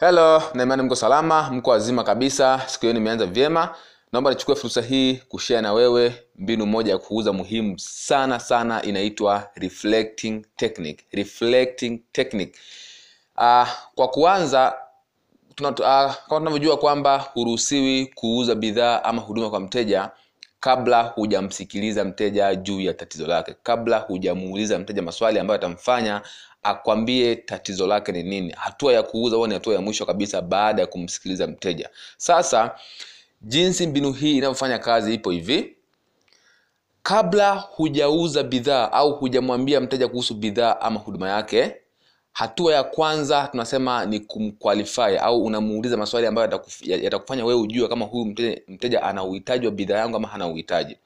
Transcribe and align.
Hello, 0.00 0.42
na 0.54 0.62
imani 0.62 0.82
mko 0.82 0.96
salama, 0.96 1.50
mko 1.50 1.70
wazima 1.70 2.04
kabisa. 2.04 2.62
Siku 2.66 2.80
hiyo 2.82 2.92
nimeanza 2.92 3.26
vyema. 3.26 3.74
Naomba 4.12 4.30
nichukue 4.30 4.54
fursa 4.56 4.82
hii 4.82 5.14
kushare 5.16 5.60
na 5.60 5.72
wewe 5.72 6.14
mbinu 6.38 6.66
moja 6.66 6.92
ya 6.92 6.98
kuuza 6.98 7.32
muhimu 7.32 7.78
sana 7.78 8.40
sana, 8.40 8.82
inaitwa 8.82 9.50
reflecting 9.54 10.44
technique. 10.56 11.04
Reflecting 11.12 11.98
technique. 12.12 12.58
Uh, 13.36 13.68
kwa 13.94 14.08
kuanza 14.08 14.74
tuna, 15.54 15.68
uh, 15.70 15.76
kama 15.76 16.38
tunavyojua 16.38 16.76
kwamba 16.76 17.18
huruhusiwi 17.18 18.06
kuuza 18.14 18.54
bidhaa 18.54 19.04
ama 19.04 19.22
huduma 19.22 19.50
kwa 19.50 19.60
mteja 19.60 20.10
kabla 20.60 21.02
hujamsikiliza 21.02 22.04
mteja 22.04 22.54
juu 22.54 22.80
ya 22.80 22.94
tatizo 22.94 23.26
lake, 23.26 23.54
kabla 23.62 23.98
hujamuuliza 23.98 24.78
mteja 24.78 25.02
maswali 25.02 25.38
ambayo 25.38 25.58
atamfanya 25.60 26.22
akwambie 26.66 27.36
tatizo 27.36 27.86
lake 27.86 28.12
ni 28.12 28.22
nini. 28.22 28.52
Hatua 28.56 28.92
ya 28.92 29.02
kuuza 29.02 29.36
huwa 29.36 29.48
ni 29.48 29.54
hatua 29.54 29.74
ya 29.74 29.80
mwisho 29.80 30.06
kabisa 30.06 30.42
baada 30.42 30.82
ya 30.82 30.86
kumsikiliza 30.86 31.46
mteja. 31.46 31.90
Sasa 32.16 32.74
jinsi 33.42 33.86
mbinu 33.86 34.12
hii 34.12 34.36
inavyofanya 34.36 34.78
kazi 34.78 35.14
ipo 35.14 35.30
hivi: 35.30 35.76
kabla 37.02 37.54
hujauza 37.54 38.42
bidhaa 38.42 38.92
au 38.92 39.12
hujamwambia 39.12 39.80
mteja 39.80 40.08
kuhusu 40.08 40.34
bidhaa 40.34 40.80
ama 40.80 41.00
huduma 41.00 41.28
yake, 41.28 41.76
hatua 42.32 42.74
ya 42.74 42.84
kwanza 42.84 43.48
tunasema 43.50 44.06
ni 44.06 44.20
kumqualify 44.20 45.18
au 45.20 45.44
unamuuliza 45.44 45.96
maswali 45.96 46.26
ambayo 46.26 46.60
yatakufanya 46.80 47.44
wewe 47.44 47.60
ujue 47.60 47.88
kama 47.88 48.04
huyu 48.04 48.24
mteja, 48.24 48.60
mteja 48.68 49.02
ana 49.02 49.24
uhitaji 49.24 49.66
wa 49.66 49.72
bidhaa 49.72 49.98
yangu 49.98 50.16
ama 50.16 50.28
hana 50.28 50.46
uhitaji 50.48 50.96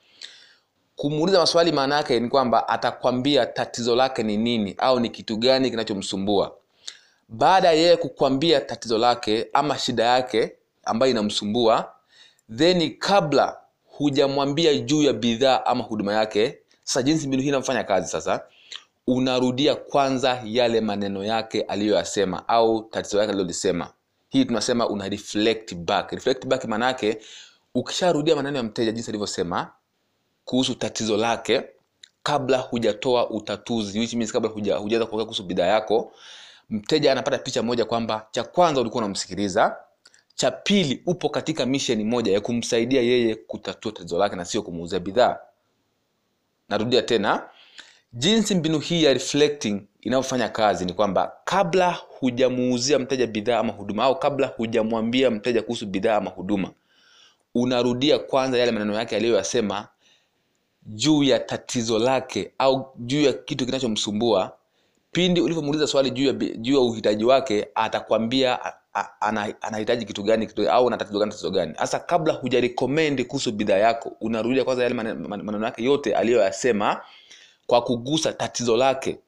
kumuuliza 1.01 1.39
maswali 1.39 1.73
maana 1.73 1.97
yake 1.97 2.21
ni 2.21 2.29
kwamba 2.29 2.69
atakwambia 2.69 3.47
tatizo 3.47 3.97
lake 3.97 4.23
ni 4.23 4.37
nini 4.37 4.75
au 4.79 5.01
ni 5.01 5.09
kitu 5.11 5.37
gani 5.37 5.71
kinachomsumbua. 5.71 6.57
Baada 7.29 7.69
ya 7.69 7.75
yeye 7.75 7.97
kukwambia 7.97 8.61
tatizo 8.61 8.99
lake 8.99 9.47
ama 9.53 9.79
shida 9.79 10.05
yake 10.05 10.53
ambayo 10.85 11.11
inamsumbua 11.13 11.93
then 12.57 12.97
kabla 12.99 13.57
hujamwambia 13.85 14.75
juu 14.79 15.03
ya 15.03 15.13
bidhaa 15.13 15.65
ama 15.67 15.85
huduma 15.85 16.13
yake 16.13 16.59
sasa 16.85 17.03
jinsi 17.03 17.27
mbinu 17.27 17.43
hii 17.43 17.49
inamfanya 17.49 17.85
kazi 17.85 18.09
sasa 18.11 18.45
unarudia 19.07 19.75
kwanza 19.75 20.43
yale 20.45 20.81
maneno 20.81 21.25
yake 21.25 21.63
aliyoyasema 21.63 22.49
au 22.49 22.83
tatizo 22.83 23.19
yake 23.19 23.31
alilolisema. 23.33 23.91
Hii 24.29 24.45
tunasema 24.45 24.89
una 24.89 25.09
reflect 25.09 25.75
back. 25.75 26.13
Reflect 26.13 26.47
back 26.47 26.65
maana 26.65 26.87
yake 26.87 27.19
ukisharudia 27.75 28.37
maneno 28.37 28.57
ya 28.57 28.63
mteja 28.63 28.93
jinsi 28.93 29.11
alivyosema 29.11 29.71
kuhusu 30.51 30.75
tatizo 30.75 31.17
lake 31.17 31.63
kabla 32.23 32.59
hujatoa 32.59 33.31
utatuzi 33.31 33.99
which 33.99 34.15
means 34.15 34.33
kabla 34.33 34.51
huja- 34.51 34.79
kuongea 34.81 35.07
kuhusu 35.07 35.43
bidhaa 35.43 35.67
yako 35.67 36.13
mteja 36.71 37.13
anapata 37.13 37.39
picha 37.39 37.63
moja 37.63 37.85
kwamba 37.85 38.27
cha 38.31 38.45
kwanza 38.45 38.81
ulikuwa 38.81 39.05
unamsikiliza 39.05 39.77
cha 40.35 40.51
pili 40.51 41.03
upo 41.07 41.29
katika 41.29 41.67
misheni 41.67 42.05
moja 42.05 42.33
ya 42.33 42.41
kumsaidia 42.41 43.03
yeye 43.03 43.35
kutatua 43.35 43.93
tatizo 43.93 44.19
lake 44.19 44.37
na 44.37 44.45
sio 44.45 44.63
kumuuzia 44.63 45.01
bidhaa. 45.01 45.39
Narudia 46.69 47.03
tena 47.03 47.43
jinsi 48.13 48.55
mbinu 48.55 48.79
hii 48.79 49.05
ya 49.05 49.13
reflecting 49.13 49.83
inavyofanya 50.01 50.49
kazi 50.49 50.85
ni 50.85 50.93
kwamba 50.93 51.33
kabla 51.45 51.91
hujamuuzia 52.09 52.99
mteja 52.99 53.27
bidhaa 53.27 53.59
ama 53.59 53.73
huduma 53.73 54.05
au 54.05 54.19
kabla 54.19 54.47
hujamwambia 54.47 55.31
mteja 55.31 55.63
kuhusu 55.63 55.87
bidhaa 55.87 56.17
ama 56.17 56.31
huduma 56.31 56.71
unarudia 57.55 58.19
kwanza 58.19 58.59
yale 58.59 58.73
maneno 58.73 58.95
yake 58.95 59.17
aliyoyasema 59.17 59.89
juu 60.87 61.23
ya 61.23 61.39
tatizo 61.39 61.99
lake 61.99 62.53
au 62.59 62.93
juu 62.99 63.23
ya 63.23 63.33
kitu 63.33 63.67
kinachomsumbua 63.67 64.53
pindi 65.13 65.41
ulivyomuuliza 65.41 65.87
swali 65.87 66.11
juu 66.11 66.27
ya, 66.27 66.33
juu 66.33 66.75
ya 66.75 66.81
uhitaji 66.81 67.25
wake 67.25 67.69
atakwambia 67.75 68.59
anahitaji 69.61 70.05
kitu 70.05 70.23
gani 70.23 70.47
kitu, 70.47 70.71
au 70.71 70.87
ana 70.87 70.97
tatizo 70.97 71.19
gani 71.19 71.31
tatizo 71.31 71.51
gani. 71.51 71.75
Hasa 71.77 71.99
kabla 71.99 72.33
hujarekomendi 72.33 73.25
kuhusu 73.25 73.53
bidhaa 73.53 73.77
yako 73.77 74.13
unarudia 74.21 74.65
kwanza 74.65 74.83
yale 74.83 74.95
mane- 74.95 75.15
mane- 75.15 75.43
maneno 75.43 75.65
yake 75.65 75.85
yote 75.85 76.15
aliyoyasema 76.15 77.01
kwa 77.67 77.83
kugusa 77.83 78.33
tatizo 78.33 78.77
lake 78.77 79.19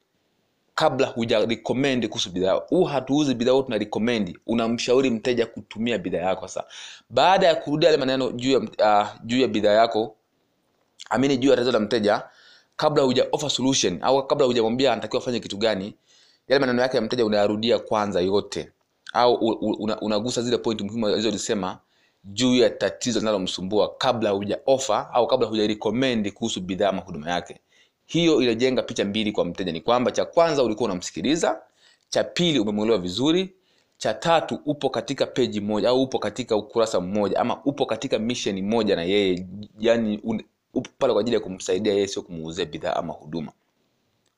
kabla 0.75 1.07
huja 1.07 1.45
recommend 1.45 2.07
kuhusu 2.07 2.29
bidhaa 2.31 2.53
huu 2.53 2.83
hatuuzi 2.83 3.35
bidhaa 3.35 3.51
huu 3.51 3.63
tuna 3.63 3.77
recommend 3.77 4.37
unamshauri 4.47 5.09
mteja 5.09 5.45
kutumia 5.45 5.97
bidhaa 5.97 6.17
yako 6.19 6.47
sasa. 6.47 6.67
Baada 7.09 7.47
ya 7.47 7.55
kurudia 7.55 7.89
yale 7.89 7.99
maneno 7.99 8.31
juu 8.31 8.51
ya, 8.51 8.57
uh, 8.59 9.07
juu 9.23 9.41
ya 9.41 9.47
bidhaa 9.47 9.71
yako 9.73 10.15
amini 11.09 11.37
juu 11.37 11.49
ya 11.49 11.55
tatizo 11.55 11.71
la 11.71 11.79
mteja 11.79 12.23
kabla 12.75 13.03
huja 13.03 13.27
offer 13.31 13.49
solution 13.49 13.99
au 14.01 14.27
kabla 14.27 14.45
hujamwambia 14.45 14.91
anatakiwa 14.93 15.21
afanye 15.21 15.39
kitu 15.39 15.57
gani 15.57 15.95
yale 16.47 16.59
maneno 16.59 16.81
yake 16.81 16.97
ya 16.97 17.01
mteja 17.03 17.25
unayarudia 17.25 17.79
kwanza 17.79 18.21
yote. 18.21 18.71
Au 19.13 19.33
unagusa 20.01 20.41
zile 20.41 20.57
point 20.57 20.81
muhimu 20.81 21.07
alizozisema 21.07 21.79
juu 22.23 22.55
ya 22.55 22.69
tatizo 22.69 23.19
linalomsumbua 23.19 23.95
kabla 23.97 24.29
huja 24.29 24.59
offer 24.65 25.09
au 25.13 25.27
kabla 25.27 25.47
huja 25.47 25.67
recommend 25.67 26.31
kuhusu 26.33 26.61
bidhaa 26.61 26.89
ama 26.89 27.01
huduma 27.01 27.31
yake. 27.31 27.59
Hiyo 28.05 28.41
inajenga 28.41 28.81
picha 28.83 29.05
mbili 29.05 29.31
kwa 29.31 29.45
mteja. 29.45 29.71
Ni 29.71 29.81
kwamba 29.81 30.11
cha 30.11 30.25
kwanza 30.25 30.63
ulikuwa 30.63 30.89
unamsikiliza 30.89 31.61
cha 32.09 32.23
pili 32.23 32.59
umemwelewa 32.59 32.97
vizuri 32.97 33.53
cha 33.97 34.13
tatu 34.13 34.59
upo 34.65 34.89
katika 34.89 35.25
peji 35.25 35.61
moja 35.61 35.89
au 35.89 36.01
upo 36.01 36.19
katika 36.19 36.55
ukurasa 36.55 36.99
mmoja 36.99 37.39
ama 37.39 37.63
upo 37.65 37.85
katika 37.85 38.19
mission 38.19 38.61
moja 38.61 38.95
na 38.95 39.03
yeye. 39.03 39.47
Yani 39.79 40.21
upo 40.73 40.89
pale 40.99 41.13
kwa 41.13 41.21
ajili 41.21 41.35
ya 41.35 41.39
kumsaidia 41.41 41.93
yeye 41.93 42.07
sio 42.07 42.21
kumuuzia 42.21 42.65
bidhaa 42.65 42.93
ama 42.95 43.13
huduma. 43.13 43.51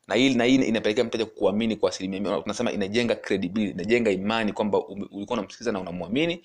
Na 0.08 0.16
hii 0.16 0.34
na 0.36 0.44
hii 0.44 0.56
inapelekea 0.56 1.04
mteja 1.04 1.26
kuamini 1.26 1.76
kwa 1.76 1.90
asilimia 1.90 2.20
mia 2.20 2.42
tunasema 2.42 2.72
inajenga 2.72 3.16
credibility 3.16 3.72
inajenga 3.72 4.12
imani 4.12 4.54
kwamba 4.54 4.86
ulikuwa 4.88 5.34
unamsikiliza 5.38 5.72
na 5.72 5.80
unamwamini 5.80 6.42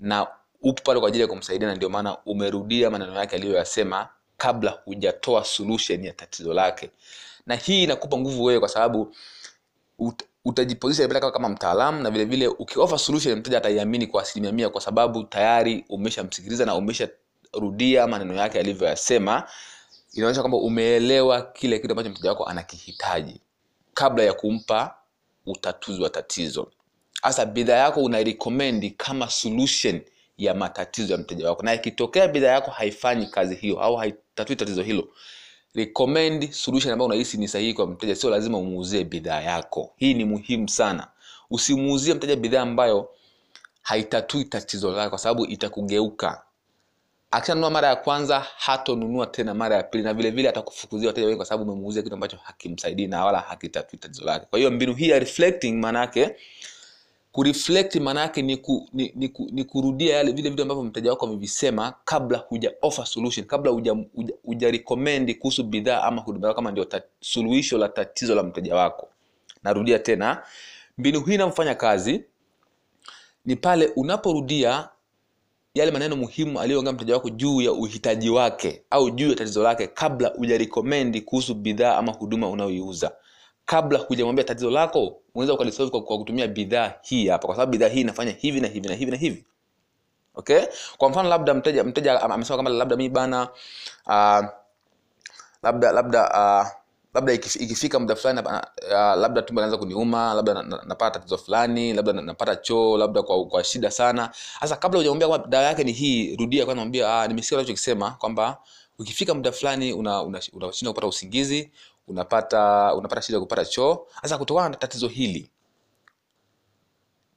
na 0.00 0.26
upo 0.62 0.82
pale 0.84 1.00
kwa 1.00 1.08
ajili 1.08 1.22
ya 1.22 1.28
kumsaidia 1.28 1.68
na 1.68 1.74
ndio 1.74 1.88
maana 1.88 2.16
umerudia 2.26 2.90
maneno 2.90 3.14
yake 3.14 3.36
aliyoyasema 3.36 4.08
kabla 4.36 4.70
hujatoa 4.84 5.44
solution 5.44 6.04
ya 6.04 6.12
tatizo 6.12 6.54
lake. 6.54 6.90
Na 7.46 7.54
hii 7.56 7.82
inakupa 7.82 8.18
nguvu 8.18 8.44
wewe 8.44 8.60
kwa 8.60 8.68
sababu 8.68 9.14
ut, 9.98 10.22
utajiposisha 10.44 11.08
pale 11.08 11.20
kama, 11.20 11.48
mtaalamu 11.48 12.02
na 12.02 12.10
vile 12.10 12.24
vile 12.24 12.48
ukiofa 12.48 12.98
solution 12.98 13.38
mteja 13.38 13.58
ataiamini 13.58 14.06
kwa 14.06 14.22
asilimia 14.22 14.52
mia 14.52 14.68
kwa 14.68 14.80
sababu 14.80 15.24
tayari 15.24 15.84
umeshamsikiliza 15.88 16.66
na 16.66 16.74
umesharudia 17.62 18.06
maneno 18.06 18.34
yake 18.34 18.58
alivyoyasema 18.60 19.48
inaonyesha 20.12 20.40
kwamba 20.42 20.58
umeelewa 20.58 21.42
kile 21.42 21.78
kitu 21.78 21.92
ambacho 21.92 22.10
mteja 22.10 22.28
wako 22.30 22.44
anakihitaji 22.44 23.40
kabla 23.94 24.24
ya 24.24 24.32
kumpa 24.32 24.94
utatuzi 25.46 26.02
wa 26.02 26.10
tatizo. 26.10 26.70
Hasa 27.22 27.46
bidhaa 27.46 27.76
yako 27.76 28.02
unairekomendi 28.02 28.90
kama 28.90 29.30
solution 29.30 30.00
ya 30.38 30.54
matatizo 30.54 31.12
ya 31.12 31.18
mteja 31.18 31.48
wako. 31.48 31.62
Na 31.62 31.74
ikitokea 31.74 32.28
bidhaa 32.28 32.48
yako 32.52 32.70
haifanyi 32.70 33.26
kazi 33.26 33.54
hiyo 33.54 33.80
au 33.80 33.96
haitatui 33.96 34.56
tatizo 34.56 34.82
hilo 34.82 35.08
recommend 35.74 36.50
solution 36.50 36.92
ambayo 36.92 37.06
unahisi 37.06 37.36
ni 37.36 37.48
sahihi 37.48 37.74
kwa 37.74 37.86
mteja. 37.86 38.16
Sio 38.16 38.30
lazima 38.30 38.58
umuuzie 38.58 39.04
bidhaa 39.04 39.40
yako. 39.40 39.92
Hii 39.96 40.14
ni 40.14 40.24
muhimu 40.24 40.68
sana. 40.68 41.08
Usimuuzie 41.50 42.14
mteja 42.14 42.36
bidhaa 42.36 42.62
ambayo 42.62 43.08
haitatui 43.82 44.44
tatizo 44.44 44.92
lake 44.92 45.08
kwa 45.10 45.18
sababu 45.18 45.46
itakugeuka 45.46 46.42
akishanunua 47.32 47.70
mara 47.70 47.88
ya 47.88 47.96
kwanza 47.96 48.40
hatonunua 48.56 49.26
tena 49.26 49.54
mara 49.54 49.76
ya 49.76 49.82
pili 49.82 50.04
na 50.04 50.14
vile 50.14 50.30
vile 50.30 50.48
atakufukuzia 50.48 51.08
wateja 51.08 51.26
wengi 51.26 51.36
kwa 51.36 51.46
sababu 51.46 51.72
umemuuzia 51.72 52.02
kitu 52.02 52.14
ambacho 52.14 52.36
hakimsaidii 52.42 53.06
na 53.06 53.24
wala 53.24 53.40
hakitatui 53.40 53.98
tatizo 53.98 54.24
lake. 54.24 54.46
Kwa 54.50 54.58
hiyo 54.58 54.70
mbinu 54.70 54.94
hii 54.94 55.08
ya 55.08 55.18
reflecting 55.18 55.72
maanayake 55.72 56.36
kureflect 57.32 57.96
maanayake 57.96 58.42
ni, 58.42 58.56
ku, 58.56 58.88
ni, 58.92 59.12
ni, 59.16 59.28
ku, 59.28 59.48
ni 59.52 59.64
kurudia 59.64 60.16
yale 60.16 60.32
vile 60.32 60.50
vitu 60.50 60.62
ambavyo 60.62 60.84
mteja 60.84 61.10
wako 61.10 61.26
amevisema 61.26 61.94
kabla 62.04 62.38
huja 62.38 62.72
offer 62.82 63.06
solution 63.06 63.46
kabla 63.46 63.70
huja, 63.72 63.92
huja, 63.92 64.34
huja 64.44 64.70
recommend 64.70 65.38
kuhusu 65.38 65.64
bidhaa 65.64 66.02
ama 66.02 66.22
huduma 66.22 66.46
yako 66.48 66.56
kama 66.56 66.70
ndio 66.70 66.86
suluhisho 67.20 67.78
la 67.78 67.88
tatizo 67.88 68.34
la 68.34 68.42
mteja 68.42 68.74
wako. 68.74 69.08
Narudia 69.62 69.98
tena 69.98 70.42
mbinu 70.98 71.20
hii 71.20 71.34
inamfanya 71.34 71.74
kazi 71.74 72.24
ni 73.44 73.56
pale 73.56 73.86
unaporudia 73.96 74.88
yale 75.74 75.90
maneno 75.90 76.16
muhimu 76.16 76.60
aliyoongea 76.60 76.92
mteja 76.92 77.14
wako 77.14 77.30
juu 77.30 77.60
ya 77.62 77.72
uhitaji 77.72 78.30
wake 78.30 78.82
au 78.90 79.10
juu 79.10 79.28
ya 79.30 79.34
tatizo 79.36 79.62
lake 79.62 79.86
kabla 79.86 80.28
hujarekomendi 80.28 81.20
kuhusu 81.20 81.54
bidhaa 81.54 81.96
ama 81.96 82.12
huduma 82.12 82.48
unayoiuza. 82.48 83.12
Kabla 83.64 83.98
hujamwambia 83.98 84.44
tatizo 84.44 84.70
lako 84.70 85.20
unaweza 85.34 85.54
ukalisolve 85.54 85.90
kwa, 85.90 86.02
kwa 86.02 86.18
kutumia 86.18 86.46
bidhaa 86.48 86.94
hii 87.02 87.28
hapa 87.28 87.46
kwa 87.46 87.54
sababu 87.56 87.72
bidhaa 87.72 87.88
hii 87.88 88.00
inafanya 88.00 88.32
hivi 88.32 88.60
na 88.60 88.68
hivi 88.68 88.88
na 88.88 88.94
hivi 88.94 89.10
na 89.10 89.16
hivi. 89.16 89.44
Okay? 90.34 90.60
Kwa 90.98 91.08
mfano 91.10 91.28
labda 91.28 91.54
mteja 91.54 91.84
mteja 91.84 92.22
amesema 92.22 92.56
kama 92.56 92.70
labda 92.70 92.96
mi 92.96 93.08
bana 93.08 93.48
uh, 94.06 94.44
labda 95.62 95.92
labda 95.92 96.22
uh, 96.30 96.81
labda 97.14 97.32
ikifika 97.32 97.98
muda 98.00 98.16
fulani 98.16 98.40
uh, 98.40 98.92
labda 98.92 99.42
tumbo 99.42 99.60
linaanza 99.60 99.76
kuniuma 99.78 100.34
labda 100.34 100.54
napata 100.54 100.76
na- 100.78 100.84
na- 100.84 101.10
tatizo 101.10 101.38
fulani 101.38 101.92
labda 101.92 102.12
napata 102.12 102.52
na- 102.52 102.56
choo 102.56 102.96
labda 102.98 103.22
kwa, 103.22 103.46
kwa 103.46 103.64
shida 103.64 103.90
sana. 103.90 104.30
Sasa 104.60 104.76
kabla 104.76 104.98
hujamwambia 104.98 105.28
kwamba 105.28 105.46
dawa 105.48 105.64
yake 105.64 105.84
ni 105.84 105.92
hii 105.92 106.36
rudia 106.36 106.64
kwanza 106.64 106.80
mwambia 106.80 107.20
ah, 107.20 107.28
nimesikia 107.28 107.58
unachokisema 107.58 108.10
kwamba 108.10 108.58
ukifika 108.98 109.34
muda 109.34 109.52
fulani 109.52 109.92
unashindwa 109.92 110.22
una, 110.22 110.42
una 110.66 110.72
una 110.82 110.90
kupata 110.90 111.06
usingizi 111.06 111.70
unapata 112.08 112.94
unapata 112.94 113.22
shida 113.22 113.36
ya 113.36 113.40
kupata 113.40 113.64
choo. 113.64 114.06
Sasa 114.22 114.38
kutokana 114.38 114.68
na 114.68 114.76
tatizo 114.76 115.08
hili 115.08 115.50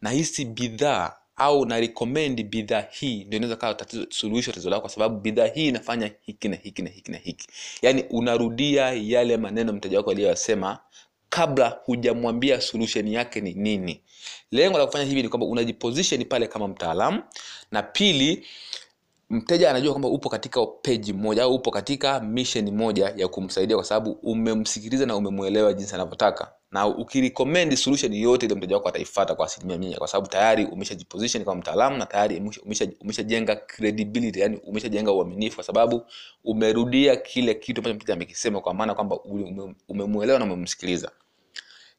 na 0.01 0.09
hisi 0.09 0.45
bidhaa 0.45 1.13
au 1.37 1.65
na 1.65 1.79
recommend 1.79 2.43
bidhaa 2.43 2.85
hii 2.91 3.23
ndio 3.23 3.37
inaweza 3.37 3.55
kawa 3.55 3.73
tatizo 3.73 4.05
suluhisho 4.09 4.51
tatizo 4.51 4.69
lako 4.69 4.81
kwa 4.81 4.89
sababu 4.89 5.19
bidhaa 5.19 5.45
hii 5.47 5.67
inafanya 5.67 6.11
hiki 6.21 6.47
na 6.49 6.55
hiki 6.55 6.81
na 6.81 6.89
hiki 6.89 7.11
na 7.11 7.17
hiki. 7.17 7.47
Yaani 7.81 8.03
unarudia 8.09 8.91
yale 8.93 9.37
maneno 9.37 9.73
mteja 9.73 9.97
wako 9.97 10.11
aliyoyasema 10.11 10.79
kabla 11.29 11.79
hujamwambia 11.85 12.61
solution 12.61 13.07
yake 13.07 13.41
ni 13.41 13.53
nini. 13.53 14.01
Lengo 14.51 14.77
la 14.77 14.85
kufanya 14.85 15.05
hivi 15.05 15.23
ni 15.23 15.29
kwamba 15.29 15.45
unajiposition 15.47 16.25
pale 16.25 16.47
kama 16.47 16.67
mtaalamu 16.67 17.23
na 17.71 17.83
pili 17.83 18.45
mteja 19.29 19.69
anajua 19.69 19.91
kwamba 19.93 20.09
upo 20.09 20.29
katika 20.29 20.65
peji 20.65 21.13
moja 21.13 21.43
au 21.43 21.55
upo 21.55 21.71
katika 21.71 22.19
mission 22.19 22.71
moja 22.71 23.13
ya 23.15 23.27
kumsaidia 23.27 23.75
kwa 23.75 23.85
sababu 23.85 24.11
umemsikiliza 24.11 25.05
na 25.05 25.15
umemwelewa 25.15 25.73
jinsi 25.73 25.95
anavyotaka 25.95 26.51
na 26.75 26.87
ukirecommend 26.87 27.75
solution 27.75 28.13
yote 28.13 28.45
ile 28.45 28.55
mteja 28.55 28.75
wako 28.75 28.89
ataifata 28.89 29.35
kwa 29.35 29.45
asilimia 29.45 29.77
mia 29.77 29.97
kwa 29.97 30.07
sababu 30.07 30.27
tayari 30.27 30.65
umeshajiposition 30.65 31.45
kama 31.45 31.55
mtaalamu 31.59 31.97
na 31.97 32.05
tayari 32.05 32.41
umeshajenga 33.01 33.53
umesha, 33.53 33.65
credibility 33.67 34.39
yani 34.39 34.57
umeshajenga 34.57 35.11
uaminifu 35.11 35.55
kwa 35.55 35.63
sababu 35.63 36.05
umerudia 36.43 37.15
kile 37.15 37.53
kitu 37.53 37.79
ambacho 37.81 37.95
mteja 37.95 38.13
amekisema 38.13 38.61
kwa 38.61 38.73
maana 38.73 38.95
kwamba 38.95 39.19
umemwelewa 39.89 40.39
na 40.39 40.45
umemsikiliza. 40.45 41.11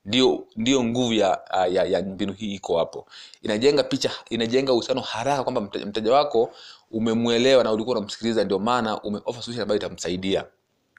Ndio 0.04 0.46
ndio 0.56 0.84
nguvu 0.84 1.12
ya, 1.12 1.40
ya, 1.70 1.84
ya 1.84 2.02
mbinu 2.02 2.32
hii 2.32 2.54
iko 2.54 2.78
hapo. 2.78 3.06
Inajenga 3.42 3.82
picha 3.82 4.10
inajenga 4.30 4.72
uhusiano 4.72 5.00
haraka 5.00 5.42
kwamba 5.42 5.60
mteja, 5.60 6.12
wako 6.12 6.50
umemwelewa 6.90 7.64
na 7.64 7.72
ulikuwa 7.72 7.96
unamsikiliza 7.96 8.44
ndio 8.44 8.58
maana 8.58 9.02
umeoffer 9.02 9.42
solution 9.42 9.62
ambayo 9.62 9.78
itamsaidia. 9.80 10.44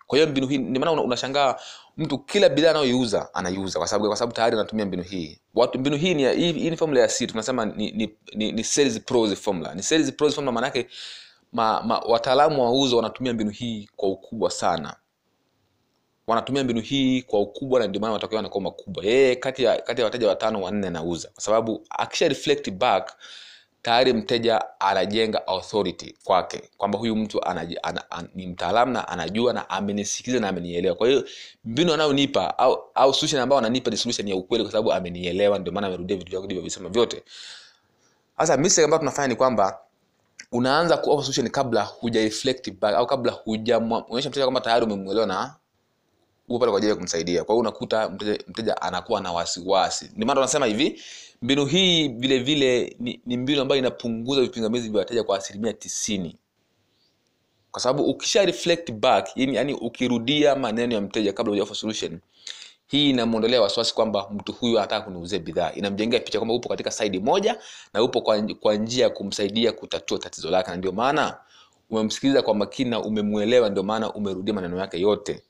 Kwa 0.08 0.18
hiyo 0.18 0.30
mbinu 0.30 0.48
hii 0.48 0.58
ndio 0.58 0.80
maana 0.80 1.02
unashangaa 1.02 1.56
mtu 1.98 2.18
kila 2.18 2.50
bidhaa 2.50 2.70
anayoiuza 2.70 3.34
anaiuza 3.34 3.80
kwa 3.80 3.88
sababu 3.88 4.08
kwa 4.08 4.18
sababu 4.18 4.34
tayari 4.36 4.56
anatumia 4.56 4.86
mbinu 4.86 5.04
hii. 5.04 5.40
Watu 5.56 5.80
mbinu 5.80 5.98
hii 5.98 6.14
ni 6.14 6.34
hii, 6.36 6.52
hii 6.54 6.70
ni 6.70 6.78
formula 6.78 7.00
ya 7.02 7.08
C 7.08 7.28
tunasema 7.28 7.66
ni 7.66 7.92
ni, 7.92 8.16
ni, 8.36 8.52
ni 8.52 8.64
sales 8.64 9.00
pros 9.00 9.34
formula. 9.36 9.74
Ni 9.76 9.84
sales 9.84 10.12
pros 10.12 10.36
formula 10.36 10.52
maana 10.52 10.68
yake 10.68 10.88
ma, 11.54 11.84
ma, 11.84 12.00
wataalamu 12.00 12.64
wa 12.64 12.72
uzo 12.82 12.96
wanatumia 12.98 13.34
mbinu 13.34 13.50
hii 13.50 13.90
kwa 13.96 14.10
ukubwa 14.10 14.52
sana. 14.52 14.96
Wanatumia 16.28 16.64
mbinu 16.64 16.82
hii 16.82 17.22
kwa 17.22 17.40
ukubwa 17.42 17.80
na 17.80 17.88
ndio 17.88 18.02
maana 18.02 18.14
matokeo 18.14 18.36
yanakuwa 18.36 18.62
makubwa. 18.64 19.06
Yeye 19.06 19.36
kati 19.36 19.64
ya 19.64 19.82
kati 19.82 20.02
ya 20.02 20.06
wateja 20.06 20.28
watano 20.28 20.62
wanne 20.62 20.88
anauza. 20.88 21.30
Kwa 21.34 21.44
sababu 21.44 21.86
akisha 21.90 22.28
reflect 22.28 22.72
back 22.72 23.16
tayari 23.82 24.14
mteja 24.14 24.80
anajenga 24.80 25.48
authority 25.48 26.16
kwake 26.24 26.62
kwamba 26.78 27.00
huyu 27.00 27.16
mtu 27.16 27.44
anaji, 27.46 27.78
ana, 27.84 28.12
an, 28.12 28.28
ni 28.36 28.48
mtaalamu 28.48 28.92
na 28.94 29.08
anajua 29.08 29.54
na 29.54 29.70
amenisikiliza 29.70 30.40
na 30.42 30.50
amenielewa. 30.50 30.96
Kwa 30.96 31.08
hiyo 31.08 31.24
mbinu 31.66 31.94
anayonipa 31.94 32.58
au, 32.58 32.84
au 32.96 33.14
solution 33.14 33.42
ambayo 33.42 33.60
ananipa 33.60 33.92
ni 33.92 33.98
solution 33.98 34.28
ya 34.28 34.36
ukweli 34.36 34.64
kwa 34.64 34.72
sababu 34.72 34.94
amenielewa 34.94 35.60
ndio 35.60 35.74
maana 35.74 35.88
amerudia 35.88 36.18
vitu 36.18 36.32
vyako 36.32 36.62
visema 36.62 36.90
vyote. 36.90 37.24
Sasa 38.38 38.58
mistake 38.58 38.84
ambayo 38.86 39.00
tunafanya 39.00 39.28
ni 39.28 39.36
kwamba 39.36 39.80
unaanza 40.52 40.98
kuofa 40.98 41.24
solution 41.24 41.50
kabla 41.50 41.84
huja 41.84 42.22
reflect 42.22 42.72
back 42.72 42.96
au 42.96 43.08
kabla 43.08 43.32
hujaonyesha 43.32 44.30
mteja 44.30 44.46
kwamba 44.46 44.62
tayari 44.62 44.86
umemwelewa 44.86 45.28
na 45.28 45.56
upo 46.50 46.60
pale 46.60 46.72
kwa 46.72 46.78
ajili 46.78 46.90
ya 46.90 46.96
kumsaidia. 46.96 47.44
Kwa 47.44 47.54
hiyo 47.56 47.60
unakuta 47.60 48.10
mteja, 48.10 48.40
mteja 48.48 48.82
anakuwa 48.82 49.22
na 49.22 49.32
wasiwasi. 49.32 50.06
Ndio 50.16 50.28
maana 50.28 50.36
tunasema 50.36 50.66
hivi 50.66 51.02
mbinu 51.42 51.66
hii 51.66 52.08
vile 52.08 52.40
vile 52.40 52.96
ni, 53.00 53.22
ni 53.26 53.38
mbinu 53.38 53.62
ambayo 53.62 53.80
inapunguza 53.80 54.42
vipingamizi 54.42 54.90
vya 54.90 55.00
wateja 55.00 55.24
kwa 55.24 55.38
asilimia 55.38 55.74
tisini. 55.74 56.36
Kwa 57.72 57.82
sababu 57.82 58.04
ukisha 58.10 58.46
reflect 58.46 58.92
back 58.92 59.30
yani, 59.36 59.56
yani 59.56 59.74
ukirudia 59.74 60.56
maneno 60.56 60.96
ya 60.96 61.02
mteja 61.02 61.34
kabla 61.34 61.52
huja 61.64 61.76
solution 61.76 62.20
hii 62.88 63.10
inamwondolea 63.10 63.62
wasiwasi 63.62 63.96
kwamba 63.96 64.30
mtu 64.34 64.54
huyu 64.54 64.78
anataka 64.80 65.06
kuniuzia 65.06 65.40
bidhaa. 65.40 65.72
Inamjengea 65.72 66.20
picha 66.20 66.40
kwamba 66.40 66.54
upo 66.56 66.70
katika 66.70 66.92
saidi 66.92 67.20
moja 67.20 67.60
na 67.94 68.04
upo 68.04 68.22
kwa, 68.22 68.42
kwa 68.42 68.76
njia 68.76 69.04
ya 69.04 69.10
kumsaidia 69.10 69.72
kutatua 69.72 70.20
tatizo 70.20 70.50
lake. 70.50 70.72
Na 70.72 70.78
ndio 70.78 70.92
maana 70.92 71.38
umemsikiliza 71.90 72.42
kwa 72.42 72.56
makini 72.56 72.90
na 72.90 73.00
umemwelewa 73.02 73.70
ndio 73.70 73.84
maana 73.84 74.14
umerudia 74.14 74.54
maneno 74.54 74.78
yake 74.80 75.00
yote. 75.00 75.44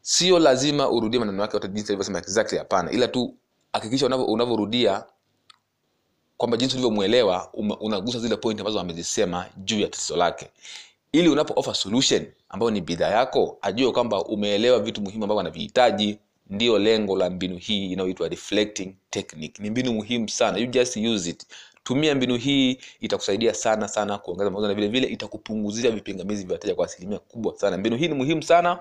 Sio 0.00 0.38
lazima 0.38 0.90
urudie 0.90 1.20
maneno 1.20 1.42
yake 1.42 1.56
yote 1.56 1.68
jinsi 1.68 1.92
alivyosema 1.92 2.18
exactly 2.18 2.58
hapana. 2.58 2.90
Ila 2.90 3.08
tu 3.08 3.34
hakikisha 3.72 4.06
unavyorudia 4.06 5.04
kwamba 6.40 6.56
jinsi 6.56 6.74
ulivyomwelewa 6.76 7.50
unagusa 7.80 8.18
zile 8.18 8.36
point 8.36 8.60
ambazo 8.60 8.80
amezisema 8.80 9.46
juu 9.56 9.80
ya 9.80 9.88
tatizo 9.88 10.16
lake. 10.16 10.48
Ili 11.12 11.28
unapo 11.28 11.52
offer 11.56 11.74
solution 11.74 12.26
ambayo 12.48 12.70
ni 12.70 12.80
bidhaa 12.80 13.08
yako 13.08 13.58
ajue 13.62 13.92
kwamba 13.92 14.24
umeelewa 14.24 14.78
vitu 14.80 15.00
muhimu 15.02 15.24
ambavyo 15.24 15.40
anavihitaji 15.40 16.18
ndio 16.50 16.78
lengo 16.78 17.16
la 17.16 17.30
mbinu 17.30 17.56
hii 17.56 17.92
inayoitwa 17.92 18.28
reflecting 18.28 18.94
technique. 19.10 19.62
Ni 19.62 19.70
mbinu 19.70 19.92
muhimu 19.92 20.28
sana. 20.28 20.58
You 20.58 20.66
just 20.66 20.96
use 20.96 21.30
it. 21.30 21.46
Tumia 21.84 22.14
mbinu 22.14 22.36
hii 22.36 22.78
itakusaidia 23.00 23.54
sana 23.54 23.88
sana 23.88 24.18
kuongeza 24.18 24.50
mauzo 24.50 24.68
na 24.68 24.74
vile 24.74 24.88
vile 24.88 25.06
itakupunguzia 25.06 25.90
vipingamizi 25.90 26.44
vya 26.44 26.52
wateja 26.52 26.74
kwa 26.74 26.86
asilimia 26.86 27.18
kubwa 27.18 27.58
sana. 27.58 27.78
Mbinu 27.78 27.96
hii 27.96 28.08
ni 28.08 28.14
muhimu 28.14 28.42
sana 28.42 28.78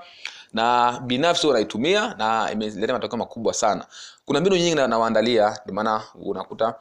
na 0.53 0.99
binafsi 1.05 1.47
unaitumia 1.47 2.15
na 2.17 2.51
imeleta 2.51 2.93
matokeo 2.93 3.17
makubwa 3.19 3.53
sana. 3.53 3.85
Kuna 4.25 4.39
mbinu 4.41 4.55
nyingi 4.55 4.75
nawaandalia 4.75 5.57
ndio 5.63 5.75
maana 5.75 6.03
unakuta 6.21 6.75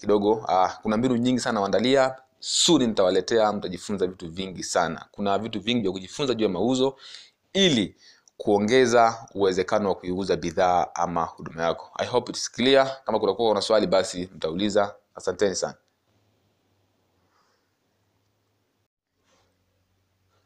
kidogo. 0.00 0.32
Uh, 0.32 0.70
kuna 0.82 0.96
mbinu 0.96 1.16
nyingi 1.16 1.40
sana 1.40 1.60
waandalia 1.60 2.16
suni 2.38 2.86
nitawaletea 2.86 3.52
mtajifunza 3.52 4.06
vitu 4.06 4.28
vingi 4.30 4.64
sana. 4.64 5.04
Kuna 5.12 5.38
vitu 5.38 5.60
vingi 5.60 5.80
vya 5.82 5.92
kujifunza 5.92 6.34
juu 6.34 6.44
ya 6.44 6.50
mauzo 6.50 6.96
ili 7.52 7.96
kuongeza 8.36 9.26
uwezekano 9.34 9.88
wa 9.88 9.94
kuiuza 9.94 10.36
bidhaa 10.36 10.86
ama 10.94 11.24
huduma 11.24 11.62
yako. 11.62 11.90
I 11.98 12.06
hope 12.06 12.32
it's 12.32 12.50
clear. 12.50 12.96
Kama 13.04 13.18
kutakuwa 13.20 13.50
una 13.50 13.60
swali 13.62 13.86
basi 13.86 14.30
mtauliza. 14.34 14.94
Asanteni 15.14 15.54
sana. 15.54 15.74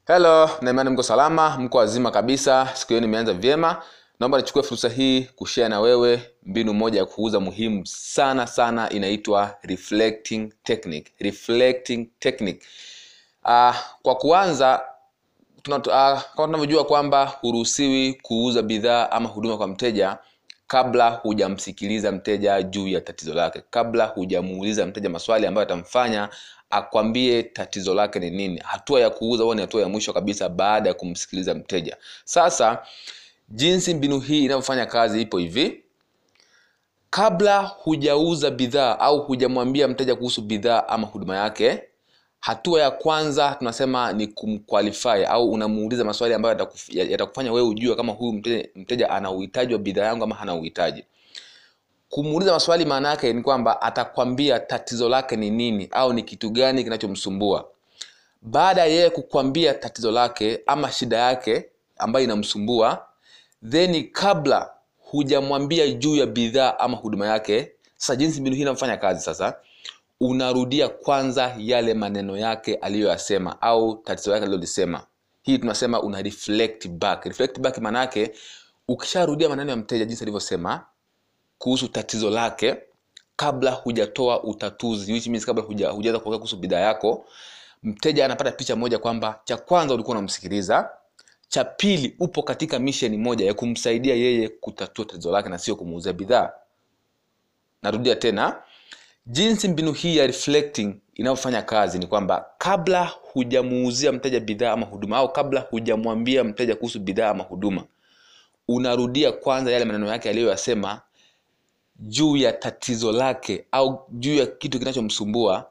Helo 0.06 0.50
naimani 0.60 0.90
mko 0.90 1.02
salama 1.02 1.58
mko 1.58 1.78
wazima 1.78 2.10
kabisa. 2.10 2.68
Siku 2.74 2.88
hiyo 2.88 3.00
nimeanza 3.00 3.32
vyema. 3.32 3.82
Naomba 4.20 4.38
nichukue 4.38 4.62
fursa 4.62 4.88
hii 4.88 5.22
kushea 5.24 5.68
na 5.68 5.80
wewe 5.80 6.33
mbinu 6.44 6.74
moja 6.74 6.98
ya 6.98 7.06
kuuza 7.06 7.40
muhimu 7.40 7.86
sana 7.86 8.46
sana 8.46 8.90
inaitwa 8.90 9.56
reflecting 9.62 10.52
technique. 10.62 11.12
Reflecting 11.18 12.06
technique. 12.18 12.62
Uh, 13.44 13.76
kwa 14.02 14.14
kuanza 14.14 14.82
uh, 15.68 15.76
kama 15.76 16.20
tunavyojua 16.36 16.84
kwamba 16.84 17.24
huruhusiwi 17.26 18.14
kuuza 18.22 18.62
bidhaa 18.62 19.10
ama 19.10 19.28
huduma 19.28 19.56
kwa 19.56 19.68
mteja 19.68 20.18
kabla 20.66 21.10
hujamsikiliza 21.10 22.12
mteja 22.12 22.62
juu 22.62 22.88
ya 22.88 23.00
tatizo 23.00 23.34
lake. 23.34 23.62
Kabla 23.70 24.06
hujamuuliza 24.06 24.86
mteja 24.86 25.10
maswali 25.10 25.46
ambayo 25.46 25.66
atamfanya 25.66 26.28
akwambie 26.70 27.42
tatizo 27.42 27.94
lake 27.94 28.18
ni 28.20 28.30
nini. 28.30 28.60
Hatua 28.64 29.00
ya 29.00 29.10
kuuza 29.10 29.42
huwa 29.42 29.54
ni 29.54 29.60
hatua 29.60 29.82
ya 29.82 29.88
mwisho 29.88 30.12
kabisa 30.12 30.48
baada 30.48 30.88
ya 30.88 30.94
kumsikiliza 30.94 31.54
mteja. 31.54 31.96
Sasa 32.24 32.82
jinsi 33.48 33.94
mbinu 33.94 34.20
hii 34.20 34.44
inavyofanya 34.44 34.86
kazi 34.86 35.22
ipo 35.22 35.38
hivi 35.38 35.83
kabla 37.14 37.60
hujauza 37.62 38.50
bidhaa 38.50 38.98
au 38.98 39.20
hujamwambia 39.20 39.88
mteja 39.88 40.14
kuhusu 40.16 40.42
bidhaa 40.42 40.88
ama 40.88 41.06
huduma 41.06 41.36
yake 41.36 41.82
hatua 42.40 42.80
ya 42.80 42.90
kwanza 42.90 43.54
tunasema 43.58 44.12
ni 44.12 44.26
kumqualify 44.26 45.24
au 45.28 45.50
unamuuliza 45.52 46.04
maswali 46.04 46.34
ambayo 46.34 46.68
yatakufanya 46.88 47.52
wewe 47.52 47.68
ujue 47.68 47.94
kama 47.96 48.12
huyu 48.12 48.32
mteja, 48.32 48.68
mteja 48.74 49.10
ana 49.10 49.30
uhitaji 49.30 49.72
wa 49.72 49.78
bidhaa 49.78 50.04
yangu 50.04 50.24
ama 50.24 50.34
hana 50.34 50.54
uhitaji. 50.54 51.04
Kumuuliza 52.08 52.52
maswali 52.52 52.84
maana 52.84 53.08
yake 53.08 53.32
ni 53.32 53.42
kwamba 53.42 53.82
atakwambia 53.82 54.60
tatizo 54.60 55.08
lake 55.08 55.36
ni 55.36 55.50
nini 55.50 55.88
au 55.90 56.12
ni 56.12 56.22
kitu 56.22 56.50
gani 56.50 56.84
kinachomsumbua. 56.84 57.68
Baada 58.42 58.80
ya 58.80 58.86
yeye 58.86 59.10
kukwambia 59.10 59.74
tatizo 59.74 60.10
lake 60.10 60.60
ama 60.66 60.92
shida 60.92 61.16
yake 61.16 61.64
ambayo 61.98 62.24
inamsumbua 62.24 63.06
then 63.70 64.10
kabla 64.12 64.73
hujamwambia 65.14 65.88
juu 65.92 66.16
ya 66.16 66.26
bidhaa 66.26 66.78
ama 66.78 66.96
huduma 66.96 67.26
yake. 67.26 67.72
Sasa 67.96 68.16
jinsi 68.16 68.40
mbinu 68.40 68.56
hii 68.56 68.62
inafanya 68.62 68.96
kazi 68.96 69.20
sasa 69.24 69.56
unarudia 70.20 70.88
kwanza 70.88 71.54
yale 71.58 71.94
maneno 71.94 72.36
yake 72.36 72.74
aliyoyasema 72.74 73.62
au 73.62 73.96
tatizo 73.96 74.30
lake 74.30 74.42
alilolisema. 74.44 75.06
Hii 75.42 75.58
tunasema 75.58 76.02
una 76.02 76.22
reflect 76.22 76.88
back. 76.88 77.24
Reflect 77.24 77.60
back 77.60 77.78
maana 77.78 77.98
yake 77.98 78.32
ukisharudia 78.88 79.48
maneno 79.48 79.70
ya 79.70 79.76
mteja 79.76 80.04
jinsi 80.04 80.24
alivyosema 80.24 80.86
kuhusu 81.58 81.88
tatizo 81.88 82.30
lake 82.30 82.76
kabla 83.36 83.70
hujatoa 83.70 84.42
utatuzi 84.44 85.12
which 85.12 85.26
means 85.26 85.46
kabla 85.46 85.62
hujaweza 85.62 85.96
hujaanza 85.96 86.18
kuongea 86.20 86.38
kuhusu 86.38 86.56
bidhaa 86.56 86.80
yako 86.80 87.26
mteja 87.82 88.24
anapata 88.24 88.52
picha 88.52 88.76
moja 88.76 88.98
kwamba 88.98 89.40
cha 89.44 89.56
kwanza 89.56 89.94
ulikuwa 89.94 90.16
unamsikiliza 90.16 90.90
cha 91.54 91.64
pili 91.64 92.14
upo 92.18 92.42
katika 92.42 92.78
misheni 92.78 93.18
moja 93.18 93.46
ya 93.46 93.54
kumsaidia 93.54 94.14
yeye 94.14 94.48
kutatua 94.48 95.04
tatizo 95.04 95.32
lake 95.32 95.48
na 95.48 95.58
sio 95.58 95.76
kumuuzia 95.76 96.12
bidhaa. 96.12 96.52
Narudia 97.82 98.16
tena 98.16 98.62
jinsi 99.26 99.68
mbinu 99.68 99.92
hii 99.92 100.16
ya 100.16 100.26
reflecting 100.26 100.94
inayofanya 101.14 101.62
kazi 101.62 101.98
ni 101.98 102.06
kwamba 102.06 102.46
kabla 102.58 103.04
hujamuuzia 103.32 104.12
mteja 104.12 104.40
bidhaa 104.40 104.72
ama 104.72 104.86
huduma 104.86 105.16
au 105.16 105.32
kabla 105.32 105.60
hujamwambia 105.60 106.44
mteja 106.44 106.76
kuhusu 106.76 107.00
bidhaa 107.00 107.30
ama 107.30 107.44
huduma 107.44 107.84
unarudia 108.68 109.32
kwanza 109.32 109.70
yale 109.72 109.84
maneno 109.84 110.06
yake 110.08 110.30
aliyoyasema 110.30 111.00
juu 111.96 112.36
ya 112.36 112.52
tatizo 112.52 113.12
lake 113.12 113.64
au 113.72 114.06
juu 114.12 114.34
ya 114.34 114.46
kitu 114.46 114.78
kinachomsumbua. 114.78 115.70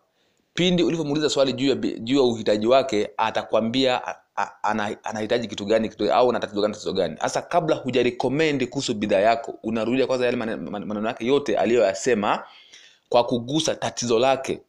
Pindi 0.53 0.83
ulivyomuuliza 0.83 1.29
swali 1.29 1.53
juu 1.53 1.67
ya, 1.67 1.75
juu 1.75 2.15
ya 2.15 2.21
uhitaji 2.23 2.67
wake 2.67 3.09
atakwambia 3.17 4.01
anahitaji 5.03 5.47
kitu 5.47 5.65
gani 5.65 5.89
kitu, 5.89 6.13
au 6.13 6.29
ana 6.29 6.39
tatizo 6.39 6.61
gani 6.61 6.73
tatizo 6.73 6.93
gani. 6.93 7.15
Hasa 7.19 7.41
kabla 7.41 7.75
hujarekomendi 7.75 8.67
kuhusu 8.67 8.93
bidhaa 8.93 9.19
yako 9.19 9.59
unarudia 9.63 10.07
kwanza 10.07 10.25
yale 10.25 10.37
mane- 10.37 10.55
mane- 10.55 10.85
maneno 10.85 11.07
yake 11.07 11.25
yote 11.25 11.57
aliyoyasema 11.57 12.43
kwa 13.09 13.23
kugusa 13.23 13.75
tatizo 13.75 14.19
lake 14.19 14.61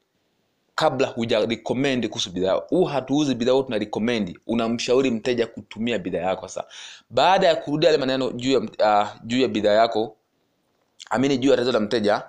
kabla 0.74 1.06
hujarekomendi 1.06 2.08
kuhusu 2.08 2.30
bidhaa 2.30 2.52
huu 2.52 2.84
hatuuzi 2.84 3.34
bidhaa 3.34 3.62
tuna 3.62 3.78
recommend 3.78 4.38
unamshauri 4.46 5.10
mteja 5.10 5.46
kutumia 5.46 5.98
bidhaa 5.98 6.18
yako. 6.20 6.48
Sasa 6.48 6.64
baada 7.10 7.46
ya 7.46 7.56
kurudia 7.56 7.88
yale 7.90 7.98
maneno 8.00 8.30
juu 8.32 8.50
ya 8.52 8.58
uh, 8.58 9.08
juu 9.24 9.40
ya 9.40 9.48
bidhaa 9.48 9.72
yako 9.72 10.16
amini 11.10 11.38
juu 11.38 11.50
ya 11.50 11.56
tatizo 11.56 11.72
la 11.72 11.80
mteja 11.80 12.22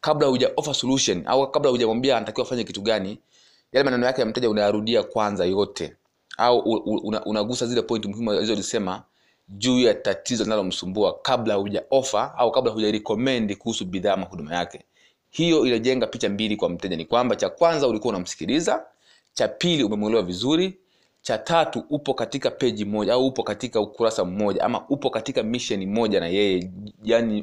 kabla 0.00 0.26
huja 0.28 0.50
offer 0.56 0.74
solution 0.74 1.22
au 1.26 1.50
kabla 1.50 1.70
hujamwambia 1.70 2.16
anatakiwa 2.16 2.46
afanye 2.46 2.64
kitu 2.64 2.82
gani 2.82 3.18
yale 3.72 3.84
maneno 3.84 4.06
yake 4.06 4.20
ya 4.20 4.26
mteja 4.26 4.50
unayarudia 4.50 5.02
kwanza 5.02 5.44
yote 5.44 5.96
au 6.38 6.58
unagusa 7.26 7.66
zile 7.66 7.82
point 7.82 8.06
muhimu 8.06 8.30
alizozisema 8.30 9.02
juu 9.48 9.80
ya 9.80 9.94
tatizo 9.94 10.44
linalomsumbua 10.44 11.18
kabla 11.22 11.54
huja 11.54 11.82
offer 11.90 12.32
au 12.36 12.52
kabla 12.52 12.72
huja 12.72 12.90
recommend 12.92 13.56
kuhusu 13.56 13.84
bidhaa 13.84 14.12
ama 14.12 14.26
huduma 14.26 14.54
yake. 14.54 14.84
Hiyo 15.30 15.66
inajenga 15.66 16.06
picha 16.06 16.28
mbili 16.28 16.56
kwa 16.56 16.68
mteja. 16.68 16.96
Ni 16.96 17.04
kwamba 17.04 17.36
cha 17.36 17.48
kwanza 17.48 17.88
ulikuwa 17.88 18.14
unamsikiliza 18.14 18.86
cha 19.32 19.48
pili 19.48 19.84
umemwelewa 19.84 20.22
vizuri 20.22 20.78
cha 21.22 21.38
tatu 21.38 21.84
upo 21.90 22.14
katika 22.14 22.50
peji 22.50 22.84
moja 22.84 23.12
au 23.14 23.26
upo 23.26 23.42
katika 23.42 23.80
ukurasa 23.80 24.24
mmoja 24.24 24.62
ama 24.64 24.88
upo 24.88 25.10
katika 25.10 25.42
mission 25.42 25.86
moja 25.86 26.20
na 26.20 26.26
yeye 26.28 26.70
yani 27.04 27.42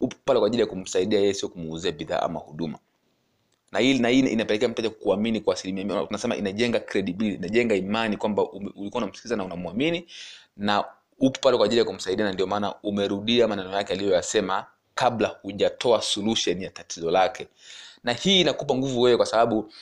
upo 0.00 0.16
pale 0.24 0.38
kwa 0.38 0.46
ajili 0.46 0.60
ya 0.60 0.66
kumsaidia 0.66 1.20
yeye 1.20 1.34
sio 1.34 1.48
kumuuzia 1.48 1.92
bidhaa 1.92 2.20
ama 2.20 2.40
huduma 2.40 2.78
na 3.72 3.78
hii 3.78 3.98
na 3.98 4.08
hii 4.08 4.18
inapelekea 4.20 4.68
mteja 4.68 4.90
kuamini 4.90 5.40
kwa 5.40 5.54
asilimia 5.54 5.84
mia 5.84 6.06
tunasema 6.06 6.36
inajenga 6.36 6.80
credibility 6.80 7.36
inajenga 7.36 7.74
imani 7.74 8.16
kwamba 8.16 8.42
ulikuwa 8.52 9.02
unamsikiliza 9.02 9.36
na 9.36 9.44
unamwamini 9.44 10.06
na 10.56 10.84
upo 11.18 11.40
pale 11.40 11.56
kwa 11.56 11.66
ajili 11.66 11.78
ya 11.78 11.84
kumsaidia 11.84 12.24
na 12.24 12.32
ndio 12.32 12.46
maana 12.46 12.74
umerudia 12.82 13.48
maneno 13.48 13.72
yake 13.72 13.92
aliyoyasema 13.92 14.66
kabla 14.94 15.28
hujatoa 15.42 16.02
solution 16.02 16.62
ya 16.62 16.70
tatizo 16.70 17.10
lake. 17.10 17.48
Na 18.04 18.12
hii 18.12 18.40
inakupa 18.40 18.74
nguvu 18.74 19.00
wewe 19.00 19.16
kwa 19.16 19.26
sababu 19.26 19.72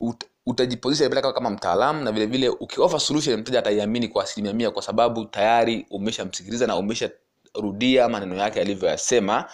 ut, 0.00 0.24
utajiposition 0.46 1.10
pale 1.10 1.32
kama 1.32 1.50
mtaalamu 1.50 2.04
na 2.04 2.12
vile 2.12 2.26
vile 2.26 2.48
ukiofa 2.48 3.00
solution 3.00 3.40
mteja 3.40 3.58
ataiamini 3.58 4.08
kwa 4.08 4.24
asilimia 4.24 4.52
mia 4.52 4.70
kwa 4.70 4.82
sababu 4.82 5.24
tayari 5.24 5.86
umeshamsikiliza 5.90 6.66
na 6.66 6.76
umesharudia 6.76 8.08
maneno 8.08 8.36
yake 8.36 8.60
alivyoyasema 8.60 9.44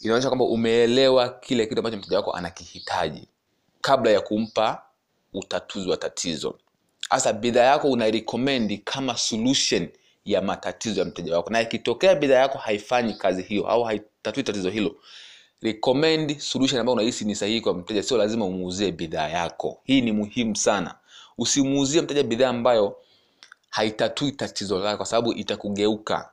inaonyesha 0.00 0.28
kwamba 0.28 0.44
umeelewa 0.44 1.28
kile 1.28 1.66
kitu 1.66 1.78
ambacho 1.80 1.96
mteja 1.96 2.16
wako 2.16 2.32
anakihitaji 2.32 3.28
kabla 3.80 4.10
ya 4.10 4.20
kumpa 4.20 4.82
utatuzi 5.32 5.88
wa 5.90 5.96
tatizo. 5.96 6.58
Hasa 7.10 7.32
bidhaa 7.32 7.64
yako 7.64 7.90
unairekomendi 7.90 8.78
kama 8.78 9.16
solution 9.16 9.88
ya 10.24 10.42
matatizo 10.42 11.00
ya 11.00 11.06
mteja 11.06 11.36
wako. 11.36 11.50
Na 11.50 11.60
ikitokea 11.60 12.14
bidhaa 12.14 12.38
yako 12.38 12.58
haifanyi 12.58 13.14
kazi 13.14 13.42
hiyo 13.42 13.66
au 13.66 13.82
haitatui 13.82 14.42
tatizo 14.42 14.70
hilo 14.70 14.96
recommend 15.62 16.38
solution 16.38 16.80
ambayo 16.80 16.94
unahisi 16.94 17.24
ni 17.24 17.34
sahihi 17.34 17.60
kwa 17.60 17.74
mteja. 17.74 18.02
Sio 18.02 18.16
lazima 18.18 18.44
umuuzie 18.44 18.92
bidhaa 18.92 19.28
yako. 19.28 19.80
Hii 19.84 20.00
ni 20.00 20.12
muhimu 20.12 20.56
sana. 20.56 20.94
Usimuuzie 21.38 22.00
mteja 22.02 22.22
bidhaa 22.22 22.48
ambayo 22.48 22.96
haitatui 23.70 24.32
tatizo 24.32 24.78
lake 24.78 24.96
kwa 24.96 25.06
sababu 25.06 25.32
itakugeuka 25.32 26.30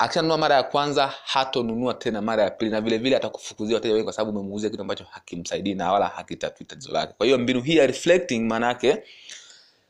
akishanunua 0.00 0.38
mara 0.38 0.54
ya 0.54 0.62
kwanza 0.62 1.06
hatonunua 1.24 1.94
tena 1.94 2.22
mara 2.22 2.42
ya 2.42 2.50
pili 2.50 2.70
na 2.70 2.80
vile 2.80 2.98
vile 2.98 3.16
atakufukuzia 3.16 3.74
wateja 3.74 3.94
wengi 3.94 4.04
kwa 4.04 4.12
sababu 4.12 4.38
umemuuzia 4.40 4.70
kitu 4.70 4.82
ambacho 4.82 5.04
hakimsaidii 5.10 5.74
na 5.74 5.92
wala 5.92 6.06
hakitatui 6.08 6.66
tatizo 6.66 6.92
lake. 6.92 7.12
Kwa 7.16 7.26
hiyo 7.26 7.38
mbinu 7.38 7.60
hii 7.62 7.76
ya 7.76 7.86
reflecting 7.86 8.40
maana 8.40 8.66
yake 8.66 9.02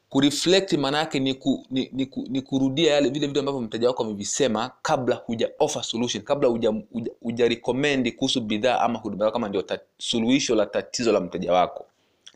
kureflect 0.08 0.72
maana 0.72 0.98
yake 0.98 1.18
ni, 1.20 1.34
ku, 1.34 1.66
ni, 1.70 1.90
ni, 1.92 2.06
ku, 2.06 2.26
ni 2.30 2.42
kurudia 2.42 2.94
yale 2.94 3.08
vile 3.08 3.26
vitu 3.26 3.40
ambavyo 3.40 3.60
mteja 3.60 3.88
wako 3.88 4.02
amevisema 4.04 4.70
kabla 4.82 5.16
huja 5.16 5.50
offer 5.58 5.82
solution 5.84 6.22
kabla 6.24 6.48
huja, 6.48 6.68
huja, 6.92 7.10
huja 7.22 7.48
recommend 7.48 8.14
kuhusu 8.16 8.40
bidhaa 8.40 8.80
ama 8.80 8.98
huduma 8.98 9.24
yako 9.24 9.32
kama 9.32 9.48
ndio 9.48 9.64
suluhisho 9.98 10.54
la 10.54 10.66
tatizo 10.66 11.12
la 11.12 11.20
mteja 11.20 11.52
wako. 11.52 11.86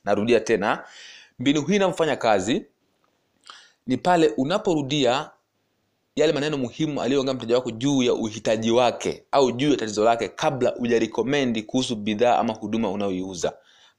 Narudia 0.05 0.41
tena 0.41 0.85
mbinu 1.39 1.63
hii 1.63 1.77
inamfanya 1.77 2.17
kazi 2.17 2.65
ni 3.87 3.97
pale 3.97 4.29
unaporudia 4.37 5.31
yale 6.17 6.33
maneno 6.33 6.57
muhimu 6.59 7.03
aliyoongea 7.03 7.35
mteja 7.35 7.55
wako 7.55 7.71
juu 7.71 8.03
ya 8.03 8.15
uhitaji 8.15 8.71
wake 8.71 9.25
au 9.33 9.53
juu 9.53 9.71
ya 9.71 9.77
tatizo 9.77 10.05
lake 10.05 10.29
kabla 10.29 10.71
hujarekomendi 10.71 11.63
kuhusu 11.63 11.97
bidhaa 11.97 12.39
ama 12.39 12.53
huduma 12.53 12.91
unayoiuza. 12.91 13.53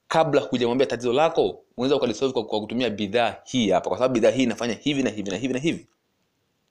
Kabla 0.08 0.42
hujamwambia 0.42 0.88
tatizo 0.88 1.14
lako 1.14 1.64
unaweza 1.78 1.96
ukalisolve 1.96 2.34
kwa, 2.34 2.46
kwa 2.46 2.62
kutumia 2.62 2.90
bidhaa 2.90 3.36
hii 3.44 3.70
hapa 3.70 3.90
kwa 3.90 3.98
sababu 3.98 4.14
bidhaa 4.14 4.30
hii 4.30 4.44
inafanya 4.44 4.74
hivi 4.74 5.04
na 5.04 5.10
hivi 5.10 5.32
na 5.32 5.38
hivi 5.38 5.54
na 5.54 5.60
hivi. 5.60 5.88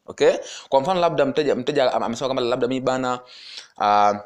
Okay? 0.06 0.32
Kwa 0.68 0.80
mfano 0.80 1.00
labda 1.00 1.24
mteja 1.26 1.54
mteja 1.54 1.92
amesema 1.92 2.28
kama 2.28 2.40
labda 2.40 2.68
mi 2.68 2.80
bana 2.80 3.20
uh, 3.78 4.16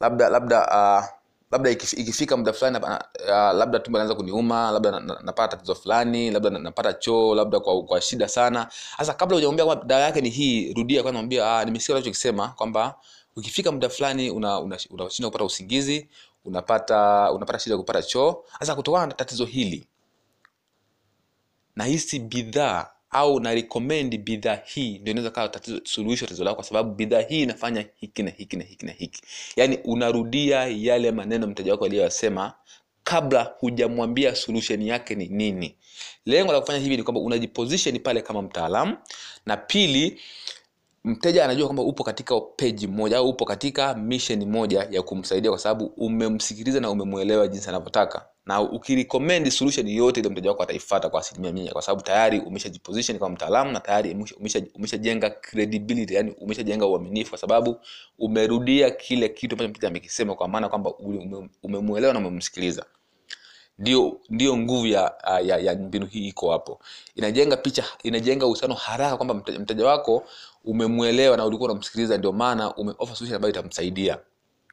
labda 0.00 0.28
labda 0.28 0.60
uh, 0.66 1.19
labda 1.50 1.70
ikifika 1.70 2.36
muda 2.36 2.52
fulani 2.52 2.78
uh, 2.78 3.28
labda 3.30 3.78
tumbo 3.78 3.98
linaanza 3.98 4.14
kuniuma 4.14 4.70
labda 4.70 4.90
na- 4.90 5.00
na- 5.00 5.20
napata 5.22 5.48
tatizo 5.56 5.74
fulani 5.74 6.30
labda 6.30 6.50
na- 6.50 6.58
napata 6.58 6.92
choo 6.92 7.34
labda 7.34 7.60
kwa, 7.60 7.82
kwa 7.82 8.00
shida 8.00 8.28
sana. 8.28 8.68
Sasa 8.98 9.14
kabla 9.14 9.34
hujamwambia 9.36 9.64
kwamba 9.64 9.84
dawa 9.84 10.00
yake 10.02 10.20
ni 10.20 10.28
hii 10.30 10.72
rudia 10.74 11.02
kwanza 11.02 11.58
ah, 11.58 11.64
nimesikia 11.64 11.94
unachokisema 11.94 12.48
kwamba 12.48 12.94
ukifika 13.36 13.72
muda 13.72 13.88
fulani 13.88 14.30
unashinda 14.30 14.94
una, 14.94 15.04
una 15.18 15.26
kupata 15.28 15.44
usingizi 15.44 16.08
unapata 16.44 17.32
unapata 17.32 17.58
shida 17.58 17.74
ya 17.74 17.78
kupata 17.78 18.02
choo. 18.02 18.44
Sasa 18.60 18.74
kutokana 18.74 19.06
na 19.06 19.12
tatizo 19.14 19.44
hili 19.44 19.86
nahisi 21.76 22.18
bidhaa 22.18 22.86
au 23.10 23.40
na 23.40 23.54
recommend 23.54 24.18
bidhaa 24.18 24.58
hii 24.64 24.98
ndio 24.98 25.10
inaweza 25.12 25.30
kawa 25.30 25.50
suluhisho 25.84 26.26
tatizo 26.26 26.44
lako 26.44 26.54
kwa 26.54 26.64
sababu 26.64 26.94
bidhaa 26.94 27.20
hii 27.20 27.42
inafanya 27.42 27.84
hiki 27.96 28.22
na 28.22 28.30
hiki 28.30 28.56
na 28.56 28.64
hiki 28.64 28.86
na 28.86 28.92
hiki. 28.92 29.22
Yaani 29.56 29.78
unarudia 29.84 30.66
yale 30.66 31.10
maneno 31.12 31.46
mteja 31.46 31.72
wako 31.72 31.84
aliyoyasema 31.84 32.52
kabla 33.04 33.42
hujamwambia 33.58 34.34
solution 34.34 34.82
yake 34.82 35.14
ni 35.14 35.28
nini. 35.28 35.74
Lengo 36.26 36.52
la 36.52 36.60
kufanya 36.60 36.78
hivi 36.78 36.96
ni 36.96 37.02
kwamba 37.02 37.20
unajiposition 37.20 37.98
pale 37.98 38.22
kama 38.22 38.42
mtaalamu 38.42 38.96
na 39.46 39.56
pili 39.56 40.20
mteja 41.04 41.44
anajua 41.44 41.66
kwamba 41.66 41.82
upo 41.82 42.04
katika 42.04 42.40
peji 42.40 42.86
moja 42.86 43.16
au 43.18 43.28
upo 43.28 43.44
katika 43.44 43.94
mission 43.94 44.44
moja 44.46 44.86
ya 44.90 45.02
kumsaidia 45.02 45.50
kwa 45.50 45.58
sababu 45.60 45.84
umemsikiliza 45.96 46.80
na 46.80 46.90
umemwelewa 46.90 47.48
jinsi 47.48 47.68
anavyotaka. 47.68 48.26
Na 48.46 48.60
ukirecommend 48.60 49.48
solution 49.50 49.88
yote 49.88 50.20
ile 50.20 50.28
mteja 50.28 50.50
wako 50.50 50.62
ataifata 50.62 51.08
kwa 51.08 51.20
asilimia 51.20 51.52
mia 51.52 51.72
kwa 51.72 51.82
sababu 51.82 52.02
tayari 52.02 52.38
umeshajiposition 52.40 53.18
kama 53.18 53.34
mtaalamu 53.34 53.72
na 53.72 53.80
tayari 53.80 54.16
umeshajenga 54.76 55.28
umesha- 55.28 55.40
credibility 55.40 56.14
yani 56.14 56.34
umeshajenga 56.40 56.86
uaminifu 56.86 57.30
kwa 57.30 57.38
sababu 57.38 57.76
umerudia 58.18 58.90
kile 58.90 59.28
kitu 59.28 59.54
ambacho 59.54 59.68
mteja 59.70 59.88
amekisema 59.88 60.34
kwa 60.34 60.48
maana 60.48 60.68
kwamba 60.68 60.94
ume- 60.94 61.48
umemwelewa 61.62 62.12
na 62.12 62.18
umemsikiliza. 62.18 62.84
Ndio 63.78 64.20
ndio 64.28 64.56
nguvu 64.56 64.86
ya, 64.86 65.14
ya, 65.44 65.58
ya 65.58 65.74
mbinu 65.74 66.06
hii 66.06 66.28
iko 66.28 66.50
hapo. 66.52 66.80
Inajenga 67.14 67.56
picha 67.56 67.84
inajenga 68.02 68.46
uhusiano 68.46 68.74
haraka 68.74 69.16
kwamba 69.16 69.34
mteja 69.34 69.86
wako 69.86 70.24
umemwelewa 70.64 71.36
na 71.36 71.44
ulikuwa 71.46 71.70
unamsikiliza 71.70 72.18
ndio 72.18 72.32
maana 72.32 72.74
umeofa 72.74 73.14
solution 73.16 73.34
ambayo 73.36 73.52
itamsaidia. 73.54 74.18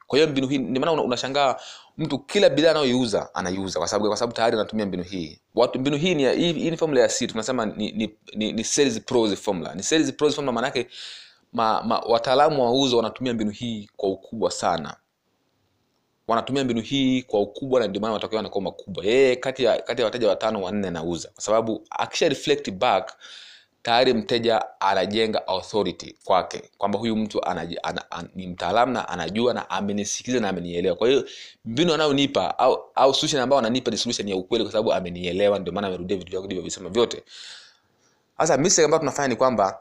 Kwa 0.06 0.18
hiyo 0.18 0.30
mbinu 0.30 0.48
hii 0.48 0.58
ndio 0.58 0.80
maana 0.80 1.02
unashangaa 1.02 1.56
mtu 1.98 2.18
kila 2.18 2.50
bidhaa 2.50 2.70
anayoiuza 2.70 3.34
anaiuza. 3.34 3.78
Kwa 3.78 3.88
sababu 3.88 4.08
kwa 4.08 4.16
sababu 4.16 4.32
tayari 4.36 4.54
anatumia 4.56 4.86
mbinu 4.86 5.02
hii. 5.02 5.38
Watu 5.54 5.78
mbinu 5.80 5.96
hii 5.96 6.14
ni 6.14 6.34
hii, 6.36 6.52
hii 6.52 6.70
ni 6.70 6.76
formula 6.76 7.00
ya 7.00 7.08
C 7.08 7.26
tunasema 7.26 7.66
ni, 7.66 7.92
ni, 7.92 8.14
ni, 8.34 8.52
ni 8.52 8.64
sales 8.64 9.00
pros 9.00 9.34
formula. 9.34 9.74
Ni 9.74 9.82
sales 9.82 10.12
pros 10.12 10.34
formula 10.34 10.52
maana 10.52 10.66
yake 10.66 10.86
ma, 11.52 11.82
ma, 11.82 11.98
wataalamu 11.98 12.62
wa 12.64 12.72
uzo 12.72 12.96
wanatumia 12.96 13.34
mbinu 13.34 13.50
hii 13.50 13.90
kwa 13.96 14.08
ukubwa 14.08 14.50
sana. 14.50 14.96
Wanatumia 16.28 16.64
mbinu 16.64 16.80
hii 16.80 17.22
kwa 17.22 17.40
ukubwa 17.40 17.80
na 17.80 17.86
ndio 17.86 18.00
maana 18.02 18.14
matokeo 18.14 18.36
yanakuwa 18.36 18.62
makubwa. 18.64 19.04
Yeye 19.04 19.36
kati 19.36 19.64
ya 19.64 19.82
kati 19.82 20.00
ya 20.00 20.04
wateja 20.06 20.28
watano 20.28 20.62
wanne 20.62 20.88
anauza. 20.88 21.28
Kwa 21.34 21.42
sababu 21.42 21.86
akisha 21.90 22.28
reflect 22.28 22.70
back 22.70 23.16
tayari 23.82 24.14
mteja 24.14 24.80
anajenga 24.80 25.46
authority 25.46 26.14
kwake 26.24 26.62
kwamba 26.78 26.98
huyu 26.98 27.16
mtu 27.16 27.44
ana, 27.44 27.68
ana, 27.82 28.10
an, 28.10 28.28
ni 28.34 28.46
mtaalamu 28.46 28.92
na 28.92 29.08
anajua 29.08 29.54
na 29.54 29.70
amenisikiliza 29.70 30.40
na 30.40 30.48
amenielewa. 30.48 30.96
Kwa 30.96 31.08
hiyo 31.08 31.24
mbinu 31.64 31.94
anayonipa 31.94 32.58
au, 32.58 32.78
au 32.94 33.14
solution 33.14 33.42
ambayo 33.42 33.58
ananipa 33.58 33.90
ni 33.90 33.96
solution 33.96 34.28
ya 34.28 34.36
ukweli 34.36 34.64
kwa 34.64 34.72
sababu 34.72 34.92
amenielewa 34.92 35.58
ndio 35.58 35.72
maana 35.72 35.86
amerudia 35.86 36.16
vitu 36.16 36.30
vyako 36.30 36.46
ndivyovisema 36.46 36.88
vyote. 36.88 37.22
Sasa 38.38 38.56
mistake 38.56 38.84
ambayo 38.84 38.98
tunafanya 38.98 39.28
ni 39.28 39.36
kwamba 39.36 39.78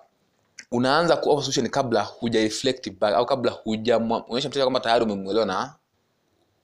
unaanza 0.72 1.18
kuofa 1.18 1.42
solution 1.42 1.70
kabla 1.70 2.02
huja 2.04 2.40
reflect 2.42 2.90
back 3.00 3.14
au 3.16 3.26
kabla 3.26 3.52
hujaonyesha 3.52 4.50
mteja 4.50 4.64
kwamba 4.66 4.80
tayari 4.80 5.06
umemwelewa 5.06 5.46
na 5.46 5.76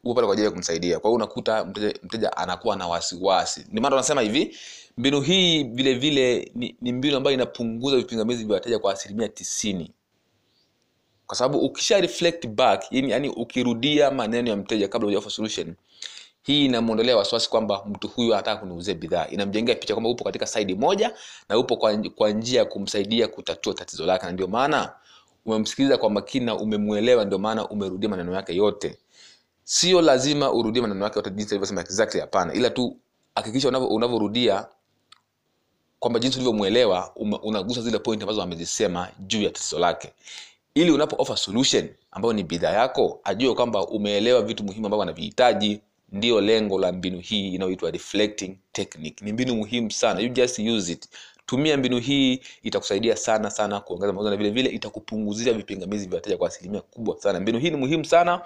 upo 0.03 0.13
pale 0.15 0.27
kwa 0.27 0.33
ajili 0.33 0.45
ya 0.45 0.51
kumsaidia. 0.51 0.99
Kwa 0.99 1.09
hiyo 1.09 1.15
unakuta 1.15 1.65
mteja, 1.65 1.99
mteja 2.03 2.37
anakuwa 2.37 2.75
na 2.75 2.87
wasiwasi. 2.87 3.65
Ndio 3.69 3.81
maana 3.81 3.89
tunasema 3.95 4.21
hivi 4.21 4.57
mbinu 4.97 5.21
hii 5.21 5.63
vile 5.63 5.93
vile 5.93 6.51
ni, 6.55 6.75
ni 6.81 6.91
mbinu 6.93 7.17
ambayo 7.17 7.33
inapunguza 7.33 7.97
vipingamizi 7.97 8.43
vya 8.45 8.53
wateja 8.53 8.79
kwa 8.79 8.93
asilimia 8.93 9.27
tisini. 9.29 9.91
Kwa 11.27 11.37
sababu 11.37 11.59
ukisha 11.59 12.01
reflect 12.01 12.47
back 12.47 12.83
yani, 12.91 13.11
yani 13.11 13.29
ukirudia 13.29 14.11
maneno 14.11 14.49
ya 14.49 14.55
mteja 14.55 14.87
kabla 14.87 15.05
hujaofa 15.05 15.29
solution 15.29 15.75
hii 16.43 16.65
inamwondolea 16.65 17.17
wasiwasi 17.17 17.49
kwamba 17.49 17.85
mtu 17.85 18.07
huyu 18.07 18.33
anataka 18.33 18.61
kuniuzia 18.61 18.93
bidhaa. 18.95 19.27
Inamjengea 19.27 19.75
picha 19.75 19.93
kwamba 19.93 20.09
upo 20.09 20.23
katika 20.23 20.45
saidi 20.47 20.75
moja 20.75 21.13
na 21.49 21.57
upo 21.57 21.77
kwa, 21.77 22.31
njia 22.31 22.59
ya 22.59 22.65
kumsaidia 22.65 23.27
kutatua 23.27 23.73
tatizo 23.73 24.05
lake. 24.05 24.25
Na 24.25 24.31
ndio 24.31 24.47
maana 24.47 24.93
umemsikiliza 25.45 25.97
kwa 25.97 26.09
makini 26.09 26.45
na 26.45 26.55
umemwelewa 26.55 27.25
ndio 27.25 27.39
maana 27.39 27.69
umerudia 27.69 28.09
maneno 28.09 28.33
yake 28.35 28.55
yote. 28.55 28.97
Sio 29.63 30.01
lazima 30.01 30.51
urudie 30.51 30.81
maneno 30.81 31.03
yake 31.03 31.19
yote 31.19 31.29
jinsi 31.29 31.53
alivyosema 31.55 31.81
exactly 31.81 32.19
hapana. 32.21 32.53
Ila 32.53 32.69
tu 32.69 32.97
hakikisha 33.35 33.69
unavyo- 33.69 33.87
unavyorudia 33.87 34.67
kwamba 36.03 36.19
jinsi 36.19 36.37
ulivyomwelewa 36.37 37.11
unagusa 37.43 37.81
zile 37.81 37.99
point 37.99 38.21
ambazo 38.21 38.41
amezisema 38.41 39.07
juu 39.19 39.41
ya 39.41 39.49
tatizo 39.49 39.79
lake. 39.79 40.13
Ili 40.75 40.91
unapo 40.91 41.15
offer 41.21 41.37
solution 41.37 41.89
ambayo 42.11 42.33
ni 42.33 42.43
bidhaa 42.43 42.69
yako 42.71 43.19
ajue 43.23 43.53
kwamba 43.55 43.87
umeelewa 43.87 44.41
vitu 44.41 44.63
muhimu 44.63 44.85
ambavyo 44.85 45.03
anavihitaji 45.03 45.79
ndio 46.11 46.41
lengo 46.41 46.79
la 46.79 46.91
mbinu 46.91 47.19
hii 47.19 47.53
inayoitwa 47.53 47.91
reflecting 47.91 48.57
technique. 48.71 49.25
Ni 49.25 49.33
mbinu 49.33 49.55
muhimu 49.55 49.91
sana. 49.91 50.19
You 50.19 50.29
just 50.29 50.59
use 50.59 50.91
it. 50.91 51.09
Tumia 51.45 51.77
mbinu 51.77 51.99
hii 51.99 52.41
itakusaidia 52.63 53.15
sana 53.15 53.49
sana 53.49 53.79
kuongeza 53.79 54.13
mauzo 54.13 54.29
na 54.29 54.35
vile 54.37 54.49
vile 54.49 54.69
itakupunguzia 54.69 55.53
vipingamizi 55.53 56.07
vya 56.07 56.15
wateja 56.15 56.37
kwa 56.37 56.47
asilimia 56.47 56.81
kubwa 56.81 57.17
sana. 57.19 57.39
Mbinu 57.39 57.59
hii 57.59 57.69
ni 57.69 57.77
muhimu 57.77 58.05
sana 58.05 58.41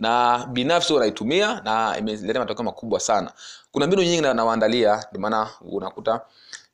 na 0.00 0.46
binafsi 0.52 0.92
wanaitumia 0.92 1.60
na 1.64 1.98
imeleta 1.98 2.38
matokeo 2.38 2.64
makubwa 2.64 3.00
sana. 3.00 3.32
Kuna 3.72 3.86
mbinu 3.86 4.02
nyingi 4.02 4.20
na- 4.20 4.34
nawaandalia 4.34 5.04
ndio 5.10 5.20
maana 5.20 5.50
unakuta 5.60 6.20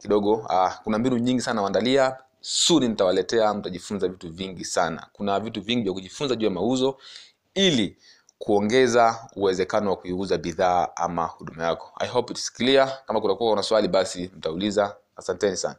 kidogo. 0.02 0.32
Uh, 0.34 0.72
kuna 0.84 0.98
mbinu 0.98 1.18
nyingi 1.18 1.40
sana 1.40 1.62
waandalia 1.62 2.16
suni 2.40 2.88
nitawaletea 2.88 3.54
mtajifunza 3.54 4.08
vitu 4.08 4.30
vingi 4.32 4.64
sana. 4.64 5.06
Kuna 5.12 5.40
vitu 5.40 5.60
vingi 5.62 5.82
vya 5.82 5.92
kujifunza 5.92 6.34
juu 6.36 6.44
ya 6.46 6.50
mauzo 6.52 6.98
ili 7.54 7.96
kuongeza 8.38 9.28
uwezekano 9.36 9.90
wa 9.90 9.96
kuiuza 9.96 10.38
bidhaa 10.38 10.88
ama 10.96 11.24
huduma 11.26 11.64
yako. 11.64 11.92
I 12.00 12.08
hope 12.08 12.32
it's 12.32 12.52
clear. 12.52 12.98
Kama 13.06 13.20
kutakuwa 13.20 13.50
kuna 13.50 13.62
swali 13.62 13.88
basi 13.88 14.30
mtauliza. 14.36 14.96
Asanteni 15.16 15.56
sana. 15.56 15.76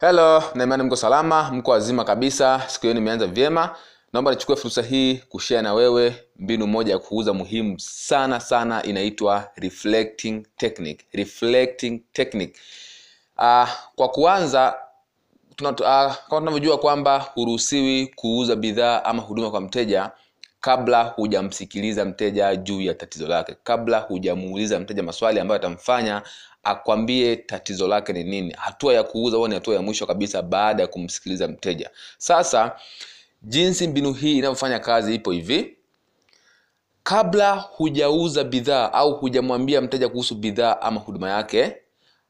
Hello 0.00 0.42
naimani 0.54 0.82
mko 0.82 0.96
salama 0.96 1.50
mko 1.50 1.70
wazima 1.70 2.04
kabisa. 2.04 2.62
Siku 2.68 2.82
hiyo 2.82 2.94
nimeanza 2.94 3.26
vyema 3.26 3.76
naomba 4.12 4.30
nichukue 4.30 4.56
fursa 4.56 4.82
hii 4.82 5.14
kushea 5.16 5.62
na 5.62 5.74
wewe 5.74 6.14
mbinu 6.36 6.66
moja 6.66 6.92
ya 6.92 6.98
kuuza 6.98 7.32
muhimu 7.32 7.80
sana 7.80 8.40
sana 8.40 8.82
inaitwa 8.82 9.50
reflecting 9.56 10.42
technique. 10.56 11.06
Reflecting 11.12 12.00
technique. 12.12 12.60
Uh, 13.38 13.68
kwa 13.96 14.08
kuanza 14.08 14.76
tuna, 15.56 15.70
uh, 15.70 15.76
kama 15.76 16.16
tunavyojua 16.40 16.78
kwamba 16.78 17.18
huruhusiwi 17.18 18.06
kuuza 18.06 18.56
bidhaa 18.56 19.04
ama 19.04 19.22
huduma 19.22 19.50
kwa 19.50 19.60
mteja 19.60 20.10
kabla 20.60 21.02
hujamsikiliza 21.04 22.04
mteja 22.04 22.56
juu 22.56 22.80
ya 22.80 22.94
tatizo 22.94 23.28
lake. 23.28 23.56
Kabla 23.64 23.98
hujamuuliza 23.98 24.80
mteja 24.80 25.02
maswali 25.02 25.40
ambayo 25.40 25.56
atamfanya 25.60 26.22
akwambie 26.62 27.36
tatizo 27.36 27.88
lake 27.88 28.12
ni 28.12 28.24
nini. 28.24 28.54
Hatua 28.58 28.94
ya 28.94 29.02
kuuza 29.02 29.36
huwa 29.36 29.48
ni 29.48 29.54
hatua 29.54 29.74
ya 29.74 29.82
mwisho 29.82 30.06
kabisa 30.06 30.42
baada 30.42 30.82
ya 30.82 30.86
kumsikiliza 30.88 31.48
mteja. 31.48 31.90
Sasa 32.18 32.76
jinsi 33.42 33.88
mbinu 33.88 34.12
hii 34.12 34.38
inavyofanya 34.38 34.78
kazi 34.78 35.14
ipo 35.14 35.30
hivi. 35.30 35.76
Kabla 37.02 37.54
hujauza 37.54 38.44
bidhaa 38.44 38.92
au 38.92 39.14
hujamwambia 39.14 39.80
mteja 39.80 40.08
kuhusu 40.08 40.34
bidhaa 40.34 40.80
ama 40.80 41.00
huduma 41.00 41.30
yake 41.30 41.76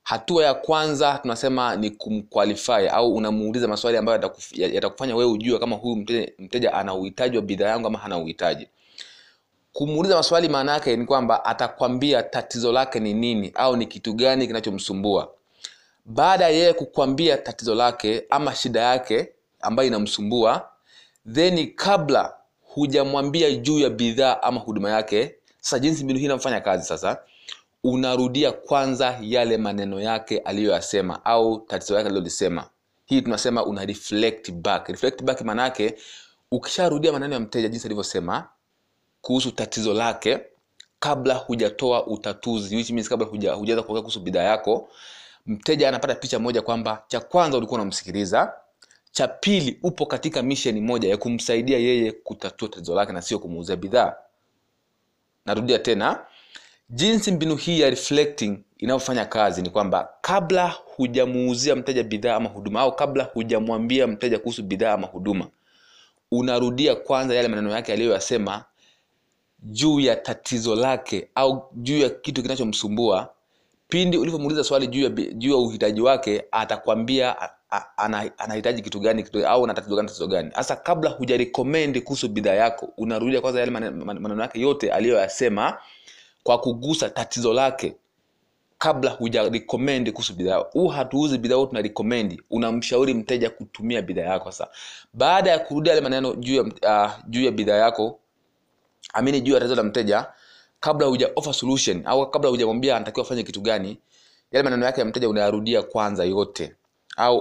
hatua 0.09 0.45
ya 0.45 0.55
kwanza 0.55 1.19
tunasema 1.23 1.77
ni 1.77 1.91
kumqualify 1.91 2.89
au 2.91 3.15
unamuuliza 3.15 3.69
maswali 3.69 3.97
ambayo 3.99 4.33
yatakufanya 4.53 5.17
wewe 5.17 5.31
ujue 5.31 5.59
kama 5.59 5.77
huyu 5.77 5.97
mteja, 5.97 6.33
mteja 6.39 6.73
ana 6.75 6.95
uhitaji 6.95 7.37
wa 7.37 7.43
bidhaa 7.43 7.69
yangu 7.69 7.87
ama 7.87 7.99
hana 7.99 8.19
uhitaji. 8.19 8.69
Kumuuliza 9.73 10.17
maswali 10.17 10.49
maana 10.49 10.73
yake 10.73 10.97
ni 10.97 11.05
kwamba 11.07 11.45
atakwambia 11.45 12.23
tatizo 12.23 12.73
lake 12.73 13.01
ni 13.01 13.15
nini 13.15 13.53
au 13.55 13.77
ni 13.77 13.87
kitu 13.87 14.13
gani 14.13 14.47
kinachomsumbua. 14.47 15.31
Baada 16.05 16.45
ya 16.45 16.51
yeye 16.51 16.73
kukwambia 16.73 17.37
tatizo 17.39 17.75
lake 17.75 18.25
ama 18.31 18.55
shida 18.55 18.81
yake 18.81 19.33
ambayo 19.61 19.87
inamsumbua 19.89 20.69
then 21.33 21.75
kabla 21.75 22.35
hujamwambia 22.63 23.51
juu 23.51 23.79
ya 23.79 23.91
bidhaa 23.91 24.43
ama 24.43 24.61
huduma 24.61 24.91
yake 24.91 25.35
sasa 25.61 25.79
jinsi 25.79 26.05
mbinu 26.05 26.19
hii 26.19 26.25
inafanya 26.25 26.61
kazi 26.61 26.85
sasa 26.87 27.19
unarudia 27.85 28.53
kwanza 28.53 29.19
yale 29.21 29.57
maneno 29.57 30.01
yake 30.01 30.39
aliyoyasema 30.39 31.25
au 31.25 31.59
tatizo 31.61 31.95
yake 31.95 32.07
alilolisema. 32.07 32.69
Hii 33.07 33.23
tunasema 33.23 33.65
una 33.65 33.85
reflect 33.87 34.51
back. 34.53 34.89
Reflect 34.89 35.23
back 35.23 35.41
maana 35.41 35.63
yake 35.63 35.95
ukisharudia 36.51 37.13
maneno 37.13 37.35
ya 37.35 37.41
mteja 37.41 37.69
jinsi 37.69 37.87
alivyosema 37.87 38.49
kuhusu 39.21 39.51
tatizo 39.51 39.95
lake 39.95 40.41
kabla 40.99 41.35
hujatoa 41.35 42.07
utatuzi 42.07 42.77
which 42.77 42.91
means 42.91 43.09
kabla 43.09 43.27
huja- 43.27 43.53
hujaweza 43.53 43.83
kuongea 43.83 44.03
kuhusu 44.03 44.21
bidhaa 44.21 44.43
yako 44.43 44.89
mteja 45.47 45.89
anapata 45.89 46.15
picha 46.15 46.39
moja 46.39 46.63
kwamba 46.63 47.05
cha 47.09 47.21
kwanza 47.21 47.59
ulikuwa 47.59 47.81
unamsikiliza 47.81 48.53
cha 49.13 49.29
pili 49.29 49.79
upo 49.83 50.07
katika 50.07 50.43
misheni 50.43 50.81
moja 50.81 51.09
ya 51.09 51.17
kumsaidia 51.17 51.79
yeye 51.79 52.13
kutatua 52.13 52.69
tatizo 52.69 52.95
lake 52.95 53.13
na 53.13 53.23
sio 53.23 53.39
kumuuzia 53.39 53.77
bidhaa. 53.77 54.15
Narudia 55.47 55.79
tena 55.79 56.27
jinsi 56.91 57.33
mbinu 57.33 57.57
hii 57.57 57.81
ya 57.81 57.91
reflecting 57.91 58.59
inayofanya 58.79 59.25
kazi 59.25 59.63
ni 59.63 59.71
kwamba 59.71 60.09
kabla 60.21 60.69
hujamuuzia 60.97 61.77
mteja 61.77 62.03
bidhaa 62.03 62.37
ama 62.37 62.49
huduma 62.49 62.81
au 62.81 62.97
kabla 62.97 63.25
hujamwambia 63.25 64.07
mteja 64.07 64.39
kuhusu 64.39 64.63
bidhaa 64.63 64.93
ama 64.93 65.07
huduma 65.07 65.49
unarudia 66.31 66.95
kwanza 66.97 67.35
yale 67.35 67.49
maneno 67.49 67.71
yake 67.71 67.93
aliyoyasema 67.93 68.65
juu 69.63 70.01
ya 70.01 70.17
tatizo 70.17 70.75
lake 70.77 71.29
au 71.35 71.71
juu 71.75 71.99
ya 71.99 72.11
kitu 72.11 72.43
kinachomsumbua. 72.43 73.33
Pindi 73.89 74.19
ulivyomuuliza 74.19 74.65
swali 74.65 74.87
juu 74.87 75.03
ya, 75.03 75.09
juu 75.11 75.51
ya 75.51 75.57
uhitaji 75.57 76.01
wake 76.01 76.45
atakwambia 76.51 77.37
anahitaji 78.39 78.83
kitu 78.83 79.01
gani 79.01 79.23
kitu, 79.23 79.47
au 79.47 79.65
ana 79.65 79.75
tatizo 79.75 79.97
gani 79.97 80.09
tatizo 80.09 80.27
gani. 80.27 80.51
Hasa 80.55 80.77
kabla 80.77 81.11
hujarekomendi 81.11 82.01
kuhusu 82.01 82.29
bidhaa 82.29 82.55
yako 82.55 82.93
unarudia 82.97 83.41
kwanza 83.41 83.61
yale 83.61 83.73
mane- 83.73 83.91
mane- 83.91 84.21
maneno 84.21 84.43
yake 84.43 84.61
yote 84.61 84.93
aliyoyasema 84.93 85.79
kwa 86.43 86.59
kugusa 86.61 87.11
tatizo 87.11 87.53
lake 87.53 87.97
kabla 88.79 89.11
hujarekomendi 89.11 90.13
kuhusu 90.13 90.35
bidhaa 90.35 90.57
huu 90.57 90.89
hatuuzi 90.89 91.39
bidhaa 91.39 91.67
tuna 91.67 91.83
recommend 91.83 92.43
unamshauri 92.51 93.15
mteja 93.15 93.51
kutumia 93.51 94.03
bidhaa 94.03 94.23
yako. 94.23 94.51
Sasa 94.53 94.71
baada 95.15 95.51
ya 95.51 95.59
kurudia 95.59 95.93
yale 95.93 96.03
maneno 96.03 96.35
juu 96.35 96.55
ya, 96.55 96.63
uh, 96.63 97.13
juu 97.29 97.45
ya 97.45 97.51
bidhaa 97.51 97.77
yako 97.77 98.19
amini 99.15 99.41
juu 99.41 99.53
ya 99.55 99.59
tatizo 99.61 99.75
la 99.75 99.83
mteja 99.83 100.27
kabla 100.81 101.07
huja 101.07 101.31
offer 101.37 101.55
solution 101.55 102.03
au 102.07 102.31
kabla 102.31 102.51
hujamwambia 102.51 102.97
anatakiwa 102.97 103.27
afanye 103.27 103.43
kitu 103.43 103.61
gani 103.61 103.99
yale 104.53 104.63
maneno 104.65 104.87
yake 104.87 105.01
ya 105.01 105.07
mteja 105.07 105.29
unayarudia 105.29 105.83
kwanza 105.83 106.25
yote 106.25 106.75
au 107.19 107.39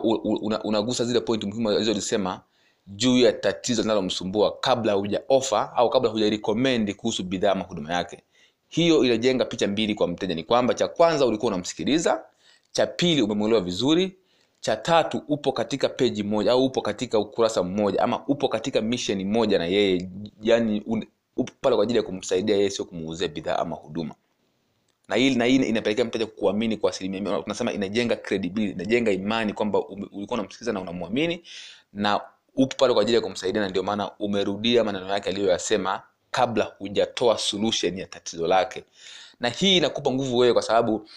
unagusa 0.64 1.06
zile 1.06 1.20
point 1.20 1.44
muhimu 1.44 1.70
alizozisema 1.70 2.42
juu 2.88 3.18
ya 3.18 3.34
tatizo 3.34 3.82
linalomsumbua 3.82 4.58
kabla 4.60 4.94
huja 4.94 5.22
offer 5.30 5.72
au 5.76 5.90
kabla 5.90 6.10
huja 6.10 6.30
recommend 6.30 6.96
kuhusu 6.96 7.24
bidhaa 7.24 7.52
ama 7.52 7.64
huduma 7.64 7.94
yake. 7.94 8.22
Hiyo 8.70 9.04
inajenga 9.04 9.46
picha 9.46 9.68
mbili 9.68 9.96
kwa 9.96 10.08
mteja. 10.08 10.36
Ni 10.36 10.44
kwamba 10.44 10.74
cha 10.74 10.88
kwanza 10.88 11.26
ulikuwa 11.26 11.48
unamsikiliza 11.52 12.24
cha 12.72 12.88
pili 12.88 13.22
umemwelewa 13.22 13.62
vizuri 13.62 14.16
cha 14.60 14.76
tatu 14.76 15.22
upo 15.28 15.52
katika 15.52 15.90
peji 15.90 16.24
moja 16.24 16.52
au 16.52 16.66
upo 16.66 16.82
katika 16.82 17.20
ukurasa 17.20 17.64
mmoja 17.64 18.02
ama 18.04 18.28
upo 18.28 18.48
katika 18.48 18.82
mission 18.82 19.24
moja 19.24 19.58
na 19.58 19.66
yeye 19.66 20.10
yani 20.42 20.84
upo 21.38 21.54
pale 21.62 21.76
kwa 21.76 21.84
ajili 21.84 21.98
ya 21.98 22.04
kumsaidia 22.04 22.56
yeye 22.56 22.70
sio 22.70 22.86
kumuuzia 22.86 23.28
bidhaa 23.28 23.56
ama 23.56 23.76
huduma 23.76 24.16
na 25.08 25.16
hii 25.16 25.36
na 25.36 25.46
hii 25.46 25.56
inapelekea 25.56 26.06
mteja 26.06 26.26
kuamini 26.26 26.78
kwa 26.78 26.90
asilimia 26.90 27.22
mia. 27.22 27.42
tunasema 27.42 27.74
inajenga 27.74 28.16
credibility 28.16 28.72
inajenga 28.74 29.12
imani 29.12 29.54
kwamba 29.54 29.80
ulikuwa 29.88 30.40
unamsikiliza 30.40 30.74
na 30.74 30.82
unamwamini 30.82 31.44
na 31.94 32.22
upo 32.56 32.76
pale 32.78 32.94
kwa 32.94 33.02
ajili 33.02 33.16
ya 33.16 33.22
kumsaidia 33.22 33.62
na 33.62 33.70
ndio 33.70 33.84
maana 33.84 34.12
umerudia 34.20 34.84
maneno 34.84 35.10
yake 35.10 35.30
aliyoyasema 35.30 36.02
kabla 36.32 36.64
hujatoa 36.78 37.38
solution 37.38 37.98
ya 37.98 38.08
tatizo 38.08 38.48
lake 38.48 38.84
na 39.40 39.50
hii 39.50 39.78
inakupa 39.78 40.12
nguvu 40.12 40.38
wewe 40.38 40.54
kwa 40.54 40.62
sababu 40.62 41.10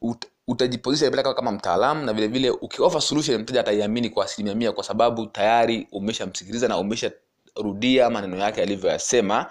ut, 0.00 0.24
utajiposition 0.48 1.10
pale 1.10 1.34
kama 1.34 1.52
mtaalamu 1.52 2.04
na 2.04 2.12
vile 2.12 2.26
vile 2.26 2.50
ukiofa 2.50 3.00
solution 3.00 3.40
mteja 3.40 3.60
ataiamini 3.60 4.10
kwa 4.10 4.24
asilimia 4.24 4.54
mia 4.54 4.72
kwa 4.72 4.84
sababu 4.84 5.26
tayari 5.26 5.88
umeshamsikiliza 5.92 6.68
na 6.68 6.78
umesharudia 6.78 8.10
maneno 8.10 8.36
yake 8.36 8.62
alivyoyasema 8.62 9.46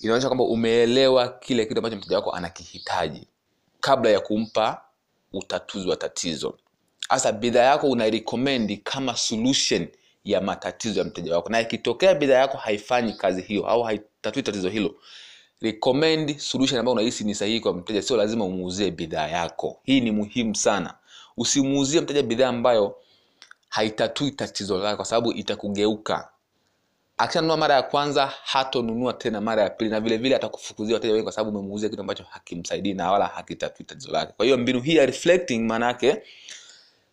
inaonyesha 0.00 0.28
kwamba 0.28 0.44
umeelewa 0.44 1.28
kile 1.28 1.66
kitu 1.66 1.78
ambacho 1.78 1.96
mteja 1.96 2.16
wako 2.16 2.30
anakihitaji 2.32 3.26
kabla 3.80 4.10
ya 4.10 4.20
kumpa 4.20 4.82
utatuzi 5.32 5.88
wa 5.88 5.96
tatizo. 5.96 6.58
Hasa 7.08 7.32
bidhaa 7.32 7.62
yako 7.64 7.86
unairekomendi 7.90 8.76
kama 8.76 9.16
solution 9.16 9.88
ya 10.24 10.40
matatizo 10.40 10.98
ya 11.00 11.04
mteja 11.06 11.36
wako. 11.36 11.48
Na 11.48 11.60
ikitokea 11.60 12.14
bidhaa 12.14 12.38
yako 12.38 12.56
haifanyi 12.56 13.12
kazi 13.12 13.42
hiyo 13.42 13.66
au 13.66 13.82
haitatui 13.82 14.42
tatizo 14.42 14.68
hilo 14.68 14.94
recommend 15.60 16.38
solution 16.38 16.78
ambayo 16.80 16.92
unahisi 16.92 17.24
ni 17.24 17.34
sahihi 17.34 17.60
kwa 17.60 17.72
mteja. 17.74 18.02
Sio 18.02 18.16
lazima 18.16 18.44
umuuzie 18.44 18.90
bidhaa 18.90 19.28
yako. 19.28 19.80
Hii 19.84 20.00
ni 20.00 20.10
muhimu 20.10 20.54
sana. 20.54 20.94
Usimuuzie 21.36 22.00
mteja 22.00 22.22
bidhaa 22.22 22.48
ambayo 22.48 22.96
haitatui 23.68 24.30
tatizo 24.30 24.78
lake 24.78 24.96
kwa 24.96 25.04
sababu 25.04 25.32
itakugeuka 25.32 26.28
akishanunua 27.20 27.56
mara 27.56 27.74
ya 27.74 27.82
kwanza 27.82 28.26
hatonunua 28.44 29.12
tena 29.12 29.40
mara 29.40 29.62
ya 29.62 29.70
pili 29.70 29.90
na 29.90 30.00
vile 30.00 30.16
vile 30.16 30.36
atakufukuzia 30.36 30.94
wateja 30.94 31.12
wengi 31.12 31.22
kwa 31.24 31.32
sababu 31.32 31.58
umemuuzia 31.58 31.88
kitu 31.88 32.00
ambacho 32.00 32.24
hakimsaidii 32.30 32.94
na 32.94 33.12
wala 33.12 33.26
hakitatui 33.26 33.86
tatizo 33.86 34.12
lake. 34.12 34.32
Kwa 34.36 34.44
hiyo 34.46 34.58
mbinu 34.58 34.80
hii 34.80 34.96
ya 34.96 35.06
reflecting 35.06 35.58
maana 35.58 35.86
yake 35.86 36.22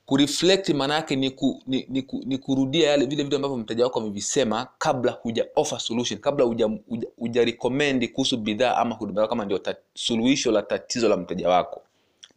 kureflect 0.06 0.70
maana 0.70 0.94
yake 0.96 1.16
ni, 1.16 1.32
ku, 1.32 1.64
ni, 1.68 1.86
ni, 1.90 2.02
ku, 2.02 2.24
ni 2.26 2.38
kurudia 2.38 2.90
yale 2.90 3.06
vile 3.06 3.24
vitu 3.24 3.36
ambavyo 3.36 3.58
mteja 3.58 3.84
wako 3.84 4.00
amevisema 4.00 4.68
kabla 4.78 5.12
huja 5.12 5.46
offer 5.56 5.80
solution 5.80 6.20
kabla 6.20 6.46
huja, 6.46 6.66
huja, 6.90 7.08
huja 7.18 7.46
recommend 7.46 8.12
kuhusu 8.12 8.38
bidhaa 8.38 8.76
ama 8.76 8.96
huduma 8.96 9.22
yako 9.22 9.30
kama 9.30 9.46
ndio 9.46 9.60
suluhisho 9.94 10.52
la 10.52 10.62
tatizo 10.62 11.10
la 11.10 11.18
mteja 11.18 11.50
wako. 11.50 11.82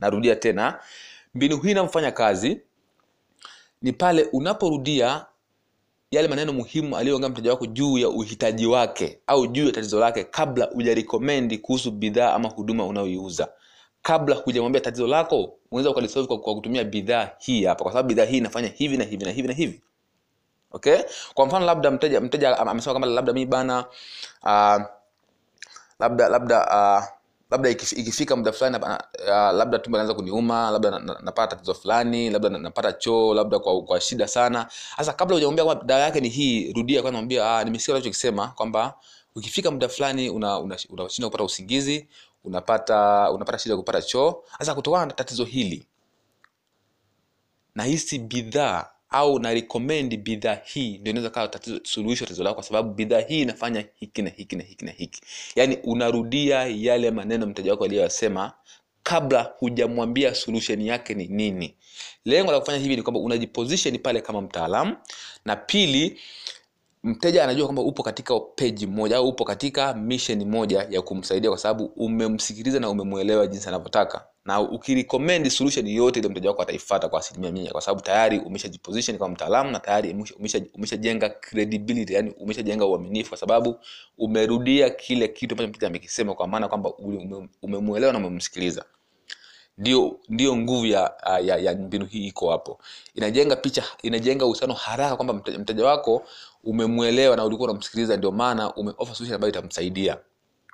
Narudia 0.00 0.37
tena 0.37 0.80
mbinu 1.35 1.56
hii 1.61 1.70
inamfanya 1.70 2.12
kazi 2.12 2.61
ni 3.83 3.92
pale 3.92 4.22
unaporudia 4.33 5.26
yale 6.11 6.29
maneno 6.29 6.53
muhimu 6.53 6.96
aliyoongea 6.96 7.29
mteja 7.29 7.51
wako 7.51 7.66
juu 7.66 7.99
ya 7.99 8.09
uhitaji 8.09 8.66
wake 8.66 9.18
au 9.27 9.46
juu 9.46 9.66
ya 9.66 9.73
tatizo 9.73 10.01
lake 10.01 10.25
kabla 10.25 10.64
hujarekomendi 10.64 11.59
kuhusu 11.59 11.90
bidhaa 11.90 12.35
ama 12.35 12.49
huduma 12.49 12.87
unayoiuza. 12.87 13.49
Kabla 14.03 14.37
hujamwambia 14.37 14.81
tatizo 14.81 15.07
lako 15.07 15.55
unaweza 15.70 15.90
ukalisolve 15.90 16.27
kwa, 16.29 16.38
kwa 16.40 16.55
kutumia 16.55 16.85
bidhaa 16.85 17.31
hii 17.38 17.64
hapa 17.64 17.83
kwa 17.83 17.92
sababu 17.92 18.09
bidhaa 18.09 18.25
hii 18.25 18.37
inafanya 18.37 18.68
hivi 18.68 18.96
na 18.96 19.05
hivi 19.05 19.25
na 19.25 19.31
hivi 19.31 19.49
na 19.49 19.55
hivi. 19.55 19.81
Okay? 20.73 20.99
Kwa 21.35 21.46
mfano 21.46 21.66
labda 21.66 21.90
mteja 21.90 22.20
mteja 22.20 22.59
amesema 22.59 22.94
kama 22.94 23.07
labda 23.07 23.33
mi 23.33 23.46
bana 23.46 23.85
uh, 24.42 24.83
labda 25.99 26.29
labda 26.29 26.66
uh, 26.66 27.19
labda 27.50 27.68
ikifika 27.70 28.36
muda 28.36 28.52
fulani 28.52 28.76
uh, 28.76 29.28
labda 29.28 29.78
tumbo 29.78 29.98
linaanza 29.98 30.14
kuniuma 30.14 30.70
labda 30.70 30.90
napata 30.90 31.22
na, 31.22 31.30
na 31.34 31.46
tatizo 31.46 31.74
fulani 31.74 32.30
labda 32.30 32.48
napata 32.48 32.92
choo 32.92 33.34
labda 33.34 33.58
kwa, 33.58 33.82
kwa 33.82 34.00
shida 34.00 34.28
sana. 34.28 34.66
Sasa 34.96 35.12
kabla 35.12 35.34
hujamwambia 35.34 35.64
kwamba 35.64 35.84
dawa 35.84 36.00
yake 36.00 36.20
ni 36.20 36.28
hii 36.28 36.72
rudia 36.72 37.02
kwanza 37.02 37.16
mwambia 37.18 37.56
ah, 37.56 37.64
nimesikia 37.64 37.94
unachokisema 37.94 38.48
kwamba 38.48 38.94
ukifika 39.34 39.70
muda 39.70 39.88
fulani 39.88 40.30
unashindwa 40.30 40.60
una, 40.90 41.08
una, 41.18 41.26
kupata 41.26 41.44
usingizi 41.44 42.08
unapata 42.44 43.30
unapata 43.30 43.58
shida 43.58 43.76
kupata 43.76 44.02
choo. 44.02 44.42
Sasa 44.58 44.74
kutokana 44.74 45.06
na 45.06 45.12
tatizo 45.12 45.44
hili 45.44 45.86
nahisi 47.74 48.18
bidhaa 48.18 48.86
au 49.11 49.38
na 49.38 49.55
recommend 49.55 50.16
bidhaa 50.16 50.59
hii 50.64 50.99
ndio 50.99 51.11
inaweza 51.11 51.31
kawa 51.31 51.51
suluhisho 51.83 52.25
tatizo 52.25 52.44
lako 52.44 52.55
kwa 52.55 52.64
sababu 52.64 52.94
bidhaa 52.94 53.20
hii 53.20 53.40
inafanya 53.42 53.85
hiki 53.94 54.23
na 54.23 54.31
hiki 54.31 54.57
na 54.57 54.62
hiki 54.62 54.85
na 54.85 54.90
hiki. 54.92 55.20
Yaani 55.57 55.77
unarudia 55.85 56.66
yale 56.66 57.11
maneno 57.11 57.46
mteja 57.46 57.70
wako 57.70 57.85
aliyoyasema 57.85 58.53
kabla 59.03 59.42
hujamwambia 59.59 60.35
solution 60.35 60.81
yake 60.81 61.14
ni 61.14 61.27
nini. 61.27 61.75
Lengo 62.25 62.53
la 62.53 62.61
kufanya 62.61 62.79
hivi 62.79 62.96
ni 62.96 63.03
kwamba 63.03 63.20
unajiposition 63.20 63.99
pale 63.99 64.20
kama 64.20 64.40
mtaalamu 64.40 64.96
na 65.44 65.57
pili 65.57 66.20
mteja 67.05 67.44
anajua 67.44 67.66
kwamba 67.66 67.83
upo 67.83 68.03
katika 68.03 68.40
peji 68.40 68.87
moja 68.87 69.16
au 69.16 69.29
upo 69.29 69.44
katika 69.44 69.94
mission 69.94 70.44
moja 70.44 70.87
ya 70.90 71.03
kumsaidia 71.03 71.51
kwa 71.51 71.59
sababu 71.59 71.85
umemsikiliza 71.85 72.81
na 72.81 72.90
umemwelewa 72.90 73.46
jinsi 73.46 73.68
anavyotaka 73.68 74.25
na 74.44 74.61
ukirecommend 74.61 75.48
solution 75.48 75.87
yote 75.88 76.20
ile 76.20 76.29
mteja 76.29 76.48
wako 76.48 76.62
ataifata 76.62 77.09
kwa 77.09 77.20
asilimia 77.20 77.53
mia 77.53 77.72
kwa 77.72 77.81
sababu 77.81 78.00
tayari 78.00 78.38
umeshajiposition 78.38 79.18
kama 79.18 79.35
mtaalamu 79.35 79.70
na 79.70 79.81
tayari 79.81 80.16
umeshajenga 80.38 81.26
umesha 81.26 81.29
credibility 81.40 82.14
yani 82.14 82.31
umeshajenga 82.38 82.87
uaminifu 82.87 83.29
kwa 83.29 83.38
sababu 83.38 83.76
umerudia 84.18 84.90
kile 84.90 85.29
kitu 85.29 85.55
ambacho 85.55 85.68
mteja 85.68 85.87
amekisema 85.87 86.35
kwa 86.35 86.48
maana 86.48 86.68
kwamba 86.68 86.92
umemwelewa 87.62 88.12
na 88.12 88.18
umemsikiliza. 88.18 88.85
Ndio 89.79 90.20
ndio 90.29 90.57
nguvu 90.57 90.87
ya, 90.87 91.12
ya, 91.44 91.57
ya 91.57 91.74
mbinu 91.76 92.07
hii 92.07 92.26
iko 92.26 92.50
hapo. 92.50 92.79
Inajenga 93.14 93.57
picha 93.57 93.85
inajenga 94.03 94.46
uhusiano 94.46 94.74
haraka 94.74 95.16
kwamba 95.16 95.35
mteja, 95.35 95.59
mteja 95.59 95.85
wako 95.85 96.22
umemwelewa 96.64 97.37
na 97.37 97.44
ulikuwa 97.44 97.70
unamsikiliza 97.70 98.16
ndio 98.16 98.33
maana 98.33 98.74
umeoffer 98.74 99.14
solution 99.14 99.35
ambayo 99.35 99.53
itamsaidia 99.53 100.18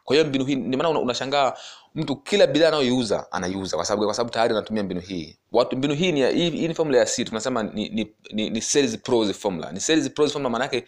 kwa 0.07 0.17
hiyo 0.17 0.29
mbinu 0.29 0.45
hii 0.45 0.55
ndio 0.57 0.79
maana 0.79 1.01
unashangaa 1.01 1.53
mtu 1.95 2.17
kila 2.17 2.47
bidhaa 2.47 2.69
anayoiuza 2.69 3.33
anaiuza 3.33 3.77
kwa 3.77 3.85
sababu 3.87 4.05
kwa 4.05 4.15
sababu 4.15 4.31
tayari 4.31 4.53
anatumia 4.55 4.83
mbinu 4.83 5.01
hii. 5.01 5.37
Watu 5.53 5.77
mbinu 5.77 5.95
hii 5.95 6.13
ni 6.13 6.27
hii, 6.33 6.51
hii 6.51 6.69
ni 6.69 6.75
formula 6.75 6.99
ya 6.99 7.07
C 7.07 7.25
tunasema 7.25 7.63
ni 7.63 7.89
ni, 7.89 8.13
ni, 8.33 8.51
ni 8.51 8.61
sales 8.63 8.99
pros 8.99 9.33
formula. 9.33 9.73
Ni 9.73 9.81
sales 9.81 10.11
pros 10.11 10.33
formula 10.33 10.51
maana 10.51 10.65
yake 10.65 10.85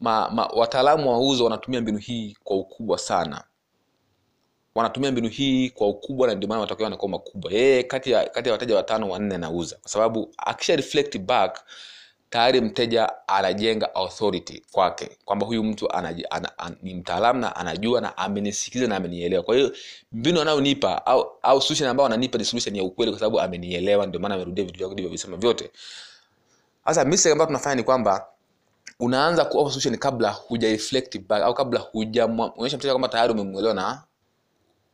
ma, 0.00 0.30
ma, 0.30 0.46
wataalamu 0.46 1.10
wa 1.10 1.18
uzo 1.20 1.44
wanatumia 1.44 1.80
mbinu 1.80 1.98
hii 1.98 2.36
kwa 2.44 2.56
ukubwa 2.56 2.98
sana. 2.98 3.44
Wanatumia 4.74 5.12
mbinu 5.12 5.28
hii 5.28 5.70
kwa 5.70 5.88
ukubwa 5.88 6.26
na 6.28 6.34
ndio 6.34 6.48
maana 6.48 6.60
matokeo 6.60 6.84
yanakuwa 6.84 7.10
makubwa. 7.10 7.52
Yeye 7.52 7.82
kati 7.82 8.10
ya 8.10 8.24
kati 8.28 8.48
ya 8.48 8.52
wateja 8.52 8.76
watano 8.76 9.08
wanne 9.10 9.34
anauza. 9.34 9.76
Kwa 9.82 9.90
sababu 9.90 10.34
akisha 10.38 10.76
reflect 10.76 11.18
back 11.18 11.64
tayari 12.30 12.60
mteja 12.60 13.12
anajenga 13.28 13.94
authority 13.94 14.62
kwake 14.72 15.10
kwamba 15.24 15.46
huyu 15.46 15.64
mtu 15.64 15.92
anaji, 15.92 16.24
ana, 16.30 16.58
an, 16.58 16.76
ni 16.82 16.94
mtaalamu 16.94 17.40
na 17.40 17.56
anajua 17.56 18.00
na 18.00 18.16
amenisikiliza 18.18 18.88
na 18.88 18.96
amenielewa. 18.96 19.42
Kwa 19.42 19.56
hiyo 19.56 19.72
mbinu 20.12 20.40
anayonipa 20.40 21.06
au, 21.06 21.30
au 21.42 21.60
solution 21.62 21.88
ambayo 21.88 22.06
ananipa 22.06 22.38
ni 22.38 22.44
solution 22.44 22.76
ya 22.76 22.84
ukweli 22.84 23.12
kwa 23.12 23.18
sababu 23.20 23.40
amenielewa 23.40 24.06
ndio 24.06 24.20
maana 24.20 24.34
amerudia 24.34 24.64
vitu 24.64 24.78
vyako 24.78 24.92
ndivyovisema 24.92 25.36
vyote. 25.36 25.70
Sasa 26.86 27.04
mistake 27.04 27.32
ambayo 27.32 27.46
tunafanya 27.46 27.74
ni 27.74 27.82
kwamba 27.82 28.26
unaanza 29.00 29.44
kuoffer 29.44 29.72
solution 29.72 29.96
kabla 29.98 30.30
huja 30.30 30.68
reflect 30.68 31.18
back 31.28 31.42
au 31.42 31.54
kabla 31.54 31.80
hujaonyesha 31.80 32.76
mteja 32.76 32.92
kwamba 32.92 33.08
tayari 33.08 33.32
umemwelewa 33.32 33.74
na 33.74 34.02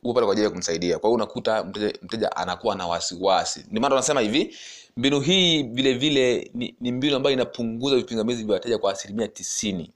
upo 0.03 0.13
pale 0.13 0.25
kwa 0.25 0.31
ajili 0.33 0.45
ya 0.45 0.51
kumsaidia. 0.51 0.99
Kwa 0.99 1.09
hiyo 1.09 1.15
unakuta 1.15 1.63
mteja, 1.63 1.93
mteja 2.01 2.35
anakuwa 2.35 2.75
na 2.75 2.87
wasiwasi. 2.87 3.65
Ndio 3.69 3.81
maana 3.81 3.89
tunasema 3.95 4.21
hivi 4.21 4.55
mbinu 4.97 5.19
hii 5.19 5.63
vile 5.63 5.93
vile 5.93 6.51
ni, 6.53 6.75
ni 6.79 6.91
mbinu 6.91 7.15
ambayo 7.15 7.33
inapunguza 7.33 7.95
vipingamizi 7.95 8.43
vya 8.43 8.53
wateja 8.53 8.77
kwa 8.77 8.91
asilimia 8.91 9.27
tisini. 9.27 9.91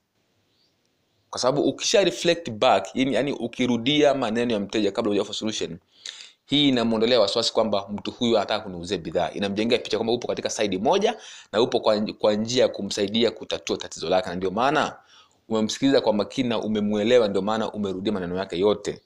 Kwa 1.29 1.39
sababu 1.39 1.61
ukisha 1.61 2.03
reflect 2.03 2.49
back 2.51 2.87
yani, 2.95 3.13
yani 3.13 3.31
ukirudia 3.31 4.13
maneno 4.13 4.53
ya 4.53 4.59
mteja 4.59 4.91
kabla 4.91 5.09
hujafa 5.09 5.33
solution 5.33 5.79
hii 6.47 6.67
inamwondolea 6.69 7.19
wasiwasi 7.19 7.53
kwamba 7.53 7.87
mtu 7.93 8.11
huyu 8.11 8.37
anataka 8.37 8.63
kuniuzia 8.63 8.97
bidhaa. 8.97 9.31
Inamjengea 9.31 9.77
picha 9.79 9.97
kwamba 9.97 10.13
upo 10.13 10.27
katika 10.27 10.49
saidi 10.49 10.77
moja 10.77 11.17
na 11.51 11.61
upo 11.61 11.79
kwa, 11.79 12.01
kwa 12.01 12.33
njia 12.33 12.63
ya 12.63 12.69
kumsaidia 12.69 13.31
kutatua 13.31 13.77
tatizo 13.77 14.09
lake. 14.09 14.29
Na 14.29 14.35
ndio 14.35 14.51
maana 14.51 14.95
umemsikiliza 15.49 16.01
kwa 16.01 16.13
makini 16.13 16.49
na 16.49 16.59
umemwelewa 16.59 17.27
ndio 17.27 17.41
maana 17.41 17.71
umerudia 17.71 18.13
maneno 18.13 18.37
yake 18.37 18.59
yote. 18.59 19.01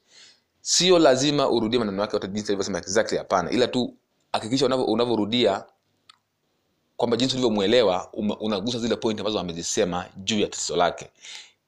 Sio 0.61 0.99
lazima 0.99 1.49
urudie 1.49 1.79
maneno 1.79 2.01
yake 2.01 2.15
yote 2.15 2.27
jinsi 2.27 2.51
alivyosema 2.51 2.77
exactly 2.79 3.17
hapana. 3.17 3.51
Ila 3.51 3.67
tu 3.67 3.93
hakikisha 4.33 4.65
unavyorudia 4.65 5.63
kwamba 7.01 7.17
jinsi 7.17 7.33
ulivyomwelewa 7.35 8.09
unagusa 8.39 8.79
zile 8.79 8.95
point 8.95 9.19
ambazo 9.19 9.39
amezisema 9.39 10.05
juu 10.17 10.39
ya 10.39 10.47
tatizo 10.47 10.75
lake. 10.75 11.09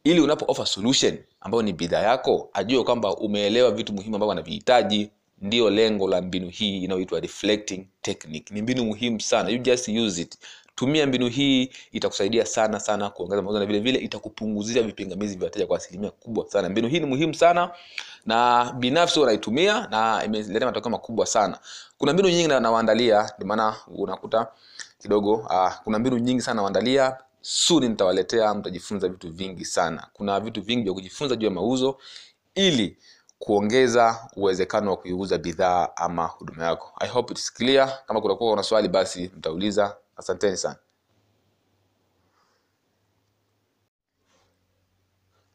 Ili 0.03 0.19
unapo 0.19 0.45
offer 0.51 0.65
solution 0.65 1.17
ambayo 1.41 1.61
ni 1.63 1.73
bidhaa 1.73 2.01
yako 2.01 2.49
ajue 2.53 2.83
kwamba 2.83 3.15
umeelewa 3.15 3.71
vitu 3.71 3.93
muhimu 3.93 4.15
ambavyo 4.15 4.31
anavihitaji 4.31 5.09
ndio 5.41 5.69
lengo 5.69 6.07
la 6.07 6.21
mbinu 6.21 6.49
hii 6.49 6.83
inayoitwa 6.83 7.19
reflecting 7.19 7.85
technique. 8.01 8.53
Ni 8.55 8.61
mbinu 8.61 8.85
muhimu 8.85 9.21
sana. 9.21 9.49
You 9.49 9.57
just 9.57 9.87
use 9.87 10.21
it. 10.21 10.37
Tumia 10.75 11.07
mbinu 11.07 11.27
hii 11.27 11.69
itakusaidia 11.91 12.45
sana 12.45 12.79
sana 12.79 13.09
kuongeza 13.09 13.41
mauzo 13.41 13.59
na 13.59 13.65
vile 13.65 13.79
vile 13.79 13.99
itakupunguzia 13.99 14.83
vipingamizi 14.83 15.35
vya 15.35 15.45
wateja 15.45 15.67
kwa 15.67 15.77
asilimia 15.77 16.11
kubwa 16.11 16.49
sana. 16.49 16.69
Mbinu 16.69 16.87
hii 16.87 16.99
ni 16.99 17.05
muhimu 17.05 17.33
sana 17.33 17.71
na 18.25 18.71
binafsi 18.79 19.19
unaitumia 19.19 19.87
na 19.91 20.21
imeleta 20.25 20.65
matokeo 20.65 20.91
makubwa 20.91 21.25
sana. 21.25 21.59
Kuna 21.97 22.13
mbinu 22.13 22.29
nyingi 22.29 22.47
nawaandalia 22.47 23.31
ndio 23.37 23.47
maana 23.47 23.75
unakuta 23.87 24.47
kidogo. 25.03 25.33
Uh, 25.33 25.73
kuna 25.83 25.99
mbinu 25.99 26.17
nyingi 26.17 26.41
sana 26.41 26.61
waandalia 26.61 27.17
suni 27.41 27.89
nitawaletea 27.89 28.53
mtajifunza 28.53 29.07
vitu 29.09 29.31
vingi 29.31 29.65
sana. 29.65 30.07
Kuna 30.13 30.39
vitu 30.39 30.61
vingi 30.61 30.83
vya 30.83 30.93
kujifunza 30.93 31.35
juu 31.35 31.45
ya 31.47 31.51
mauzo 31.53 31.97
ili 32.55 32.97
kuongeza 33.39 34.29
uwezekano 34.35 34.91
wa 34.91 34.97
kuiuza 34.97 35.37
bidhaa 35.37 35.89
ama 35.95 36.25
huduma 36.25 36.65
yako. 36.65 36.91
I 36.99 37.09
hope 37.09 37.33
it's 37.33 37.53
clear. 37.53 37.99
Kama 38.07 38.21
kutakuwa 38.21 38.53
una 38.53 38.63
swali 38.63 38.87
basi 38.87 39.31
mtauliza. 39.37 39.97
Asanteni 40.17 40.57
sana. 40.57 40.75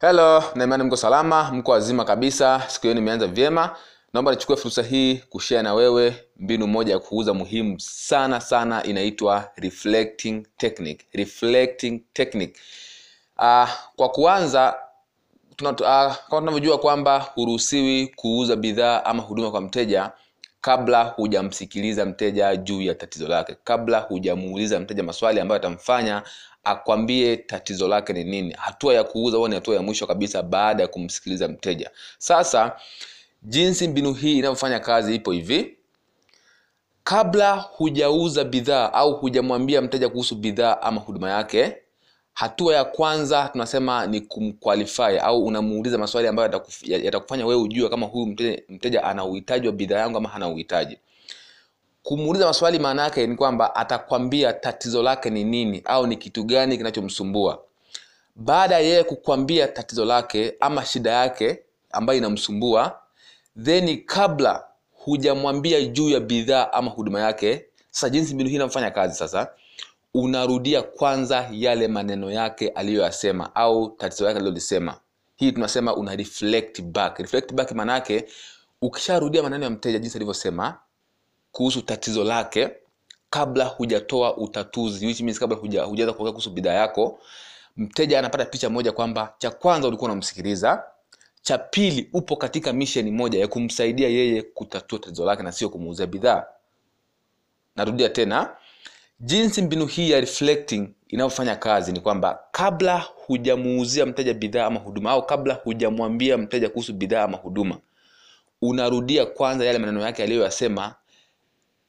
Helo 0.01 0.43
naimani 0.55 0.83
mko 0.83 0.97
salama 0.97 1.51
mko 1.51 1.71
wazima 1.71 2.05
kabisa. 2.05 2.63
Siku 2.67 2.81
hiyo 2.83 2.93
nimeanza 2.93 3.27
vyema 3.27 3.75
naomba 4.13 4.31
nichukue 4.31 4.55
fursa 4.55 4.83
hii 4.83 5.15
kushea 5.17 5.63
na 5.63 5.73
wewe 5.73 6.15
mbinu 6.37 6.67
moja 6.67 6.93
ya 6.93 6.99
kuuza 6.99 7.33
muhimu 7.33 7.79
sana 7.79 8.41
sana 8.41 8.83
inaitwa 8.83 9.51
reflecting 9.55 10.45
technique. 10.57 11.05
Reflecting 11.13 11.99
technique. 12.13 12.59
Uh, 13.37 13.69
kwa 13.95 14.09
kuanza 14.09 14.75
uh, 15.61 15.69
kama 15.79 16.15
tunavyojua 16.29 16.77
kwamba 16.77 17.19
huruhusiwi 17.19 18.07
kuuza 18.07 18.55
bidhaa 18.55 19.03
ama 19.05 19.23
huduma 19.23 19.51
kwa 19.51 19.61
mteja 19.61 20.11
kabla 20.61 21.03
hujamsikiliza 21.03 22.05
mteja 22.05 22.55
juu 22.55 22.81
ya 22.81 22.95
tatizo 22.95 23.27
lake. 23.27 23.55
Kabla 23.63 23.99
hujamuuliza 23.99 24.79
mteja 24.79 25.03
maswali 25.03 25.39
ambayo 25.39 25.59
atamfanya 25.61 26.23
akwambie 26.63 27.37
tatizo 27.37 27.87
lake 27.87 28.13
ni 28.13 28.23
nini. 28.23 28.53
Hatua 28.57 28.93
ya 28.93 29.03
kuuza 29.03 29.37
huwa 29.37 29.49
ni 29.49 29.55
hatua 29.55 29.75
ya 29.75 29.81
mwisho 29.81 30.07
kabisa 30.07 30.43
baada 30.43 30.83
ya 30.83 30.87
kumsikiliza 30.87 31.47
mteja. 31.47 31.91
Sasa 32.17 32.75
jinsi 33.43 33.87
mbinu 33.87 34.13
hii 34.13 34.37
inavyofanya 34.37 34.79
kazi 34.79 35.15
ipo 35.15 35.31
hivi. 35.31 35.77
Kabla 37.03 37.55
hujauza 37.55 38.43
bidhaa 38.43 38.93
au 38.93 39.13
hujamwambia 39.15 39.81
mteja 39.81 40.09
kuhusu 40.09 40.35
bidhaa 40.35 40.81
ama 40.81 41.01
huduma 41.01 41.29
yake 41.29 41.77
hatua 42.39 42.75
ya 42.75 42.83
kwanza 42.85 43.49
tunasema 43.51 44.07
ni 44.07 44.21
kumqualify 44.21 45.17
au 45.21 45.45
unamuuliza 45.45 45.97
maswali 45.97 46.27
ambayo 46.27 46.63
yatakufanya 46.83 47.45
wewe 47.45 47.61
ujue 47.61 47.89
kama 47.89 48.05
huyu 48.05 48.25
mteja, 48.25 48.61
mteja 48.69 49.03
ana 49.03 49.25
uhitaji 49.25 49.67
wa 49.67 49.73
bidhaa 49.73 49.99
yangu 49.99 50.17
ama 50.17 50.29
hana 50.29 50.47
uhitaji. 50.47 50.97
Kumuuliza 52.03 52.45
maswali 52.45 52.79
maana 52.79 53.03
yake 53.03 53.27
ni 53.27 53.35
kwamba 53.35 53.75
atakwambia 53.75 54.53
tatizo 54.53 55.03
lake 55.03 55.29
ni 55.29 55.43
nini 55.43 55.81
au 55.85 56.07
ni 56.07 56.15
kitu 56.17 56.43
gani 56.43 56.77
kinachomsumbua. 56.77 57.63
Baada 58.35 58.75
ya 58.75 58.81
yeye 58.81 59.03
kukwambia 59.03 59.67
tatizo 59.67 60.05
lake 60.05 60.53
ama 60.59 60.85
shida 60.85 61.11
yake 61.11 61.59
ambayo 61.91 62.17
inamsumbua 62.19 62.99
then 63.63 64.03
kabla 64.05 64.63
hujamwambia 64.91 65.81
juu 65.85 66.09
ya 66.09 66.19
bidhaa 66.19 66.71
ama 66.73 66.91
huduma 66.91 67.19
yake 67.19 67.65
sasa 67.91 68.09
jinsi 68.09 68.33
mbinu 68.33 68.49
hii 68.49 68.55
inafanya 68.55 68.91
kazi 68.91 69.15
sasa 69.15 69.51
unarudia 70.13 70.81
kwanza 70.81 71.47
yale 71.51 71.87
maneno 71.87 72.31
yake 72.31 72.69
aliyoyasema 72.69 73.55
au 73.55 73.89
tatizo 73.89 74.25
yake 74.25 74.35
alilolisema. 74.39 74.97
Hii 75.35 75.51
tunasema 75.51 75.95
una 75.95 76.15
reflect 76.15 76.81
back. 76.81 77.19
Reflect 77.19 77.53
back 77.53 77.71
maana 77.71 77.93
yake 77.93 78.25
ukisharudia 78.81 79.43
maneno 79.43 79.63
ya 79.63 79.69
mteja 79.69 79.99
jinsi 79.99 80.17
alivyosema 80.17 80.77
kuhusu 81.51 81.81
tatizo 81.81 82.23
lake 82.23 82.69
kabla 83.29 83.65
hujatoa 83.65 84.37
utatuzi 84.37 85.05
which 85.07 85.21
means 85.21 85.39
kabla 85.39 85.57
huja- 85.57 85.83
hujaanza 85.83 86.13
kuongea 86.13 86.31
kuhusu 86.31 86.49
bidhaa 86.49 86.73
yako 86.73 87.19
mteja 87.77 88.19
anapata 88.19 88.45
picha 88.45 88.69
moja 88.69 88.91
kwamba 88.91 89.33
cha 89.37 89.51
kwanza 89.51 89.87
ulikuwa 89.87 90.11
unamsikiliza 90.11 90.83
cha 91.41 91.57
pili 91.57 92.09
upo 92.13 92.35
katika 92.35 92.73
misheni 92.73 93.11
moja 93.11 93.39
ya 93.39 93.47
kumsaidia 93.47 94.09
yeye 94.09 94.41
kutatua 94.41 94.99
tatizo 94.99 95.25
lake 95.25 95.43
na 95.43 95.51
sio 95.51 95.69
kumuuzia 95.69 96.07
bidhaa. 96.07 96.45
Narudia 97.75 98.09
tena 98.09 98.55
jinsi 99.19 99.61
mbinu 99.61 99.85
hii 99.85 100.11
ya 100.11 100.19
reflecting 100.19 100.89
inayofanya 101.07 101.55
kazi 101.55 101.91
ni 101.91 101.99
kwamba 101.99 102.39
kabla 102.51 102.97
hujamuuzia 103.15 104.05
mteja 104.05 104.33
bidhaa 104.33 104.65
ama 104.65 104.79
huduma 104.79 105.11
au 105.11 105.25
kabla 105.25 105.53
hujamwambia 105.53 106.37
mteja 106.37 106.69
kuhusu 106.69 106.93
bidhaa 106.93 107.23
ama 107.23 107.37
huduma 107.37 107.77
unarudia 108.61 109.25
kwanza 109.25 109.65
yale 109.65 109.79
maneno 109.79 110.01
yake 110.01 110.23
aliyoyasema 110.23 110.95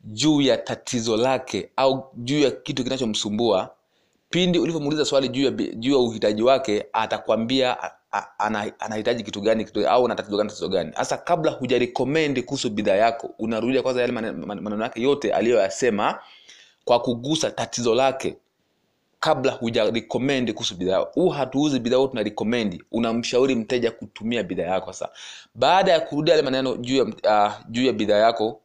juu 0.04 0.40
ya 0.40 0.56
tatizo 0.56 1.16
lake 1.16 1.70
au 1.76 2.10
juu 2.16 2.40
ya 2.40 2.50
kitu 2.50 2.84
kinachomsumbua. 2.84 3.74
Pindi 4.30 4.58
ulivyomuuliza 4.58 5.04
swali 5.04 5.28
juu 5.28 5.42
ya, 5.44 5.50
juu 5.50 5.92
ya 5.92 5.98
uhitaji 5.98 6.42
wake 6.42 6.86
atakwambia 6.92 7.76
anahitaji 8.78 9.22
kitu 9.22 9.40
gani 9.40 9.64
kitu, 9.64 9.88
au 9.88 10.04
ana 10.06 10.14
tatizo 10.14 10.36
gani 10.36 10.48
tatizo 10.48 10.68
gani? 10.68 10.90
Hasa 10.94 11.16
kabla 11.16 11.50
hujarekomendi 11.52 12.42
kuhusu 12.42 12.70
bidhaa 12.70 12.94
yako 12.96 13.34
unarudia 13.38 13.82
kwanza 13.82 14.00
yale 14.00 14.12
mane- 14.12 14.32
mane- 14.32 14.60
maneno 14.60 14.82
yake 14.82 15.02
yote 15.02 15.32
aliyoyasema 15.32 16.18
kwa 16.84 17.00
kugusa 17.00 17.50
tatizo 17.50 17.94
lake 17.94 18.36
kabla 19.20 19.52
hujarekomendi 19.52 20.52
kuhusu 20.52 20.74
bidhaa 20.76 20.98
huu 20.98 21.28
hatuuzi 21.28 21.78
bidhaa 21.80 22.06
tuna 22.08 22.22
rekomendi 22.22 22.82
unamshauri 22.92 23.54
mteja 23.54 23.90
kutumia 23.90 24.42
bidhaa 24.42 24.62
yako. 24.64 24.92
Sasa 24.92 25.12
baada 25.54 25.92
ya 25.92 26.00
kurudia 26.00 26.34
yale 26.34 26.44
maneno 26.44 26.76
juu 26.76 26.96
ya, 26.96 27.02
uh, 27.04 27.52
juu 27.68 27.84
ya 27.86 27.92
bidhaa 27.92 28.16
yako 28.18 28.60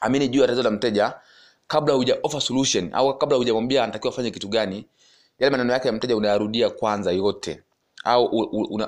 amini 0.00 0.28
juu 0.28 0.40
ya 0.40 0.46
tatizo 0.46 0.62
la 0.62 0.70
mteja 0.70 1.14
kabla 1.66 1.94
huja 1.94 2.18
offer 2.22 2.40
solution 2.40 2.90
au 2.92 3.18
kabla 3.18 3.36
hujamwambia 3.36 3.84
anatakiwa 3.84 4.12
afanye 4.12 4.30
kitu 4.30 4.48
gani 4.48 4.86
yale 5.38 5.50
maneno 5.50 5.72
yake 5.72 5.88
ya 5.88 5.92
mteja 5.94 6.16
unayarudia 6.16 6.70
kwanza 6.70 7.12
yote 7.12 7.62
au 8.06 8.24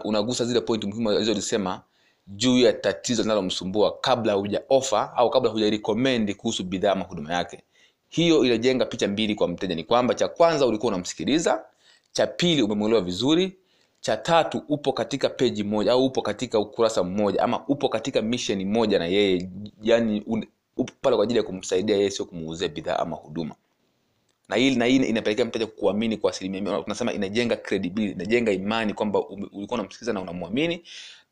unagusa 0.05 0.45
zile 0.45 0.61
point 0.61 0.85
muhimu 0.85 1.11
alizozisema 1.11 1.83
juu 2.27 2.59
ya 2.59 2.73
tatizo 2.73 3.23
linalomsumbua 3.23 3.99
kabla 4.01 4.33
huja 4.33 4.63
offer 4.69 5.13
au 5.17 5.31
kabla 5.31 5.51
huja 5.51 5.71
recommend 5.71 6.35
kuhusu 6.37 6.65
bidhaa 6.65 6.93
ama 6.93 7.05
huduma 7.05 7.33
yake. 7.35 7.63
Hiyo 8.09 8.45
inajenga 8.45 8.85
picha 8.87 9.09
mbili 9.09 9.35
kwa 9.35 9.49
mteja. 9.49 9.75
Ni 9.75 9.85
kwamba 9.85 10.15
cha 10.15 10.29
kwanza 10.29 10.67
ulikuwa 10.67 10.93
unamsikiliza 10.93 11.65
cha 12.13 12.27
pili 12.27 12.63
umemwelewa 12.63 13.01
vizuri 13.01 13.57
cha 14.01 14.17
tatu 14.17 14.63
upo 14.69 14.93
katika 14.93 15.29
peji 15.29 15.65
moja 15.65 15.93
au 15.93 16.05
upo 16.07 16.23
katika 16.23 16.59
ukurasa 16.59 17.03
mmoja 17.05 17.43
ama 17.43 17.67
upo 17.69 17.89
katika 17.89 18.23
mission 18.23 18.65
moja 18.65 18.99
na 18.99 19.07
yeye 19.07 19.51
yani 19.83 20.23
un, 20.27 20.47
upo 20.77 20.93
pale 21.01 21.17
kwa 21.17 21.25
ajili 21.25 21.39
ya 21.39 21.43
kumsaidia 21.45 21.97
yeye 21.97 22.11
sio 22.11 22.25
kumuuzia 22.25 22.69
bidhaa 22.69 22.97
ama 22.99 23.17
huduma 23.17 23.55
na 24.49 24.57
hii 24.57 24.75
na 24.77 24.85
hii 24.85 24.97
inapelekea 24.97 25.45
mteja 25.45 25.67
kuamini 25.67 26.17
kwa 26.17 26.31
asilimia 26.31 26.61
mia. 26.61 26.83
Tunasema 26.83 27.13
inajenga 27.13 27.57
credibility 27.57 28.13
inajenga 28.13 28.53
imani 28.53 28.95
kwamba 28.95 29.19
ulikuwa 29.29 29.75
unamsikiliza 29.79 30.13
na 30.13 30.21
unamwamini 30.21 30.83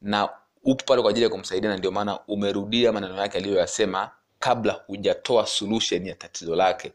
na 0.03 0.29
upo 0.65 0.85
pale 0.87 1.03
kwa 1.03 1.11
ajili 1.11 1.25
ya 1.25 1.31
kumsaidia 1.31 1.71
na 1.71 1.77
ndio 1.77 1.91
maana 1.91 2.19
umerudia 2.29 2.93
maneno 2.93 3.17
yake 3.17 3.39
aliyoyasema 3.39 4.11
kabla 4.39 4.73
hujatoa 4.87 5.47
solution 5.47 6.07
ya 6.07 6.15
tatizo 6.15 6.57
lake. 6.57 6.93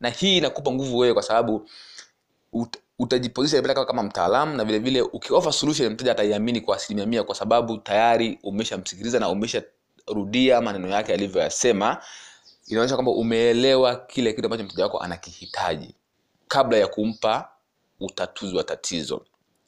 Na 0.00 0.08
hii 0.10 0.36
inakupa 0.36 0.72
nguvu 0.72 0.98
wewe 0.98 1.14
kwa 1.14 1.22
sababu 1.22 1.68
ut, 2.52 2.76
utajiposition 2.98 3.62
bila 3.62 3.84
kama 3.84 4.02
mtaalamu 4.02 4.56
na 4.56 4.64
vile 4.64 4.78
vile 4.78 5.02
ukiofa 5.02 5.52
solution 5.52 5.92
mteja 5.92 6.12
ataiamini 6.12 6.60
kwa 6.60 6.76
asilimia 6.76 7.06
mia 7.06 7.22
kwa 7.22 7.34
sababu 7.34 7.78
tayari 7.78 8.38
umeshamsikiliza 8.42 9.18
na 9.20 9.28
umesharudia 9.28 10.60
maneno 10.60 10.88
yake 10.88 11.12
alivyoyasema 11.12 12.02
inaonyesha 12.68 12.94
kwamba 12.96 13.12
umeelewa 13.12 13.96
kile 13.96 14.32
kitu 14.32 14.46
ambacho 14.46 14.64
mteja 14.64 14.82
wako 14.84 14.98
anakihitaji 14.98 15.94
kabla 16.48 16.78
ya 16.78 16.86
kumpa 16.86 17.48
utatuzi 18.00 18.56
wa 18.56 18.64
tatizo. 18.64 19.26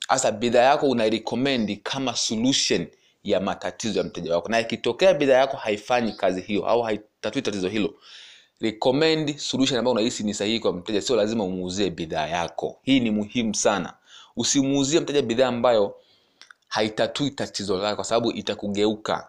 Hasa 0.09 0.33
bidhaa 0.33 0.63
yako 0.63 0.89
unairekomendi 0.89 1.77
kama 1.77 2.17
solution 2.17 2.87
ya 3.25 3.41
matatizo 3.41 3.99
ya 3.99 4.05
mteja 4.05 4.35
wako. 4.35 4.49
Na 4.49 4.61
ikitokea 4.61 5.15
bidhaa 5.15 5.37
yako 5.39 5.57
haifanyi 5.57 6.13
kazi 6.13 6.41
hiyo 6.41 6.67
au 6.67 6.83
haitatui 6.83 7.43
tatizo 7.43 7.69
hilo 7.69 7.95
recommend 8.61 9.37
solution 9.39 9.79
ambayo 9.79 9.93
unahisi 9.93 10.23
ni 10.23 10.35
sahihi 10.35 10.61
kwa 10.61 10.73
mteja. 10.73 11.03
Sio 11.03 11.17
lazima 11.17 11.45
umuuzie 11.45 11.91
bidhaa 11.91 12.27
yako. 12.27 12.79
Hii 12.83 13.01
ni 13.01 13.11
muhimu 13.11 13.55
sana. 13.55 13.95
Usimuuzie 14.37 15.01
mteja 15.01 15.23
bidhaa 15.23 15.49
ambayo 15.49 15.95
haitatui 16.69 17.31
tatizo 17.31 17.79
lake 17.79 17.95
kwa 17.97 18.05
sababu 18.05 18.33
itakugeuka 18.33 19.29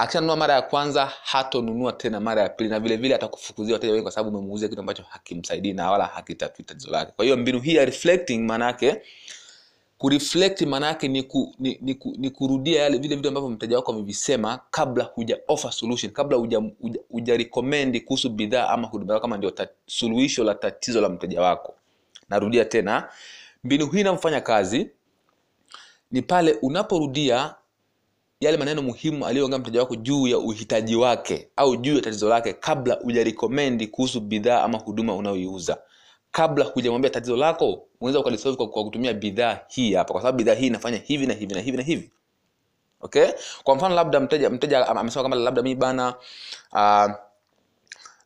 akishanunua 0.00 0.36
mara 0.36 0.54
ya 0.54 0.62
kwanza 0.62 1.06
hatonunua 1.22 1.92
tena 1.92 2.20
mara 2.20 2.42
ya 2.42 2.48
pili 2.48 2.70
na 2.70 2.80
vilevile 2.80 3.02
vile 3.02 3.14
atakufukuzia 3.14 3.74
wateja 3.74 3.92
wengi 3.92 4.02
kwa 4.02 4.12
sababu 4.12 4.38
umemuuzia 4.38 4.68
kitu 4.68 4.80
ambacho 4.80 5.02
hakimsaidii 5.08 5.72
na 5.72 5.90
wala 5.90 6.06
hakitatui 6.06 6.64
tatizo 6.64 6.90
lake. 6.90 7.12
Kwa 7.16 7.24
hiyo 7.24 7.36
mbinu 7.36 7.60
hii 7.60 7.74
ya 7.74 7.84
reflecting 7.84 8.38
maana 8.38 8.66
yake 8.66 9.02
kureflect 9.98 10.62
maana 10.62 10.86
yake 10.86 11.08
ni, 11.08 11.22
ku, 11.22 11.54
ni, 11.58 11.78
ni, 11.82 11.94
ku, 11.94 12.14
ni 12.18 12.30
kurudia 12.30 12.82
yale 12.82 12.98
vile 12.98 13.16
vitu 13.16 13.28
ambavyo 13.28 13.50
mteja 13.50 13.76
wako 13.76 13.92
amevisema 13.92 14.60
kabla 14.70 15.04
huja 15.04 15.38
offer 15.48 15.72
solution 15.72 16.12
kabla 16.12 16.36
huja, 16.38 16.58
huja, 16.80 17.00
huja 17.08 17.36
recommend 17.36 18.04
kuhusu 18.04 18.30
bidhaa 18.30 18.68
ama 18.68 18.88
huduma 18.88 19.14
yako 19.14 19.22
kama 19.22 19.36
ndio 19.36 19.52
suluhisho 19.86 20.44
la 20.44 20.54
tatizo 20.54 21.00
la 21.00 21.08
mteja 21.08 21.40
wako. 21.42 21.74
Narudia 22.28 22.64
tena 22.64 23.08
mbinu 23.64 23.86
hii 23.86 24.00
inamfanya 24.00 24.40
kazi 24.40 24.90
ni 26.10 26.22
pale 26.22 26.52
unaporudia 26.62 27.54
yale 28.40 28.56
maneno 28.56 28.82
muhimu 28.82 29.26
aliyoongea 29.26 29.58
mteja 29.58 29.80
wako 29.80 29.96
juu 29.96 30.26
ya 30.26 30.38
uhitaji 30.38 30.96
wake 30.96 31.48
au 31.56 31.76
juu 31.76 31.94
ya 31.96 32.00
tatizo 32.02 32.28
lake 32.28 32.52
kabla 32.52 32.94
hujarikomendi 32.94 33.86
kuhusu 33.86 34.20
bidhaa 34.20 34.62
ama 34.62 34.78
huduma 34.78 35.14
unayoiuza. 35.14 35.78
Kabla 36.32 36.64
hujamwambia 36.64 37.10
tatizo 37.10 37.36
lako 37.36 37.86
unaweza 38.00 38.20
ukalisolve 38.20 38.56
kwa, 38.56 38.68
kwa 38.68 38.84
kutumia 38.84 39.14
bidhaa 39.14 39.60
hii 39.68 39.94
hapa 39.94 40.12
kwa 40.12 40.22
sababu 40.22 40.38
bidhaa 40.38 40.54
hii 40.54 40.66
inafanya 40.66 40.98
hivi 40.98 41.26
na 41.26 41.34
hivi 41.34 41.54
na 41.54 41.60
hivi 41.60 41.76
na 41.76 41.82
hivi. 41.82 42.10
Okay? 43.00 43.26
Kwa 43.64 43.74
mfano 43.76 43.94
labda 43.94 44.20
mteja 44.20 44.50
mteja 44.50 44.88
amesema 44.88 45.22
kama 45.22 45.36
labda 45.36 45.62
mi 45.62 45.74
bana 45.74 46.14
uh, 46.72 47.10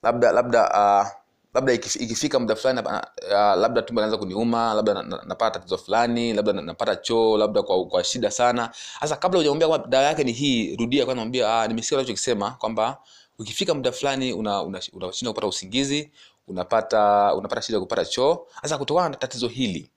labda 0.03 0.33
labda 0.33 0.70
uh, 0.70 1.24
labda 1.55 1.73
ikifika 1.73 2.38
muda 2.38 2.57
fulani 2.57 2.81
uh, 2.81 3.33
labda 3.33 3.83
tumbo 3.83 4.01
linaanza 4.01 4.17
kuniuma 4.19 4.75
labda 4.75 4.95
na- 4.95 5.03
na- 5.03 5.23
napata 5.27 5.51
tatizo 5.51 5.79
fulani 5.79 6.33
labda 6.33 6.53
napata 6.53 6.97
choo 6.97 7.38
labda 7.38 7.62
kwa, 7.62 7.87
kwa 7.87 8.05
shida 8.05 8.31
sana. 8.31 8.71
Sasa 9.01 9.17
kabla 9.17 9.38
hujamwambia 9.38 9.69
kwamba 9.69 9.87
dawa 9.88 10.05
yake 10.05 10.25
ni 10.25 10.33
hii 10.33 10.77
rudia 10.77 11.05
kwanza 11.05 11.21
mwambia 11.21 11.61
ah, 11.61 11.69
nimesikia 11.69 11.99
unachokisema 11.99 12.51
kwamba 12.51 12.99
ukifika 13.38 13.75
muda 13.75 13.93
fulani 13.93 14.33
unashindwa 14.33 15.09
una, 15.09 15.12
una 15.23 15.31
kupata 15.31 15.47
usingizi 15.47 16.11
unapata 16.49 17.35
unapata 17.35 17.62
shida 17.62 17.81
kupata 17.81 18.05
choo. 18.05 18.47
Sasa 18.62 18.79
kutokana 18.79 19.09
na 19.09 19.17
tatizo 19.17 19.49
hili 19.49 19.90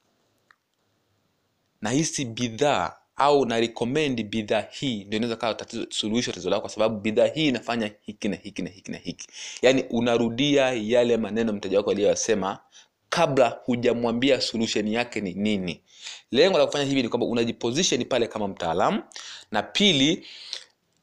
nahisi 1.81 2.25
bidhaa 2.25 2.93
au 3.17 3.45
na 3.45 3.59
recommend 3.59 4.23
bidhaa 4.23 4.65
hii 4.71 5.03
ndio 5.03 5.17
inaweza 5.17 5.35
kawa 5.35 5.53
tatizo 5.53 5.85
suluhisho 5.89 6.31
tatizo 6.31 6.49
lako 6.49 6.61
kwa 6.61 6.69
sababu 6.69 6.99
bidhaa 6.99 7.25
hii 7.27 7.47
inafanya 7.47 7.91
hiki 8.01 8.27
na 8.29 8.35
hiki 8.35 8.61
na 8.61 8.69
hiki 8.69 8.91
na 8.91 8.97
hiki. 8.97 9.27
Yaani 9.61 9.83
unarudia 9.89 10.71
yale 10.73 11.17
maneno 11.17 11.53
mteja 11.53 11.77
wako 11.77 11.91
aliyoyasema 11.91 12.59
kabla 13.09 13.57
hujamwambia 13.65 14.41
solution 14.41 14.87
yake 14.87 15.21
ni 15.21 15.33
nini. 15.33 15.81
Lengo 16.31 16.57
la 16.57 16.65
kufanya 16.65 16.85
hivi 16.85 17.03
ni 17.03 17.09
kwamba 17.09 17.25
unajiposition 17.27 18.05
pale 18.05 18.27
kama 18.27 18.47
mtaalamu 18.47 19.03
na 19.51 19.63
pili 19.63 20.25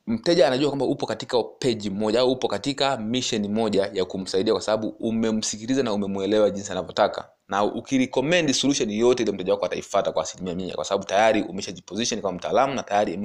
mteja 0.07 0.47
anajua 0.47 0.69
kwamba 0.71 0.87
upo 0.87 1.07
katika 1.07 1.43
peji 1.43 1.91
moja 1.91 2.21
au 2.21 2.33
upo 2.33 2.49
katika 2.49 2.97
mission 2.97 3.49
moja 3.49 3.91
ya 3.93 4.05
kumsaidia 4.05 4.53
kwa 4.53 4.63
sababu 4.63 4.89
umemsikiliza 4.89 5.83
na 5.83 5.93
umemwelewa 5.93 6.51
jinsi 6.51 6.73
anavyotaka 6.73 7.29
na 7.49 7.65
ukirecommend 7.65 8.53
solution 8.53 8.91
yoyote 8.91 9.23
ile 9.23 9.33
mteja 9.33 9.53
wako 9.53 9.67
ataifuata 9.67 10.13
kwa 10.13 10.23
asilimia 10.23 10.55
mia 10.55 10.75
kwa 10.75 10.85
sababu 10.85 11.05
tayari 11.05 11.43
umeshajiposition 11.43 12.23
kama 12.23 12.33
mtaalamu 12.37 12.75
na 12.75 12.83
tayari 12.83 13.19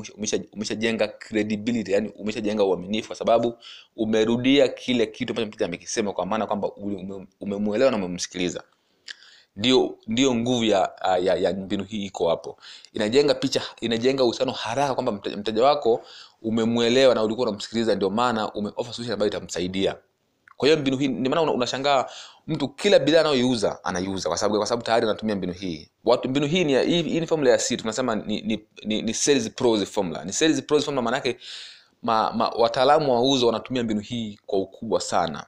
umeshajenga 0.54 1.06
umesha, 1.06 1.18
credibility 1.20 1.92
yani 1.92 2.10
umeshajenga 2.16 2.64
uaminifu 2.64 3.08
kwa 3.08 3.16
sababu 3.16 3.58
umerudia 3.96 4.68
kile 4.68 5.06
kitu 5.06 5.32
ambacho 5.34 5.48
mteja 5.48 5.66
amekisema 5.66 6.14
kwa 6.14 6.26
maana 6.26 6.48
kwamba 6.48 6.72
umemuelewa 7.40 7.92
na 7.92 7.98
umemsikiliza. 7.98 8.64
Ndio 9.56 9.98
ndio 10.08 10.36
nguvu 10.36 10.64
ya, 10.64 10.92
ya, 11.22 11.36
ya 11.36 11.54
mbinu 11.54 11.84
hii 11.84 12.06
iko 12.06 12.30
hapo. 12.30 12.58
Inajenga 12.94 13.34
picha 13.34 13.62
inajenga 13.82 14.24
uhusiano 14.24 14.52
haraka 14.52 14.94
kwamba 14.94 15.12
mteja, 15.12 15.38
mteja 15.38 15.64
wako 15.64 16.02
umemwelewa 16.42 17.16
na 17.16 17.24
ulikuwa 17.24 17.48
unamsikiliza 17.48 17.96
ndio 17.96 18.10
maana 18.10 18.54
umeoffer 18.54 18.94
solution 18.94 19.14
ambayo 19.14 19.28
itamsaidia 19.32 19.96
kwa 20.60 20.68
hiyo 20.70 20.80
mbinu 20.82 20.98
hii 20.98 21.08
ndio 21.08 21.30
maana 21.30 21.52
unashangaa 21.52 22.06
mtu 22.48 22.68
kila 22.70 23.00
bidhaa 23.00 23.20
anayoiuza 23.20 23.84
anaiuza. 23.84 24.30
Kwa 24.30 24.38
sababu 24.38 24.58
kwa 24.58 24.68
sababu 24.68 24.84
tayari 24.84 25.06
anatumia 25.06 25.36
mbinu 25.36 25.54
hii. 25.54 25.90
Watu 26.06 26.30
mbinu 26.30 26.48
hii 26.48 26.64
ni 26.64 26.84
hii, 26.86 27.02
hii 27.04 27.20
ni 27.20 27.28
formula 27.28 27.52
ya 27.52 27.58
C 27.58 27.78
tunasema 27.78 28.16
ni 28.16 28.42
ni, 28.42 28.66
ni, 28.86 29.02
ni 29.02 29.14
sales 29.14 29.50
pros 29.50 29.84
formula. 29.86 30.26
Ni 30.26 30.34
sales 30.34 30.62
pros 30.64 30.86
formula 30.86 31.02
maana 31.02 31.18
yake 31.18 31.38
ma, 32.04 32.32
ma, 32.34 32.50
wataalamu 32.50 33.14
wa 33.14 33.22
uzo 33.22 33.46
wanatumia 33.48 33.84
mbinu 33.84 34.00
hii 34.00 34.40
kwa 34.46 34.60
ukubwa 34.60 35.02
sana. 35.02 35.46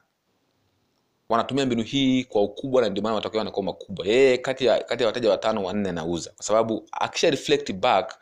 Wanatumia 1.30 1.65
mbinu 1.65 1.84
hii 1.84 2.24
kwa 2.24 2.43
ukubwa 2.43 2.82
na 2.82 2.89
ndio 2.89 3.04
maana 3.04 3.15
matokeo 3.15 3.38
yanakuwa 3.38 3.65
makubwa. 3.65 4.08
Yeye 4.08 4.38
kati 4.38 4.65
ya 4.65 4.84
kati 4.84 5.04
ya 5.04 5.08
wateja 5.08 5.30
watano 5.30 5.63
wanne 5.63 5.89
anauza. 5.89 6.32
Kwa 6.36 6.45
sababu 6.45 6.88
akisha 6.91 7.30
reflect 7.30 7.74
back 7.74 8.19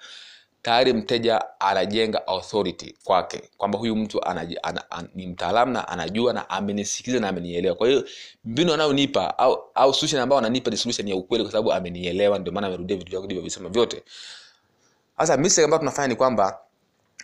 tayari 0.62 0.94
mteja 0.94 1.60
anajenga 1.60 2.28
authority 2.28 2.96
kwake 3.04 3.42
kwamba 3.58 3.80
huyu 3.80 3.96
mtu 3.96 4.24
anaji, 4.26 4.58
ana, 4.64 4.92
an, 4.92 5.08
ni 5.16 5.28
mtaalamu 5.28 5.72
na 5.74 5.88
anajua 5.88 6.34
na 6.34 6.50
amenisikiliza 6.50 7.20
na 7.22 7.30
amenielewa. 7.30 7.76
Kwa 7.76 7.88
hiyo 7.88 8.04
mbinu 8.46 8.74
anayonipa 8.74 9.38
au, 9.38 9.64
au 9.76 9.94
solution 9.94 10.22
ambayo 10.22 10.40
ananipa 10.40 10.72
ni 10.72 10.78
solution 10.78 11.08
ya 11.08 11.16
ukweli 11.16 11.44
kwa 11.44 11.52
sababu 11.52 11.74
amenielewa 11.74 12.40
ndio 12.40 12.54
maana 12.54 12.68
amerudia 12.68 12.98
vitu 12.98 13.12
vyako 13.12 13.26
ndivyovisema 13.26 13.70
vyote. 13.70 14.04
Sasa 15.18 15.38
mistake 15.38 15.64
ambayo 15.66 15.80
tunafanya 15.80 16.08
ni 16.08 16.16
kwamba 16.16 16.60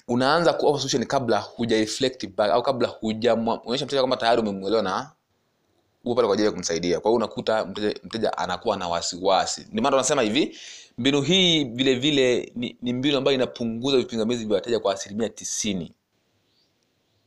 unaanza 0.07 0.53
kuoffer 0.53 0.79
solution 0.81 1.05
kabla 1.05 1.39
huja 1.39 1.77
reflect 1.77 2.27
back 2.27 2.51
au 2.51 2.63
kabla 2.63 2.87
hujaonyesha 2.87 3.85
mteja 3.85 4.01
kwamba 4.01 4.17
tayari 4.17 4.41
umemwelewa 4.41 4.81
na 4.83 5.11
upo 6.05 6.15
pale 6.15 6.27
kwa 6.27 6.33
ajili 6.33 6.45
ya 6.47 6.51
kumsaidia. 6.51 6.99
Kwa 6.99 7.11
hiyo 7.11 7.15
unakuta 7.17 7.65
mteja, 7.65 7.99
mteja 8.03 8.37
anakuwa 8.37 8.77
na 8.77 8.87
wasiwasi. 8.87 9.67
Ndio 9.71 9.83
maana 9.83 9.91
tunasema 9.95 10.21
hivi 10.21 10.57
mbinu 10.97 11.21
hii 11.21 11.63
vile 11.63 11.95
vile 11.95 12.51
ni, 12.55 12.77
ni 12.81 12.93
mbinu 12.93 13.17
ambayo 13.17 13.35
inapunguza 13.35 13.97
vipingamizi 13.97 14.45
vya 14.45 14.55
wateja 14.55 14.79
kwa 14.79 14.93
asilimia 14.93 15.29
tisini. 15.29 15.93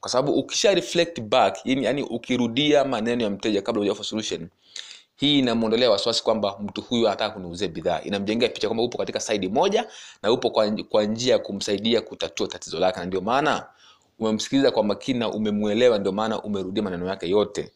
Kwa 0.00 0.10
sababu 0.10 0.32
ukisha 0.38 0.74
reflect 0.74 1.20
back 1.20 1.58
yani, 1.64 1.84
yani 1.84 2.02
ukirudia 2.02 2.84
maneno 2.84 3.22
ya 3.24 3.30
mteja 3.30 3.62
kabla 3.62 3.80
hujafa 3.80 4.04
solution 4.04 4.48
hii 5.16 5.38
inamwondolea 5.38 5.90
wasiwasi 5.90 6.24
kwamba 6.24 6.58
mtu 6.60 6.82
huyu 6.82 7.06
anataka 7.08 7.34
kuniuzia 7.34 7.68
bidhaa. 7.68 8.00
Inamjengea 8.00 8.48
picha 8.48 8.68
kwamba 8.68 8.82
upo 8.82 8.98
katika 8.98 9.20
saidi 9.20 9.48
moja 9.48 9.88
na 10.22 10.32
upo 10.32 10.50
kwa, 10.50 10.70
kwa 10.70 11.04
njia 11.04 11.32
ya 11.32 11.38
kumsaidia 11.38 12.00
kutatua 12.00 12.48
tatizo 12.48 12.78
lake. 12.78 13.00
Na 13.00 13.06
ndio 13.06 13.20
maana 13.20 13.66
umemsikiliza 14.18 14.70
kwa 14.70 14.84
makini 14.84 15.18
na 15.18 15.28
umemwelewa 15.30 15.98
ndio 15.98 16.12
maana 16.12 16.42
umerudia 16.42 16.82
maneno 16.82 17.06
yake 17.08 17.28
yote. 17.30 17.72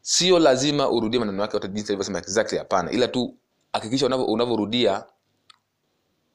Sio 0.00 0.38
lazima 0.38 0.90
urudie 0.90 1.20
maneno 1.20 1.42
yake 1.42 1.56
yote 1.56 1.68
jinsi 1.68 1.92
alivyosema 1.92 2.18
exactly 2.18 2.58
hapana. 2.58 2.90
Ila 2.90 3.08
tu 3.08 3.34
hakikisha 3.72 4.06
unavyorudia 4.06 5.04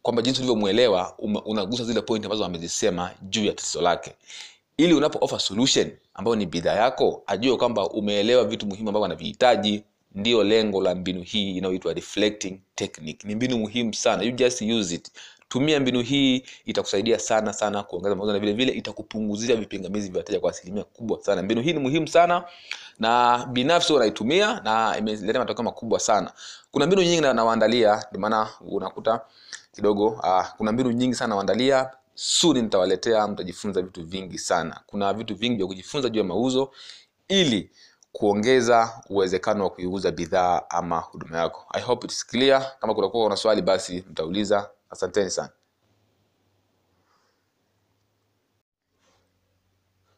kwamba 0.08 0.22
jinsi 0.22 0.39
ulivyomwelewa 0.41 1.13
unagusa 1.46 1.84
zile 1.84 2.02
point 2.02 2.26
ambazo 2.26 2.46
amezisema 2.46 3.12
juu 3.22 3.46
ya 3.46 3.54
tatizo 3.54 3.82
lake. 3.82 4.15
Ili 4.78 4.93
unapo 4.93 5.20
offer 5.26 5.39
solution 5.39 5.91
ambayo 6.13 6.36
ni 6.36 6.46
bidhaa 6.46 6.74
yako 6.76 7.24
ajue 7.28 7.58
kwamba 7.58 7.89
umeelewa 7.89 8.43
vitu 8.46 8.65
muhimu 8.67 8.89
ambavyo 8.89 9.06
anavihitaji 9.06 9.84
ndio 10.15 10.43
lengo 10.43 10.82
la 10.82 10.96
mbinu 10.96 11.22
hii 11.22 11.58
inayoitwa 11.58 11.93
reflecting 11.93 12.60
technique. 12.76 13.28
Ni 13.28 13.36
mbinu 13.36 13.58
muhimu 13.58 13.93
sana. 13.93 14.24
You 14.24 14.32
just 14.32 14.62
use 14.62 14.96
it. 14.96 15.12
Tumia 15.50 15.80
mbinu 15.80 16.02
hii 16.02 16.43
itakusaidia 16.65 17.20
sana 17.20 17.54
sana 17.54 17.84
kuongeza 17.84 18.15
mauzo 18.15 18.34
na 18.34 18.39
vile 18.39 18.54
vile 18.54 18.72
itakupunguzia 18.72 19.56
vipingamizi 19.56 20.10
vya 20.10 20.17
wateja 20.17 20.39
kwa 20.39 20.52
asilimia 20.52 20.84
kubwa 20.84 21.24
sana. 21.24 21.43
Mbinu 21.43 21.62
hii 21.62 21.74
ni 21.74 21.80
muhimu 21.80 22.08
sana 22.08 22.43
na 23.00 23.46
binafsi 23.52 23.93
wanaitumia 23.93 24.62
na 24.63 24.96
imeleta 24.98 25.39
matokeo 25.39 25.63
makubwa 25.63 26.00
sana. 26.00 26.32
Kuna 26.72 26.86
mbinu 26.88 27.02
nyingi 27.02 27.22
nawaandalia 27.22 28.06
ndio 28.10 28.22
maana 28.22 28.50
unakuta 28.62 29.22
kidogo. 29.78 30.08
Uh, 30.08 30.46
kuna 30.58 30.72
mbinu 30.72 30.92
nyingi 30.92 31.16
sana 31.16 31.36
waandalia 31.36 31.92
suni 32.13 32.62
nitawaletea 32.62 33.28
mtajifunza 33.28 33.82
vitu 33.82 34.04
vingi 34.06 34.38
sana. 34.38 34.82
Kuna 34.86 35.13
vitu 35.13 35.36
vingi 35.36 35.56
vya 35.58 35.68
kujifunza 35.68 36.10
juu 36.10 36.20
ya 36.20 36.24
mauzo 36.26 36.72
ili 37.28 37.72
kuongeza 38.12 39.02
uwezekano 39.10 39.63
wa 39.63 39.70
kuiuza 39.70 40.12
bidhaa 40.12 40.62
ama 40.70 41.00
huduma 41.00 41.38
yako. 41.38 41.66
I 41.74 41.82
hope 41.82 42.08
it's 42.08 42.26
clear. 42.26 42.72
Kama 42.80 42.94
kutakuwa 42.96 43.26
una 43.26 43.36
swali 43.36 43.62
basi 43.62 44.06
mtauliza. 44.10 44.70
Asanteni 44.90 45.30
sana. 45.30 45.50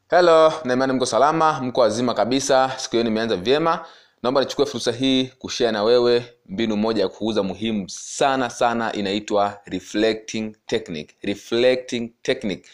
Helo 0.10 0.54
naimani 0.64 0.94
mko 0.94 1.06
salama 1.06 1.62
mko 1.62 1.82
wazima 1.82 2.14
kabisa. 2.14 2.72
Siku 2.78 2.92
hiyo 2.92 3.04
nimeanza 3.04 3.36
vyema. 3.36 3.86
Naomba 4.24 4.42
nichukue 4.42 4.66
fursa 4.66 4.92
hii 4.92 5.28
kushea 5.28 5.72
na 5.72 5.84
wewe 5.84 6.39
mbinu 6.50 6.78
moja 6.78 7.02
ya 7.04 7.10
kuuza 7.10 7.44
muhimu 7.44 7.90
sana 7.90 8.50
sana 8.50 8.94
inaitwa 8.94 9.60
reflecting 9.66 10.56
technique. 10.68 11.16
Reflecting 11.22 12.10
technique. 12.22 12.70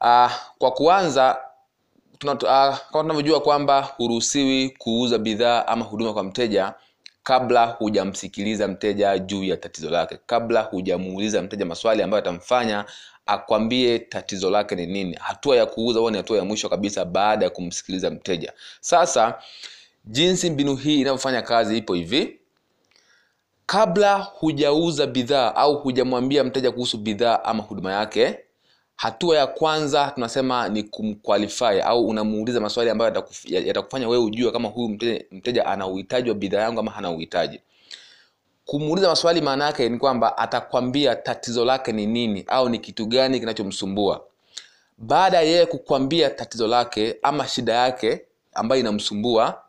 Uh, 0.00 0.32
kwa 0.58 0.70
kuanza 0.70 1.38
tuna, 2.18 2.32
uh, 2.32 2.38
kama 2.40 2.78
tunavyojua 3.02 3.40
kwamba 3.40 3.80
huruhusiwi 3.82 4.70
kuuza 4.70 5.18
bidhaa 5.18 5.66
ama 5.66 5.84
huduma 5.84 6.12
kwa 6.12 6.24
mteja 6.24 6.74
kabla 7.22 7.66
hujamsikiliza 7.66 8.68
mteja 8.68 9.18
juu 9.18 9.44
ya 9.44 9.56
tatizo 9.56 9.90
lake. 9.90 10.18
Kabla 10.26 10.60
hujamuuliza 10.62 11.42
mteja 11.42 11.64
maswali 11.66 12.02
ambayo 12.02 12.22
atamfanya 12.22 12.84
akwambie 13.26 13.98
tatizo 13.98 14.50
lake 14.50 14.74
ni 14.74 14.86
nini. 14.86 15.16
Hatua 15.20 15.56
ya 15.56 15.66
kuuza 15.66 15.98
huwa 15.98 16.10
ni 16.10 16.16
hatua 16.16 16.38
ya 16.38 16.44
mwisho 16.44 16.68
kabisa 16.68 17.04
baada 17.04 17.44
ya 17.44 17.50
kumsikiliza 17.50 18.10
mteja. 18.10 18.52
Sasa 18.80 19.38
jinsi 20.04 20.50
mbinu 20.50 20.76
hii 20.76 21.00
inavyofanya 21.00 21.42
kazi 21.42 21.78
ipo 21.78 21.94
hivi 21.94 22.38
kabla 23.66 24.18
hujauza 24.18 25.06
bidhaa 25.06 25.54
au 25.54 25.76
hujamwambia 25.78 26.44
mteja 26.44 26.70
kuhusu 26.72 26.98
bidhaa 26.98 27.44
ama 27.44 27.62
huduma 27.62 27.92
yake 27.92 28.38
hatua 28.96 29.36
ya 29.36 29.46
kwanza 29.46 30.10
tunasema 30.14 30.68
ni 30.68 30.82
kumqualify 30.82 31.80
au 31.84 32.06
unamuuliza 32.08 32.60
maswali 32.60 32.90
ambayo 32.90 33.24
yatakufanya 33.44 34.08
wewe 34.08 34.24
ujue 34.24 34.50
kama 34.52 34.68
huyu 34.68 34.88
mteja, 34.88 35.24
mteja 35.30 35.66
ana 35.66 35.86
uhitaji 35.86 36.28
wa 36.28 36.34
bidhaa 36.34 36.60
yangu 36.60 36.80
ama 36.80 36.90
hana 36.90 37.10
uhitaji. 37.10 37.60
Kumuuliza 38.64 39.08
maswali 39.08 39.40
maana 39.40 39.64
yake 39.66 39.88
ni 39.88 39.98
kwamba 39.98 40.38
atakwambia 40.38 41.16
tatizo 41.16 41.64
lake 41.64 41.92
ni 41.92 42.06
nini 42.06 42.44
au 42.46 42.68
ni 42.68 42.78
kitu 42.78 43.06
gani 43.06 43.40
kinachomsumbua. 43.40 44.24
Baada 44.98 45.36
ya 45.36 45.42
yeye 45.42 45.66
kukwambia 45.66 46.30
tatizo 46.30 46.66
lake 46.66 47.16
ama 47.22 47.48
shida 47.48 47.72
yake 47.72 48.22
ambayo 48.54 48.80
inamsumbua 48.80 49.62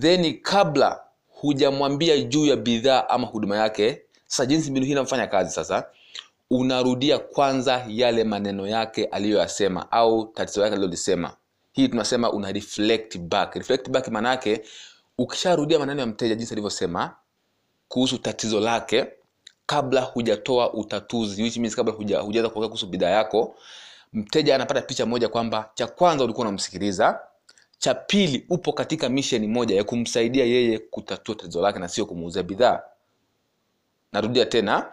then 0.00 0.40
kabla 0.42 1.00
hujamwambia 1.40 2.18
juu 2.18 2.46
ya 2.46 2.56
bidhaa 2.56 3.08
ama 3.08 3.26
huduma 3.26 3.56
yake. 3.56 4.02
Sasa 4.26 4.46
jinsi 4.46 4.70
mbinu 4.70 4.86
hii 4.86 4.92
inafanya 4.92 5.26
kazi 5.26 5.50
sasa 5.54 5.86
unarudia 6.50 7.18
kwanza 7.18 7.84
yale 7.88 8.24
maneno 8.24 8.66
yake 8.66 9.04
aliyoyasema 9.04 9.92
au 9.92 10.26
tatizo 10.26 10.60
yake 10.62 10.72
alilolisema. 10.74 11.36
Hii 11.72 11.88
tunasema 11.88 12.32
una 12.32 12.52
reflect 12.52 13.18
back. 13.18 13.54
Reflect 13.54 13.90
back 13.90 14.08
maana 14.08 14.28
yake 14.28 14.62
ukisharudia 15.18 15.78
maneno 15.78 16.00
ya 16.00 16.06
mteja 16.06 16.34
jinsi 16.34 16.54
alivyosema 16.54 17.16
kuhusu 17.88 18.18
tatizo 18.18 18.60
lake 18.60 19.06
kabla 19.66 20.00
hujatoa 20.00 20.72
utatuzi 20.74 21.42
which 21.42 21.56
means 21.56 21.76
kabla 21.76 21.92
huja, 21.94 22.20
hujaanza 22.20 22.48
kuongea 22.50 22.68
kuhusu 22.68 22.86
bidhaa 22.86 23.10
yako 23.10 23.56
mteja 24.12 24.54
anapata 24.54 24.82
picha 24.82 25.06
moja 25.06 25.28
kwamba 25.28 25.70
cha 25.74 25.86
kwanza 25.86 26.24
ulikuwa 26.24 26.46
unamsikiliza 26.46 27.20
cha 27.78 27.94
pili 27.94 28.46
upo 28.48 28.72
katika 28.72 29.08
misheni 29.08 29.48
moja 29.48 29.76
ya 29.76 29.84
kumsaidia 29.84 30.44
yeye 30.44 30.78
kutatua 30.78 31.34
tatizo 31.34 31.62
lake 31.62 31.78
na 31.78 31.88
sio 31.88 32.06
kumuuzia 32.06 32.42
bidhaa. 32.42 32.82
Narudia 34.12 34.46
tena 34.46 34.92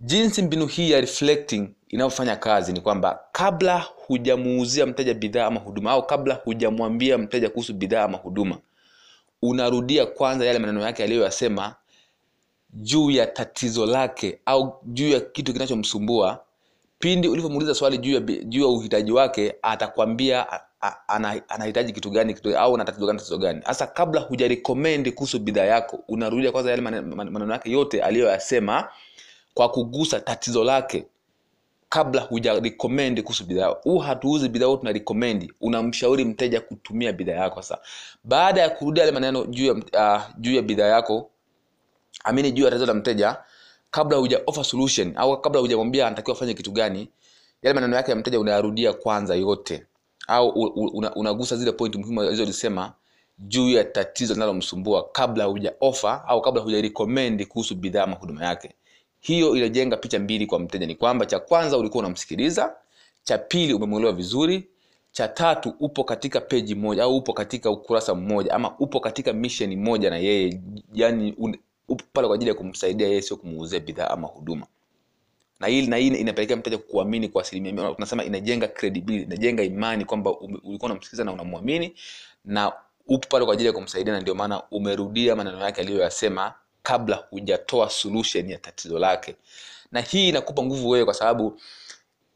jinsi 0.00 0.42
mbinu 0.42 0.66
hii 0.66 0.90
ya 0.90 1.00
reflecting 1.00 1.68
inayofanya 1.88 2.36
kazi 2.36 2.72
ni 2.72 2.80
kwamba 2.80 3.20
kabla 3.32 3.78
hujamuuzia 4.06 4.86
mteja 4.86 5.14
bidhaa 5.14 5.46
ama 5.46 5.60
huduma 5.60 5.90
au 5.90 6.06
kabla 6.06 6.34
hujamwambia 6.34 7.18
mteja 7.18 7.50
kuhusu 7.50 7.74
bidhaa 7.74 8.04
ama 8.04 8.18
huduma 8.18 8.58
unarudia 9.42 10.06
kwanza 10.06 10.46
yale 10.46 10.58
maneno 10.58 10.80
yake 10.80 11.04
aliyoyasema 11.04 11.74
juu 12.72 13.10
ya 13.10 13.26
tatizo 13.26 13.86
lake 13.86 14.38
au 14.46 14.80
juu 14.86 15.08
ya 15.08 15.20
kitu 15.20 15.52
kinachomsumbua. 15.52 16.44
Pindi 16.98 17.28
ulivyomuuliza 17.28 17.74
swali 17.74 17.98
juu 17.98 18.12
ya, 18.12 18.20
juu 18.20 18.60
ya 18.60 18.66
uhitaji 18.68 19.12
wake 19.12 19.54
atakwambia 19.62 20.46
anahitaji 21.48 21.92
kitu 21.92 22.10
gani 22.10 22.34
kitu, 22.34 22.58
au 22.58 22.76
na 22.76 22.84
tatizo 22.84 23.06
gani 23.06 23.18
tatizo 23.18 23.38
gani. 23.38 23.60
Hasa 23.64 23.86
kabla 23.86 24.20
hujarekomendi 24.20 25.12
kuhusu 25.12 25.38
bidhaa 25.38 25.64
yako 25.64 26.04
unarudia 26.08 26.52
kwanza 26.52 26.70
yale 26.70 26.82
maneno 26.82 27.52
yake 27.52 27.70
yote 27.70 28.02
aliyoyasema 28.02 28.88
kwa 29.54 29.68
kugusa 29.68 30.20
tatizo 30.20 30.64
lake 30.64 31.06
kabla 31.88 32.20
hujarekomendi 32.22 33.22
kuhusu 33.22 33.44
bidhaa 33.44 33.66
huu 33.68 33.98
hatuuzi 33.98 34.48
bidhaa 34.48 34.76
tuna 34.76 34.92
rekomendi 34.92 35.52
unamshauri 35.60 36.24
mteja 36.24 36.60
kutumia 36.60 37.12
bidhaa 37.12 37.32
yako. 37.32 37.62
Sasa 37.62 37.78
baada 38.24 38.60
ya 38.60 38.70
kurudia 38.70 39.02
yale 39.04 39.12
maneno 39.14 39.44
juu 39.46 39.66
ya 39.66 39.72
uh, 39.72 40.22
juu 40.38 40.54
ya 40.54 40.62
bidhaa 40.62 40.86
yako 40.86 41.30
amini 42.24 42.52
juu 42.52 42.64
ya 42.64 42.70
tatizo 42.70 42.86
la 42.86 42.94
mteja 42.94 43.36
kabla 43.90 44.16
huja 44.18 44.40
offer 44.46 44.64
solution 44.64 45.12
au 45.16 45.40
kabla 45.40 45.60
hujamwambia 45.60 46.06
anatakiwa 46.06 46.36
afanye 46.36 46.54
kitu 46.54 46.72
gani 46.72 47.08
yale 47.62 47.74
maneno 47.74 47.96
yake 47.96 48.10
ya 48.10 48.16
mteja 48.16 48.40
unayarudia 48.40 48.92
kwanza 48.92 49.34
yote 49.34 49.86
au 50.30 50.48
una, 50.48 51.14
unagusa 51.14 51.56
zile 51.56 51.72
point 51.72 51.96
muhimu 51.96 52.20
alizozisema 52.20 52.92
juu 53.38 53.70
ya 53.70 53.84
tatizo 53.84 54.34
linalomsumbua 54.34 55.08
kabla 55.12 55.44
huja 55.44 55.72
offer 55.80 56.22
au 56.26 56.42
kabla 56.42 56.62
huja 56.62 56.80
recommend 56.82 57.46
kuhusu 57.46 57.74
bidhaa 57.74 58.02
ama 58.02 58.16
huduma 58.16 58.44
yake. 58.44 58.74
Hiyo 59.20 59.56
inajenga 59.56 59.96
picha 59.96 60.18
mbili 60.18 60.46
kwa 60.46 60.58
mteja. 60.58 60.86
Ni 60.86 60.94
kwamba 60.94 61.26
cha 61.26 61.38
kwanza 61.38 61.78
ulikuwa 61.78 62.00
unamsikiliza 62.04 62.74
cha 63.24 63.38
pili 63.38 63.74
umemwelewa 63.74 64.12
vizuri 64.12 64.68
cha 65.12 65.28
tatu 65.28 65.74
upo 65.80 66.04
katika 66.04 66.40
peji 66.40 66.74
moja 66.74 67.02
au 67.04 67.16
upo 67.16 67.32
katika 67.32 67.70
ukurasa 67.70 68.14
mmoja 68.14 68.54
ama 68.54 68.78
upo 68.78 69.00
katika 69.00 69.32
mission 69.32 69.76
moja 69.76 70.10
na 70.10 70.16
yeye 70.18 70.60
yani 70.94 71.34
un, 71.38 71.56
upo 71.88 72.04
pale 72.12 72.26
kwa 72.26 72.34
ajili 72.34 72.48
ya 72.48 72.54
kumsaidia 72.54 73.08
yeye 73.08 73.22
sio 73.22 73.36
kumuuzia 73.36 73.80
bidhaa 73.80 74.08
ama 74.08 74.26
huduma 74.28 74.66
na 75.60 75.66
hii 75.66 75.86
na 75.86 75.96
hii 75.96 76.08
inapelekea 76.08 76.56
mteja 76.56 76.78
kuamini 76.78 77.28
kwa 77.28 77.42
asilimia 77.42 77.72
mia 77.72 77.94
tunasema 77.94 78.24
inajenga 78.24 78.68
credibility 78.68 79.24
inajenga 79.24 79.62
imani 79.62 80.04
kwamba 80.04 80.30
ulikuwa 80.40 80.90
unamsikiliza 80.90 81.24
na 81.24 81.32
unamwamini 81.32 81.94
na 82.44 82.72
upo 83.06 83.28
pale 83.28 83.44
kwa 83.44 83.54
ajili 83.54 83.66
ya 83.66 83.72
kumsaidia 83.72 84.12
na 84.12 84.20
ndio 84.20 84.34
maana 84.34 84.62
umerudia 84.70 85.36
maneno 85.36 85.60
yake 85.60 85.80
aliyoyasema 85.80 86.54
kabla 86.82 87.16
hujatoa 87.30 87.90
solution 87.90 88.50
ya 88.50 88.58
tatizo 88.58 88.98
lake. 88.98 89.36
Na 89.92 90.00
hii 90.00 90.28
inakupa 90.28 90.62
nguvu 90.62 90.88
wewe 90.88 91.04
kwa 91.04 91.14
sababu 91.14 91.60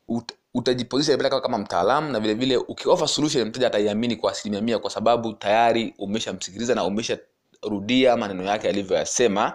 ut, 0.08 0.32
utajipozisha 0.54 1.16
pale 1.16 1.30
kama 1.30 1.58
mtaalamu 1.58 2.12
na 2.12 2.20
vile 2.20 2.34
vile 2.34 2.56
ukiofa 2.56 3.08
solution 3.08 3.48
mteja 3.48 3.66
ataiamini 3.66 4.16
kwa 4.16 4.32
asilimia 4.32 4.60
mia 4.60 4.78
kwa 4.78 4.90
sababu 4.90 5.32
tayari 5.32 5.94
umeshamsikiliza 5.98 6.74
na 6.74 6.84
umesharudia 6.84 8.16
maneno 8.16 8.44
yake 8.44 8.68
alivyoyasema 8.68 9.52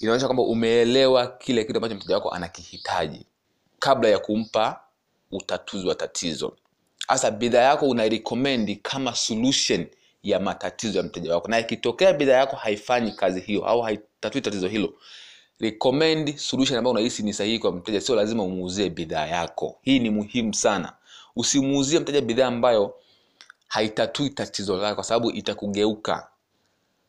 inaonyesha 0.00 0.26
kwamba 0.26 0.42
umeelewa 0.42 1.26
kile 1.26 1.64
kitu 1.64 1.76
ambacho 1.78 1.94
mteja 1.94 2.14
wako 2.14 2.30
anakihitaji 2.30 3.26
kabla 3.78 4.08
ya 4.08 4.18
kumpa 4.18 4.80
utatuzi 5.30 5.86
wa 5.88 5.94
tatizo. 5.94 6.56
Hasa 7.08 7.30
bidhaa 7.30 7.62
yako 7.62 7.88
unairekomendi 7.88 8.76
kama 8.76 9.14
solution 9.14 9.86
ya 10.22 10.40
matatizo 10.40 10.98
ya 10.98 11.04
mteja 11.04 11.34
wako. 11.34 11.48
Na 11.48 11.58
ikitokea 11.58 12.12
bidhaa 12.12 12.36
yako 12.36 12.56
haifanyi 12.56 13.12
kazi 13.12 13.40
hiyo 13.40 13.64
au 13.64 13.80
haitatui 13.80 14.40
tatizo 14.40 14.68
hilo 14.68 14.94
recommend 15.60 16.36
solution 16.36 16.78
ambayo 16.78 16.92
unahisi 16.92 17.22
ni 17.22 17.32
sahihi 17.32 17.58
kwa 17.58 17.72
mteja. 17.72 18.00
Sio 18.00 18.14
lazima 18.14 18.42
umuuzie 18.42 18.90
bidhaa 18.90 19.26
yako. 19.26 19.78
Hii 19.82 19.98
ni 19.98 20.10
muhimu 20.10 20.54
sana. 20.54 20.92
Usimuuzie 21.36 21.98
mteja 22.00 22.20
bidhaa 22.20 22.46
ambayo 22.46 22.94
haitatui 23.68 24.30
tatizo 24.30 24.76
lake 24.76 24.94
kwa 24.94 25.04
sababu 25.04 25.30
itakugeuka 25.30 26.29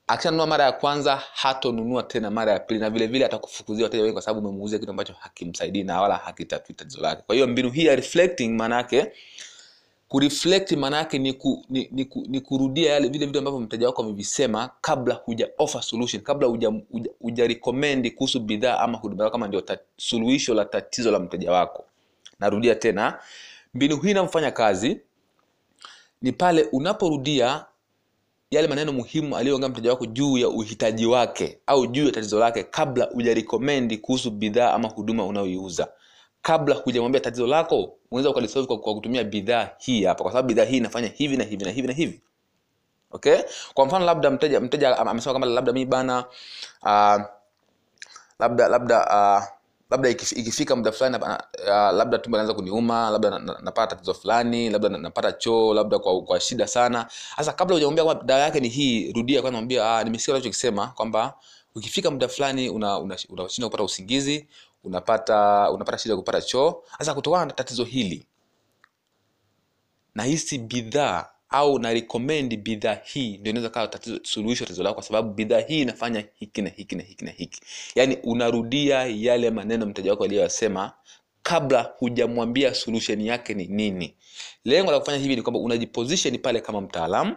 akishanunua 0.08 0.48
mara 0.48 0.64
ya 0.66 0.72
kwanza 0.72 1.16
hatonunua 1.34 2.04
tena 2.04 2.32
mara 2.32 2.52
ya 2.52 2.60
pili 2.60 2.80
na 2.80 2.90
vile 2.90 3.08
vile 3.08 3.26
atakufukuzia 3.26 3.84
wateja 3.86 4.04
wengi 4.04 4.14
kwa 4.14 4.22
sababu 4.22 4.48
umemuuzia 4.50 4.80
kitu 4.80 4.92
ambacho 4.92 5.14
hakimsaidii 5.20 5.84
na 5.84 6.02
wala 6.02 6.16
hakitatui 6.18 6.76
tatizo 6.76 7.02
lake. 7.02 7.24
Kwa 7.26 7.36
hiyo 7.36 7.48
mbinu 7.48 7.70
hii 7.70 7.86
ya 7.86 7.96
reflecting 7.96 8.50
maanaake 8.50 9.12
kureflect 10.08 10.72
maanaake 10.72 11.20
ni, 11.20 11.34
ku, 11.34 11.66
ni, 11.70 11.90
ni, 11.92 12.06
ku, 12.06 12.26
ni 12.30 12.42
kurudia 12.42 12.94
yale 12.94 13.08
vile 13.08 13.26
vitu 13.26 13.38
ambavyo 13.40 13.60
mteja 13.60 13.88
wako 13.88 14.02
amevisema 14.04 14.70
kabla 14.82 15.14
huja 15.16 15.50
offer 15.58 15.82
solution 15.84 16.24
kabla 16.24 16.48
huja, 16.48 16.68
huja, 16.92 17.12
huja 17.20 17.48
recommend 17.48 18.14
kuhusu 18.16 18.40
bidhaa 18.40 18.78
ama 18.80 18.98
huduma 18.98 19.24
yako 19.24 19.32
kama 19.32 19.48
ndio 19.48 19.64
suluhisho 19.98 20.54
la 20.54 20.66
tatizo 20.66 21.12
la 21.12 21.20
mteja 21.20 21.52
wako. 21.52 21.86
Narudia 22.40 22.76
tena 22.76 23.20
mbinu 23.74 23.98
hii 23.98 24.12
inamfanya 24.12 24.52
kazi 24.52 25.00
ni 26.22 26.32
pale 26.32 26.64
unaporudia 26.72 27.66
yale 28.52 28.68
maneno 28.68 28.92
muhimu 28.94 29.38
aliyoongea 29.38 29.70
mteja 29.70 29.90
wako 29.90 30.06
juu 30.06 30.38
ya 30.38 30.50
uhitaji 30.50 31.06
wake 31.06 31.60
au 31.68 31.88
juu 31.88 32.06
ya 32.06 32.12
tatizo 32.12 32.40
lake 32.40 32.64
kabla 32.64 33.06
hujarekomendi 33.06 33.98
kuhusu 33.98 34.32
bidhaa 34.32 34.74
ama 34.74 34.88
huduma 34.90 35.26
unayoiuza. 35.26 35.88
Kabla 36.42 36.76
hujamwambia 36.76 37.22
tatizo 37.22 37.48
lako 37.48 37.98
unaweza 38.12 38.30
ukalisolve 38.30 38.68
kwa, 38.68 38.80
kwa 38.80 38.94
kutumia 38.96 39.24
bidhaa 39.24 39.70
hii 39.80 40.04
hapa 40.04 40.24
kwa 40.24 40.32
sababu 40.32 40.48
bidhaa 40.48 40.64
hii 40.64 40.78
inafanya 40.78 41.08
hivi 41.08 41.38
na 41.38 41.44
hivi 41.44 41.66
na 41.66 41.72
hivi 41.72 41.88
na 41.88 41.94
hivi. 41.94 42.22
Okay? 43.12 43.38
Kwa 43.74 43.86
mfano 43.86 44.06
labda 44.06 44.32
mteja 44.32 44.60
mteja 44.60 44.98
amesema 44.98 45.34
kwamba 45.34 45.48
labda 45.48 45.74
mi 45.74 45.86
bana 45.86 46.26
uh, 46.84 47.22
labda 48.40 48.68
labda 48.68 49.06
uh, 49.06 49.44
labda 49.92 50.10
ikifika 50.10 50.76
muda 50.76 50.92
fulani 50.92 51.18
uh, 51.18 51.68
labda 51.70 52.18
tumbo 52.18 52.38
inaanza 52.38 52.54
kuniuma 52.54 53.10
labda 53.10 53.30
napata 53.40 53.62
na, 53.64 53.72
na 53.72 53.88
tatizo 53.88 54.14
fulani 54.14 54.70
labda 54.70 54.90
napata 54.90 55.32
choo 55.32 55.74
labda 55.74 56.00
kwa, 56.00 56.22
kwa 56.22 56.40
shida 56.40 56.68
sana. 56.68 57.08
Sasa 57.38 57.54
kabla 57.54 57.74
hujamwambia 57.76 58.04
kwamba 58.04 58.24
dawa 58.24 58.40
yake 58.42 58.60
ni 58.60 58.68
hii 58.70 59.12
rudia 59.14 59.42
kwanza 59.42 59.58
mwambia 59.58 59.98
ah, 59.98 60.04
nimesikia 60.04 60.34
unachokisema 60.34 60.88
kwamba 60.88 61.34
ukifika 61.76 62.12
muda 62.12 62.28
fulani 62.28 62.70
unashindwa 62.70 63.00
una, 63.30 63.44
una, 63.58 63.66
kupata 63.68 63.84
usingizi 63.84 64.48
unapata 64.84 65.70
unapata 65.72 65.98
shida 65.98 66.16
kupata 66.16 66.42
choo. 66.42 66.84
Sasa 66.98 67.14
kutokana 67.14 67.46
na 67.46 67.52
tatizo 67.54 67.84
hili 67.84 68.26
nahisi 70.16 70.58
bidhaa 70.58 71.26
au 71.52 71.80
na 71.80 71.94
recommend 71.94 72.58
bidhaa 72.58 72.98
hii 73.04 73.38
ndio 73.38 73.50
inaweza 73.52 73.70
kawa 73.70 73.88
tatizo 73.88 74.20
suluhisho 74.24 74.66
tatizo 74.66 74.84
lako 74.84 74.94
kwa 74.96 75.04
sababu 75.04 75.34
bidhaa 75.34 75.60
hii 75.60 75.82
inafanya 75.82 76.24
hiki 76.36 76.62
na 76.62 76.70
hiki 76.70 76.96
na 76.96 77.04
hiki 77.04 77.26
na 77.26 77.32
hiki. 77.32 77.62
Yaani 77.96 78.18
unarudia 78.24 79.06
yale 79.06 79.50
maneno 79.50 79.86
mteja 79.86 80.12
wako 80.12 80.24
aliyoyasema 80.24 80.92
kabla 81.44 81.92
hujamwambia 81.98 82.74
solution 82.74 83.22
yake 83.22 83.54
ni 83.54 83.68
nini. 83.68 84.14
Lengo 84.66 84.92
la 84.92 85.00
kufanya 85.00 85.18
hivi 85.18 85.36
ni 85.36 85.42
kwamba 85.42 85.60
unajiposition 85.60 86.38
pale 86.38 86.62
kama 86.62 86.82
mtaalamu 86.82 87.36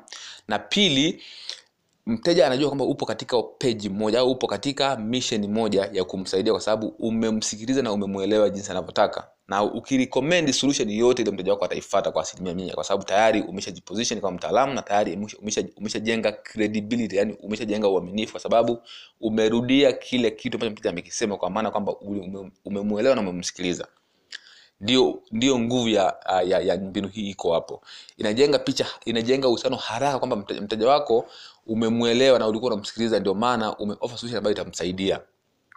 na 0.49 0.59
pili 0.59 1.23
mteja 2.07 2.47
anajua 2.47 2.69
kwamba 2.69 2.85
upo 2.85 3.07
katika 3.07 3.43
peji 3.43 3.89
moja 3.89 4.21
au 4.21 4.31
upo 4.31 4.47
katika 4.47 4.97
misheni 4.97 5.49
moja 5.49 5.89
ya 5.93 6.05
kumsaidia 6.05 6.53
kwa 6.53 6.61
sababu 6.61 6.87
umemsikiliza 6.89 7.83
na 7.83 7.93
umemwelewa 7.93 8.51
jinsi 8.51 8.71
anavyotaka. 8.71 9.29
Na 9.49 9.63
ukirecommend 9.63 10.53
solution 10.53 10.91
yote 10.91 11.23
ile 11.23 11.31
mteja 11.31 11.53
wako 11.53 11.65
ataifata 11.65 12.11
kwa 12.11 12.23
asilimia 12.23 12.55
mia 12.55 12.75
kwa 12.75 12.85
sababu 12.85 13.05
tayari 13.05 13.43
umeshajiposition 13.43 14.21
kama 14.21 14.37
mtaalamu 14.37 14.75
na 14.75 14.83
tayari 14.83 15.19
umeshajenga 15.79 16.29
umesha, 16.29 16.33
credibility 16.43 17.17
yani 17.17 17.37
umeshajenga 17.43 17.89
uaminifu 17.89 18.33
kwa 18.33 18.41
sababu 18.41 18.79
umerudia 19.21 19.93
kile 19.93 20.31
kitu 20.31 20.57
ambacho 20.57 20.73
mteja 20.73 20.91
amekisema 20.91 21.37
kwa 21.37 21.51
maana 21.51 21.71
kwamba 21.71 21.95
umemwelewa 22.65 23.15
na 23.15 23.21
umemsikiliza. 23.21 23.87
Ndio 24.81 25.23
ndio 25.33 25.59
nguvu 25.59 25.89
ya, 25.89 26.17
ya, 26.47 26.61
ya 26.61 26.77
mbinu 26.77 27.09
hii 27.09 27.31
iko 27.31 27.53
hapo. 27.55 27.83
Inajenga 28.17 28.59
picha 28.59 28.87
inajenga 29.05 29.49
uhusiano 29.49 29.77
haraka 29.77 30.19
kwamba 30.19 30.37
mteja 30.37 30.89
wako 30.89 31.27
umemwelewa 31.67 32.39
na 32.39 32.49
ulikuwa 32.49 32.73
unamsikiliza 32.73 33.21
ndio 33.21 33.35
maana 33.35 33.77
umeofa 33.77 34.17
solution 34.19 34.39
ambayo 34.39 34.53
itamsaidia. 34.57 35.21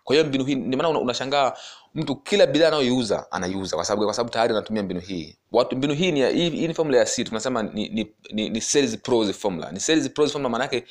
Kwa 0.04 0.16
hiyo 0.16 0.28
mbinu 0.28 0.46
hii 0.46 0.56
ndio 0.56 0.78
maana 0.78 1.00
unashangaa 1.00 1.54
mtu 1.96 2.16
kila 2.16 2.48
bidhaa 2.48 2.68
anayoiuza 2.68 3.32
anaiuza. 3.32 3.76
Kwa 3.76 3.86
sababu 3.86 4.06
kwa 4.06 4.14
sababu 4.14 4.30
tayari 4.34 4.54
anatumia 4.54 4.84
mbinu 4.84 5.00
hii. 5.00 5.38
Watu 5.52 5.76
mbinu 5.78 5.94
hii 5.94 6.12
ni 6.12 6.32
hii, 6.34 6.68
ni 6.68 6.74
formula 6.74 6.98
ya 6.98 7.06
C 7.06 7.24
tunasema 7.24 7.64
ni 7.64 7.90
ni, 7.90 8.12
ni, 8.32 8.50
ni 8.50 8.62
sales 8.62 8.98
pros 8.98 9.32
formula. 9.32 9.72
Ni 9.72 9.80
sales 9.80 10.10
pros 10.10 10.32
formula 10.32 10.50
maana 10.50 10.64
yake 10.64 10.84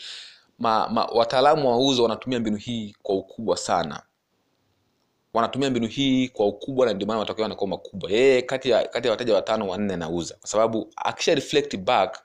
ma, 0.58 0.88
ma, 0.88 1.04
wataalamu 1.04 1.70
wa 1.70 1.78
uzo 1.78 2.02
wanatumia 2.02 2.40
mbinu 2.40 2.56
hii 2.56 2.94
kwa 3.02 3.14
ukubwa 3.14 3.56
sana. 3.56 4.02
Wanatumia 5.34 5.70
mbinu 5.70 5.86
hii 5.86 6.28
kwa 6.28 6.46
ukubwa 6.46 6.86
na 6.86 6.92
ndio 6.92 7.06
maana 7.08 7.20
matokeo 7.20 7.42
yanakuwa 7.42 7.68
makubwa. 7.70 8.10
Yeye 8.10 8.42
kati 8.42 8.70
ya 8.70 8.88
kati 8.88 9.06
ya 9.06 9.10
wateja 9.12 9.34
watano 9.34 9.68
wanne 9.68 9.94
anauza. 9.94 10.34
Kwa 10.40 10.48
sababu 10.48 10.92
akisha 10.96 11.34
reflect 11.34 11.76
back 11.76 12.18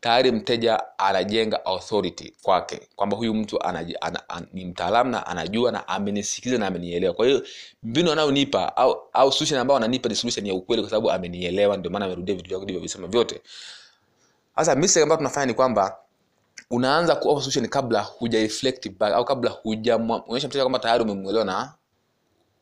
tayari 0.00 0.32
mteja 0.32 0.98
anajenga 0.98 1.64
authority 1.64 2.32
kwake 2.42 2.88
kwamba 2.96 3.16
huyu 3.16 3.34
mtu 3.34 3.62
anaji, 3.62 3.96
ana, 4.00 4.28
an, 4.28 4.46
ni 4.52 4.64
mtaalamu 4.64 5.10
na 5.10 5.26
anajua 5.26 5.72
na 5.72 5.88
amenisikiliza 5.88 6.58
na 6.58 6.66
amenielewa. 6.66 7.14
Kwa 7.14 7.26
hiyo 7.26 7.42
mbinu 7.82 8.12
anayonipa 8.12 8.76
au, 8.76 9.02
au 9.12 9.32
solution 9.32 9.60
ambayo 9.60 9.76
ananipa 9.76 10.08
ni 10.08 10.14
solution 10.14 10.46
ya 10.46 10.54
ukweli 10.54 10.82
kwa 10.82 10.90
sababu 10.90 11.10
amenielewa 11.10 11.76
ndio 11.76 11.90
maana 11.90 12.04
amerudia 12.04 12.34
vitu 12.34 12.48
vyako 12.48 12.64
ndivyovisema 12.64 13.06
vyote. 13.06 13.40
Sasa 14.56 14.74
mistake 14.74 15.02
ambayo 15.02 15.16
tunafanya 15.16 15.46
ni 15.46 15.54
kwamba 15.54 15.96
unaanza 16.70 17.16
kuoffer 17.16 17.42
solution 17.42 17.68
kabla 17.68 18.00
huja 18.02 18.38
reflect 18.40 18.88
back 18.98 19.12
au 19.14 19.24
kabla 19.24 19.50
hujaonyesha 19.50 20.48
mteja 20.48 20.62
kwamba 20.64 20.78
tayari 20.78 21.02
umemwelewa 21.04 21.44
na 21.44 21.72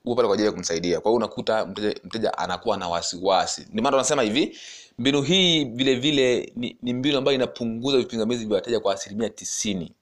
upo 0.05 0.15
pale 0.17 0.27
kwa 0.29 0.35
ajili 0.35 0.47
ya 0.47 0.53
kumsaidia. 0.53 1.01
Kwa 1.01 1.11
hiyo 1.11 1.17
unakuta 1.17 1.67
mteja, 1.67 2.01
mteja 2.05 2.39
anakuwa 2.39 2.77
na 2.77 2.89
wasiwasi. 2.89 3.67
Ndio 3.71 3.83
maana 3.83 3.91
tunasema 3.97 4.23
hivi 4.23 4.59
mbinu 4.99 5.23
hii 5.23 5.65
vile 5.65 5.95
vile 5.95 6.53
ni, 6.57 6.77
ni 6.83 6.93
mbinu 6.93 7.19
ambayo 7.19 7.35
inapunguza 7.35 7.99
vipingamizi 7.99 8.45
vya 8.47 8.55
wateja 8.55 8.81
kwa 8.81 8.95
asilimia 8.95 9.31
tisini. 9.31 9.93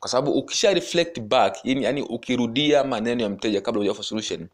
Kwa 0.00 0.08
sababu 0.10 0.30
ukisha 0.32 0.74
reflect 0.74 1.20
back 1.20 1.56
yani, 1.64 1.84
yani 1.84 2.02
ukirudia 2.02 2.84
maneno 2.84 3.22
ya 3.22 3.28
mteja 3.28 3.60
kabla 3.60 3.78
hujafa 3.80 4.02
solution 4.02 4.48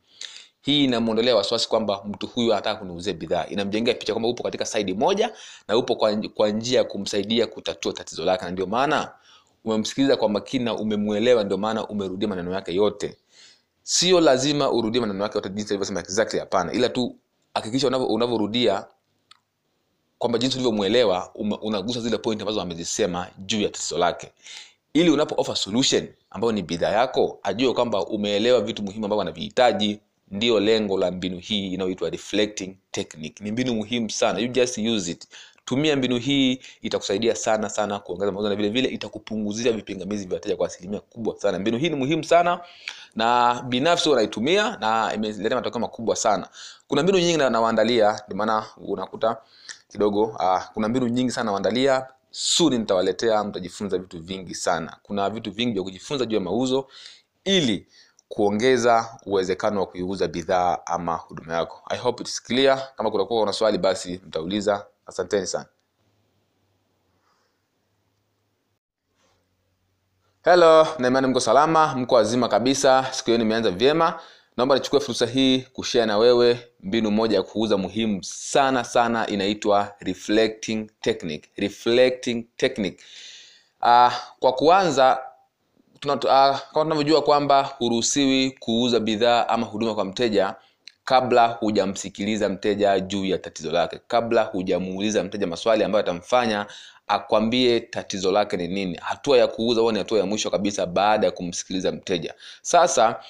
hii 0.65 0.85
inamwondolea 0.85 1.37
wasiwasi 1.37 1.69
kwamba 1.69 2.03
mtu 2.05 2.27
huyu 2.27 2.53
anataka 2.53 2.81
kuniuzia 2.81 3.12
bidhaa. 3.12 3.47
Inamjengea 3.47 3.95
picha 3.95 4.12
kwamba 4.12 4.29
upo 4.29 4.43
katika 4.43 4.65
saidi 4.67 4.95
moja 4.95 5.33
na 5.69 5.77
upo 5.77 5.97
kwa, 5.97 6.17
kwa 6.17 6.51
njia 6.51 6.79
ya 6.79 6.85
kumsaidia 6.85 7.47
kutatua 7.47 7.93
tatizo 7.93 8.25
lake. 8.25 8.45
Na 8.45 8.51
ndio 8.51 8.67
maana 8.67 9.12
umemsikiliza 9.65 10.17
kwa 10.17 10.29
makini 10.29 10.65
na 10.65 10.75
umemwelewa 10.75 11.45
ndio 11.45 11.59
maana 11.59 11.89
umerudia 11.89 12.29
maneno 12.29 12.53
yake 12.55 12.75
yote. 12.75 13.17
Sio 13.83 14.21
lazima 14.21 14.71
urudie 14.73 15.01
maneno 15.01 15.23
yake 15.23 15.39
yote 15.39 15.49
jinsi 15.49 15.73
alivyosema 15.73 16.01
exactly 16.01 16.39
hapana. 16.41 16.73
Ila 16.73 16.89
tu 16.89 17.17
hakikisha 17.55 17.89
unavyorudia 17.89 18.87
kwamba 20.19 20.39
jinsi 20.39 20.57
ulivyomwelewa 20.57 21.31
unagusa 21.62 22.01
zile 22.01 22.19
point 22.19 22.41
ambazo 22.41 22.61
amezisema 22.61 23.27
juu 23.39 23.61
ya 23.61 23.69
tatizo 23.69 23.99
lake. 23.99 24.33
Ili 24.95 25.11
unapo 25.11 25.35
offer 25.41 25.57
solution 25.57 26.09
ambayo 26.31 26.53
ni 26.53 26.62
bidhaa 26.62 26.91
yako 26.93 27.39
ajue 27.43 27.73
kwamba 27.75 28.07
umeelewa 28.07 28.61
vitu 28.61 28.83
muhimu 28.83 29.05
ambavyo 29.05 29.23
anavihitaji 29.23 30.01
ndio 30.31 30.61
lengo 30.61 30.99
la 30.99 31.11
mbinu 31.11 31.39
hii 31.39 31.73
inayoitwa 31.73 32.11
reflecting 32.11 32.77
technique. 32.91 33.45
Ni 33.45 33.53
mbinu 33.53 33.75
muhimu 33.75 34.11
sana. 34.11 34.39
You 34.39 34.49
just 34.49 34.79
use 34.79 35.11
it. 35.11 35.29
Tumia 35.65 35.97
mbinu 35.97 36.19
hii 36.19 36.61
itakusaidia 36.83 37.35
sana 37.35 37.69
sana 37.71 37.99
kuongeza 37.99 38.33
mauzo 38.33 38.49
na 38.49 38.55
vile 38.57 38.69
vile 38.69 38.89
itakupunguzia 38.89 39.73
vipingamizi 39.73 40.27
vya 40.27 40.35
wateja 40.35 40.57
kwa 40.57 40.67
asilimia 40.67 41.01
kubwa 41.01 41.37
sana. 41.41 41.59
Mbinu 41.59 41.79
hii 41.79 41.89
ni 41.89 41.97
muhimu 41.97 42.25
sana 42.25 42.61
na 43.17 43.62
binafsi 43.69 44.09
wanaitumia 44.09 44.77
na 44.81 45.15
imeleta 45.15 45.55
matokeo 45.57 45.81
makubwa 45.81 46.17
sana 46.17 46.49
kuna 46.89 47.03
mbinu 47.03 47.18
nyingi 47.18 47.37
na- 47.37 47.51
nawaandalia 47.51 48.20
ndio 48.26 48.37
maana 48.37 48.66
unakuta 48.76 49.37
kidogo 49.89 50.22
uh, 50.24 50.62
kuna 50.74 50.89
mbinu 50.89 51.09
nyingi 51.09 51.30
sana 51.30 51.45
nawaandalia. 51.45 52.07
Suni 52.30 52.78
nitawaletea 52.78 53.45
mtajifunza 53.45 53.99
vitu 53.99 54.20
vingi 54.22 54.55
sana. 54.55 54.97
Kuna 55.03 55.30
vitu 55.30 55.51
vingi 55.53 55.72
vya 55.72 55.82
kujifunza 55.82 56.26
juu 56.26 56.35
ya 56.37 56.41
mauzo 56.41 56.87
ili 57.45 57.87
kuongeza 58.28 59.18
uwezekano 59.26 59.80
wa 59.80 59.87
kuiuza 59.87 60.28
bidhaa 60.28 60.78
ama 60.87 61.14
huduma 61.16 61.55
yako. 61.55 61.82
I 61.89 61.99
hope 61.99 62.22
it's 62.22 62.43
clear. 62.43 62.89
Kama 62.97 63.11
kutakuwa 63.11 63.43
una 63.43 63.53
swali 63.53 63.78
basi 63.78 64.20
mtauliza. 64.26 64.87
Asanteni 65.07 65.47
sana. 65.47 65.66
Hello 70.45 70.87
naimani 70.99 71.26
mko 71.26 71.41
salama 71.41 71.95
mko 71.97 72.14
wazima 72.14 72.49
kabisa. 72.49 73.07
Siku 73.12 73.26
hiyo 73.26 73.39
nimeanza 73.39 73.70
vyema 73.70 74.20
naomba 74.57 74.74
nichukue 74.74 75.00
fursa 75.00 75.26
hii 75.26 75.59
kushea 75.61 76.07
na 76.07 76.18
wewe 76.18 76.59
mbinu 76.80 77.11
moja 77.11 77.36
ya 77.36 77.42
kuuza 77.42 77.76
muhimu 77.76 78.24
sana 78.24 78.84
sana 78.84 79.26
inaitwa 79.26 79.94
reflecting 80.00 80.86
technique. 81.00 81.48
Reflecting 81.57 82.44
technique. 82.57 83.05
Uh, 83.82 84.12
kwa 84.40 84.52
kuanza 84.52 85.18
uh, 86.07 86.20
kama 86.20 86.59
tunavyojua 86.72 87.22
kwamba 87.22 87.62
huruhusiwi 87.62 88.50
kuuza 88.50 89.00
bidhaa 89.00 89.48
ama 89.48 89.66
huduma 89.66 89.94
kwa 89.94 90.05
mteja 90.05 90.55
kabla 91.05 91.46
hujamsikiliza 91.46 92.48
mteja 92.48 93.00
juu 93.00 93.24
ya 93.24 93.38
tatizo 93.38 93.72
lake. 93.72 94.00
Kabla 94.09 94.42
hujamuuliza 94.42 95.24
mteja 95.24 95.46
maswali 95.46 95.84
ambayo 95.84 96.05
atamfanya 96.05 96.66
akwambie 97.07 97.80
tatizo 97.80 98.32
lake 98.32 98.57
ni 98.57 98.68
nini. 98.68 98.98
Hatua 99.02 99.38
ya 99.38 99.46
kuuza 99.46 99.80
huwa 99.80 99.92
ni 99.92 99.98
hatua 99.98 100.18
ya 100.18 100.26
mwisho 100.26 100.50
kabisa 100.50 100.86
baada 100.86 101.26
ya 101.26 101.30
kumsikiliza 101.32 101.92
mteja. 101.92 102.34
Sasa 102.62 103.20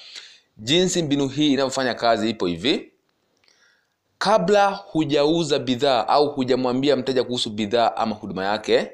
jinsi 0.57 1.03
mbinu 1.03 1.27
hii 1.27 1.53
inavyofanya 1.53 1.93
kazi 1.93 2.29
ipo 2.29 2.45
hivi. 2.45 2.91
Kabla 4.17 4.69
hujauza 4.71 5.59
bidhaa 5.59 6.07
au 6.07 6.29
hujamwambia 6.29 6.95
mteja 6.95 7.23
kuhusu 7.23 7.49
bidhaa 7.49 7.95
ama 7.95 8.15
huduma 8.15 8.45
yake 8.45 8.91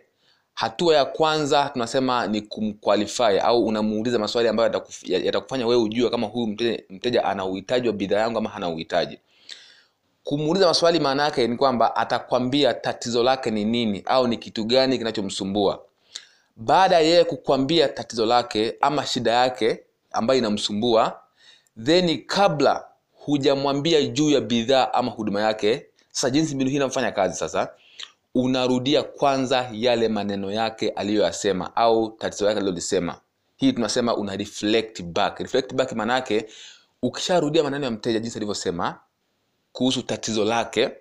hatua 0.53 0.95
ya 0.95 1.05
kwanza 1.05 1.69
tunasema 1.73 2.27
ni 2.27 2.41
kumqualify 2.41 3.39
au 3.41 3.65
unamuuliza 3.65 4.19
maswali 4.19 4.47
ambayo 4.49 4.83
yatakufanya 5.05 5.67
wewe 5.67 5.81
ujue 5.81 6.09
kama 6.09 6.27
huyu 6.27 6.47
mteja, 6.47 6.83
mteja 6.89 7.23
ana 7.25 7.45
uhitaji 7.45 7.87
wa 7.87 7.93
bidhaa 7.93 8.19
yangu 8.19 8.37
ama 8.37 8.49
hana 8.49 8.69
uhitaji. 8.69 9.19
Kumuuliza 10.23 10.67
maswali 10.67 10.99
maana 10.99 11.23
yake 11.23 11.47
ni 11.47 11.57
kwamba 11.57 11.95
atakwambia 11.95 12.73
tatizo 12.73 13.23
lake 13.23 13.51
ni 13.51 13.65
nini 13.65 14.03
au 14.05 14.27
ni 14.27 14.37
kitu 14.37 14.63
gani 14.65 14.97
kinachomsumbua. 14.97 15.83
Baada 16.55 16.95
ya 16.95 17.01
yeye 17.01 17.23
kukwambia 17.23 17.87
tatizo 17.89 18.25
lake 18.25 18.75
ama 18.81 19.05
shida 19.05 19.31
yake 19.31 19.79
ambayo 20.11 20.37
inamsumbua 20.39 21.19
then 21.83 22.25
kabla 22.25 22.85
hujamwambia 23.13 24.01
juu 24.05 24.29
ya 24.29 24.41
bidhaa 24.41 24.93
ama 24.93 25.11
huduma 25.11 25.41
yake 25.41 25.85
sasa 26.11 26.29
jinsi 26.29 26.55
mbinu 26.55 26.69
hii 26.69 26.75
inafanya 26.75 27.11
kazi 27.11 27.35
sasa 27.37 27.69
unarudia 28.35 29.03
kwanza 29.03 29.69
yale 29.71 30.07
maneno 30.07 30.51
yake 30.51 30.89
aliyoyasema 30.89 31.75
au 31.75 32.11
tatizo 32.11 32.45
yake 32.45 32.57
alilolisema. 32.57 33.17
Hii 33.57 33.73
tunasema 33.73 34.15
una 34.15 34.35
reflect 34.35 35.01
back. 35.03 35.39
Reflect 35.39 35.73
back 35.73 35.91
maana 35.91 36.13
yake 36.13 36.45
ukisharudia 37.01 37.63
maneno 37.63 37.85
ya 37.85 37.91
mteja 37.91 38.19
jinsi 38.19 38.37
alivyosema 38.37 38.99
kuhusu 39.71 40.01
tatizo 40.01 40.45
lake 40.45 40.91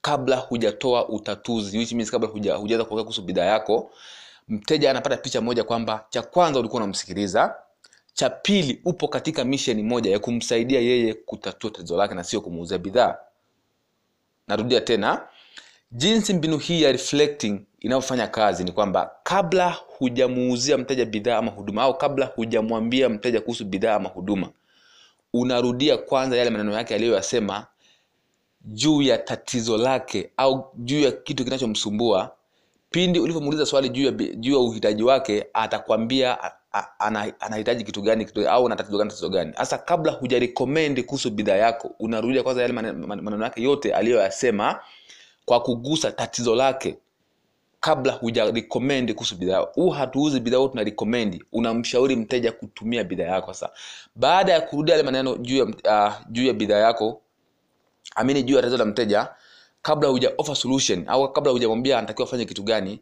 kabla 0.00 0.36
hujatoa 0.36 1.08
utatuzi 1.08 1.78
which 1.78 1.92
means 1.92 2.10
kabla 2.10 2.28
huja- 2.28 2.54
hujaanza 2.54 2.84
kuongea 2.84 3.04
kuhusu 3.04 3.22
bidhaa 3.22 3.44
yako 3.44 3.90
mteja 4.48 4.90
anapata 4.90 5.16
picha 5.16 5.40
moja 5.40 5.64
kwamba 5.64 6.06
cha 6.10 6.22
kwanza 6.22 6.60
ulikuwa 6.60 6.82
unamsikiliza 6.82 7.54
cha 8.12 8.30
pili 8.30 8.80
upo 8.84 9.08
katika 9.08 9.44
misheni 9.44 9.82
moja 9.82 10.10
ya 10.10 10.18
kumsaidia 10.18 10.80
yeye 10.80 11.14
kutatua 11.14 11.70
tatizo 11.70 11.96
lake 11.96 12.14
na 12.14 12.24
sio 12.24 12.40
kumuuzia 12.40 12.78
bidhaa. 12.78 13.16
Narudia 14.48 14.80
tena 14.80 15.28
jinsi 15.92 16.34
mbinu 16.34 16.58
hii 16.58 16.82
ya 16.82 16.92
reflecting 16.92 17.60
inayofanya 17.80 18.26
kazi 18.26 18.64
ni 18.64 18.72
kwamba 18.72 19.10
kabla 19.22 19.70
hujamuuzia 19.98 20.78
mteja 20.78 21.04
bidhaa 21.04 21.38
ama 21.38 21.50
huduma 21.50 21.82
au 21.82 21.98
kabla 21.98 22.26
hujamwambia 22.26 23.08
mteja 23.08 23.40
kuhusu 23.40 23.64
bidhaa 23.64 23.94
ama 23.94 24.08
huduma 24.08 24.50
unarudia 25.32 25.96
kwanza 25.96 26.36
yale 26.36 26.50
maneno 26.50 26.72
yake 26.72 26.94
aliyoyasema 26.94 27.66
juu 28.64 29.02
ya 29.02 29.18
tatizo 29.18 29.76
lake 29.76 30.30
au 30.36 30.72
juu 30.76 31.00
ya 31.00 31.12
kitu 31.12 31.44
kinachomsumbua. 31.44 32.34
Pindi 32.90 33.20
ulivyomuuliza 33.20 33.66
swali 33.66 33.88
juu 33.88 34.04
ya, 34.04 34.10
juu 34.12 34.52
ya 34.52 34.58
uhitaji 34.58 35.02
wake 35.02 35.46
atakwambia 35.52 36.38
anahitaji 37.40 37.84
kitu 37.84 38.02
gani 38.02 38.24
kitu, 38.24 38.48
au 38.48 38.68
na 38.68 38.76
tatizo 38.76 38.98
gani 38.98 39.10
tatizo 39.10 39.28
gani. 39.28 39.52
Hasa 39.56 39.78
kabla 39.78 40.12
hujarekomendi 40.12 41.02
kuhusu 41.02 41.30
bidhaa 41.30 41.56
yako 41.56 41.90
unarudia 41.98 42.42
kwanza 42.42 42.62
yale 42.62 42.74
mane- 42.74 42.92
mane- 42.92 43.22
maneno 43.22 43.44
yake 43.44 43.62
yote 43.62 43.94
aliyoyasema 43.94 44.80
kwa 45.44 45.60
kugusa 45.60 46.12
tatizo 46.12 46.54
lake 46.54 46.96
kabla 47.80 48.12
hujarekomendi 48.12 49.14
kuhusu 49.14 49.36
bidhaa 49.36 49.58
huu 49.58 49.90
hatuuzi 49.90 50.40
bidhaa 50.40 50.68
tuna 50.68 50.84
recommend. 50.84 51.44
Unamshauri 51.52 52.16
mteja 52.16 52.52
kutumia 52.52 53.04
bidhaa 53.04 53.24
yako. 53.24 53.54
Sasa 53.54 53.72
baada 54.16 54.52
ya 54.52 54.60
kurudia 54.60 54.94
yale 54.94 55.04
maneno 55.04 55.36
juu 55.36 55.56
ya, 55.56 55.64
uh, 55.64 56.12
juu 56.30 56.46
ya 56.46 56.52
bidhaa 56.52 56.78
yako 56.78 57.20
amini 58.16 58.42
juu 58.42 58.54
ya 58.56 58.62
tatizo 58.62 58.76
la 58.76 58.84
mteja 58.84 59.28
kabla 59.82 60.08
huja 60.08 60.32
offer 60.38 60.56
solution 60.56 61.04
au 61.08 61.32
kabla 61.32 61.52
hujamwambia 61.52 61.98
anatakiwa 61.98 62.28
afanye 62.28 62.44
kitu 62.44 62.62
gani 62.62 63.00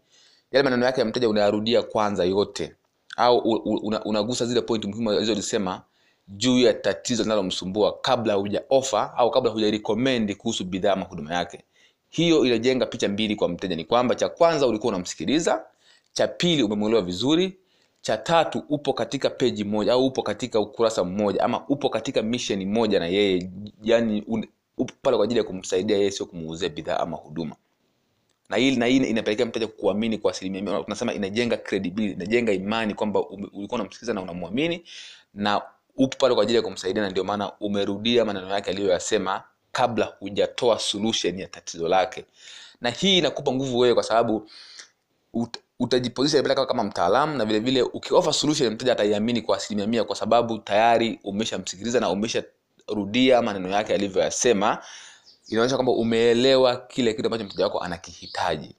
yale 0.53 0.63
maneno 0.65 0.87
yake 0.87 1.01
ya 1.01 1.07
mteja 1.07 1.29
unayarudia 1.29 1.83
kwanza 1.83 2.25
yote 2.25 2.75
au 3.21 3.39
u- 3.39 3.63
u- 3.65 3.81
una, 3.87 4.05
unagusa 4.05 4.47
zile 4.47 4.61
point 4.61 4.85
muhimu 4.85 5.11
alizolisema 5.11 5.83
juu 6.29 6.59
ya 6.59 6.75
tatizo 6.75 7.23
linalomsumbua 7.23 7.99
kabla 8.03 8.35
huja 8.35 8.63
ofa 8.71 9.15
au 9.17 9.31
kabla 9.31 9.51
huja 9.51 9.71
recommend 9.71 10.37
kuhusu 10.37 10.65
bidhaa 10.65 10.93
ama 10.93 11.05
huduma 11.05 11.35
yake. 11.35 11.65
Hiyo 12.11 12.45
inajenga 12.45 12.87
picha 12.87 13.09
mbili 13.09 13.37
kwa 13.37 13.49
mteja. 13.49 13.77
Ni 13.77 13.85
kwamba 13.85 14.15
cha 14.15 14.29
kwanza 14.29 14.67
ulikuwa 14.67 14.89
unamsikiliza 14.93 15.65
cha 16.13 16.29
pili 16.29 16.63
umemwelewa 16.63 17.03
vizuri 17.03 17.57
cha 18.01 18.17
tatu 18.17 18.63
upo 18.69 18.93
katika 18.93 19.31
peji 19.31 19.65
moja 19.65 19.93
au 19.93 20.07
upo 20.07 20.23
katika 20.23 20.61
ukurasa 20.61 21.05
mmoja 21.05 21.43
ama 21.45 21.69
upo 21.69 21.89
katika 21.89 22.23
mission 22.23 22.65
moja 22.67 22.99
na 22.99 23.07
yeye 23.07 23.51
yani 23.83 24.25
upo 24.79 24.95
pale 25.03 25.17
kwa 25.17 25.25
ajili 25.25 25.39
ya 25.39 25.45
kumsaidia 25.45 25.97
yeye 25.97 26.11
sio 26.11 26.27
kumuuzia 26.27 26.69
bidhaa 26.69 26.97
ama 26.97 27.17
huduma 27.17 27.57
na 28.51 28.57
hii 28.57 28.77
na 28.77 28.87
hii 28.87 28.97
inapelekea 28.97 29.47
mteja 29.47 29.67
kuamini 29.67 30.19
kwa 30.19 30.31
asilimia 30.31 30.63
mia 30.63 30.83
tunasema 30.83 31.15
inajenga 31.15 31.57
credibility 31.57 32.15
inajenga 32.15 32.53
imani 32.53 32.95
kwamba 32.95 33.21
ulikuwa 33.29 33.69
unamsikiliza 33.81 34.15
na 34.15 34.23
unamwamini 34.23 34.85
na 35.35 35.63
upo 35.97 36.17
pale 36.19 36.35
kwa 36.35 36.43
ajili 36.43 36.57
ya 36.57 36.63
kumsaidia 36.63 37.03
na 37.03 37.11
ndio 37.11 37.25
maana 37.25 37.53
umerudia 37.61 38.25
maneno 38.25 38.51
yake 38.51 38.71
aliyoyasema 38.71 39.43
kabla 39.73 40.05
hujatoa 40.21 40.79
solution 40.79 41.39
ya 41.39 41.49
tatizo 41.49 41.89
lake. 41.89 42.25
Na 42.81 42.91
hii 42.91 43.19
inakupa 43.19 43.53
nguvu 43.53 43.79
wewe 43.79 43.95
kwa 43.95 44.03
sababu 44.03 44.51
ut, 45.33 45.57
utajipozisha 45.81 46.43
pale 46.43 46.55
kama- 46.55 46.67
kama 46.67 46.85
mtaalamu 46.85 47.37
na 47.39 47.45
vile 47.45 47.59
vile 47.59 47.83
ukiofa 47.83 48.33
solution 48.33 48.73
mteja 48.75 48.93
ataiamini 48.93 49.43
kwa 49.43 49.57
asilimia 49.57 49.87
mia 49.87 50.05
kwa 50.05 50.17
sababu 50.17 50.59
tayari 50.59 51.19
umeshamsikiliza 51.25 52.01
na 52.01 52.11
umesharudia 52.11 53.43
maneno 53.43 53.69
yake 53.69 53.95
alivyoyasema 53.95 54.79
inaonyesha 55.51 55.77
kwamba 55.77 55.93
umeelewa 55.93 56.77
kile 56.77 57.15
kitu 57.15 57.27
ambacho 57.27 57.45
mteja 57.45 57.65
wako 57.65 57.79
anakihitaji 57.81 58.75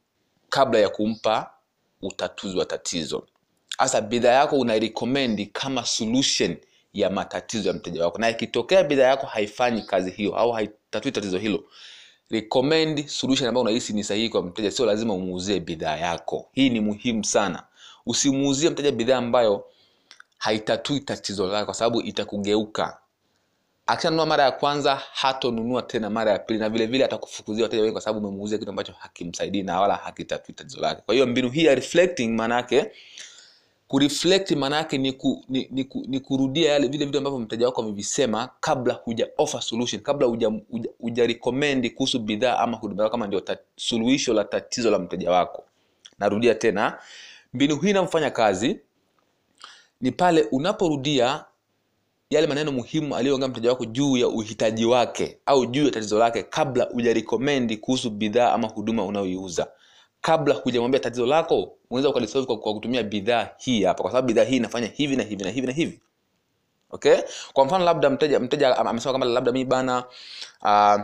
kabla 0.50 0.80
ya 0.80 0.90
kumpa 0.90 1.52
utatuzi 2.02 2.58
wa 2.58 2.66
tatizo. 2.66 3.28
Hasa 3.78 4.02
bidhaa 4.02 4.32
yako 4.32 4.56
unairekomendi 4.60 5.46
kama 5.46 5.86
solution 5.86 6.58
ya 6.94 7.10
matatizo 7.10 7.70
ya 7.70 7.74
mteja 7.76 8.06
wako. 8.06 8.18
Na 8.18 8.30
ikitokea 8.30 8.84
bidhaa 8.84 9.08
yako 9.08 9.26
haifanyi 9.28 9.82
kazi 9.82 10.12
hiyo 10.12 10.36
au 10.36 10.52
haitatui 10.52 11.12
tatizo 11.12 11.38
hilo 11.38 11.64
recommend 12.30 13.08
solution 13.08 13.48
ambayo 13.50 13.62
unahisi 13.62 13.94
ni 13.94 14.04
sahihi 14.04 14.30
kwa 14.30 14.42
mteja. 14.44 14.72
Sio 14.72 14.86
lazima 14.86 15.14
umuuzie 15.14 15.60
bidhaa 15.60 15.98
yako. 15.98 16.50
Hii 16.54 16.70
ni 16.70 16.80
muhimu 16.80 17.24
sana. 17.24 17.64
Usimuuzie 18.06 18.70
mteja 18.70 18.92
bidhaa 18.92 19.18
ambayo 19.18 19.66
haitatui 20.38 21.00
tatizo 21.00 21.48
lake 21.48 21.66
kwa 21.66 21.74
sababu 21.74 22.02
itakugeuka 22.02 22.98
akishanunua 23.92 24.26
mara 24.26 24.44
ya 24.44 24.52
kwanza 24.52 24.96
hatonunua 25.14 25.82
tena 25.82 26.10
mara 26.10 26.32
ya 26.32 26.40
pili 26.40 26.60
na 26.60 26.70
vile 26.70 26.86
vile 26.86 27.06
atakufukuzia 27.06 27.64
wateja 27.64 27.82
wengi 27.82 27.92
kwa 27.94 28.02
sababu 28.02 28.28
umemuuzia 28.28 28.58
kitu 28.58 28.70
ambacho 28.70 28.94
hakimsaidii 29.00 29.64
na 29.64 29.80
wala 29.82 29.96
hakitatui 29.96 30.56
tatizo 30.56 30.82
lake. 30.82 31.02
Kwa 31.06 31.14
hiyo 31.14 31.28
mbinu 31.28 31.50
hii 31.50 31.66
ya 31.66 31.76
reflecting 31.76 32.28
maana 32.28 32.56
yake 32.56 32.92
kureflect 33.88 34.52
maana 34.52 34.76
yake 34.78 34.98
ni, 34.98 35.14
ku, 35.14 35.46
ni, 35.50 35.68
ni, 35.72 35.84
ku, 35.84 36.06
ni 36.08 36.20
kurudia 36.20 36.72
yale 36.72 36.88
vile 36.88 37.06
vitu 37.06 37.18
ambavyo 37.18 37.40
mteja 37.40 37.66
wako 37.66 37.82
amevisema 37.82 38.50
kabla 38.60 38.94
huja 38.94 39.28
offer 39.38 39.62
solution 39.62 40.02
kabla 40.02 40.28
huja, 40.28 40.52
huja, 41.00 41.90
kuhusu 41.96 42.20
bidhaa 42.20 42.58
ama 42.58 42.78
huduma 42.78 43.10
kama 43.10 43.28
ndio 43.28 43.44
suluhisho 43.76 44.34
la 44.34 44.44
tatizo 44.44 44.92
la 44.92 45.00
mteja 45.00 45.32
wako. 45.32 45.64
Narudia 46.20 46.56
tena 46.56 47.00
mbinu 47.54 47.76
hii 47.80 47.90
inamfanya 47.90 48.32
kazi 48.32 48.80
ni 50.02 50.12
pale 50.12 50.42
unaporudia 50.52 51.46
yale 52.32 52.48
maneno 52.48 52.72
muhimu 52.72 53.16
aliyoongea 53.16 53.48
mteja 53.48 53.70
wako 53.70 53.86
juu 53.86 54.18
ya 54.18 54.28
uhitaji 54.28 54.86
wake 54.86 55.38
au 55.46 55.66
juu 55.66 55.86
ya 55.86 55.92
tatizo 55.92 56.20
lake 56.20 56.44
kabla 56.44 56.84
hujarikomendi 56.84 57.78
kuhusu 57.78 58.10
bidhaa 58.10 58.52
ama 58.54 58.68
huduma 58.68 59.06
unayoiuza. 59.06 59.68
Kabla 60.22 60.56
hujamwambia 60.56 61.00
tatizo 61.00 61.26
lako 61.26 61.74
unaweza 61.90 62.10
ukalisolve 62.10 62.46
kwa, 62.48 62.58
kwa 62.60 62.74
kutumia 62.74 63.04
bidhaa 63.04 63.50
hii 63.58 63.84
hapa 63.84 64.02
kwa 64.02 64.12
sababu 64.12 64.28
bidhaa 64.28 64.44
hii 64.44 64.56
inafanya 64.58 64.88
hivi 64.88 65.16
na 65.16 65.24
hivi 65.24 65.44
na 65.44 65.50
hivi 65.50 65.68
na 65.68 65.74
hivi. 65.74 66.02
Okay? 66.92 67.16
Kwa 67.54 67.66
mfano 67.66 67.86
labda 67.86 68.10
mteja 68.10 68.40
mteja 68.40 68.78
amesema 68.78 69.12
kwamba 69.12 69.28
labda 69.28 69.52
mimi 69.52 69.66
bana 69.66 70.04
uh, 70.62 71.02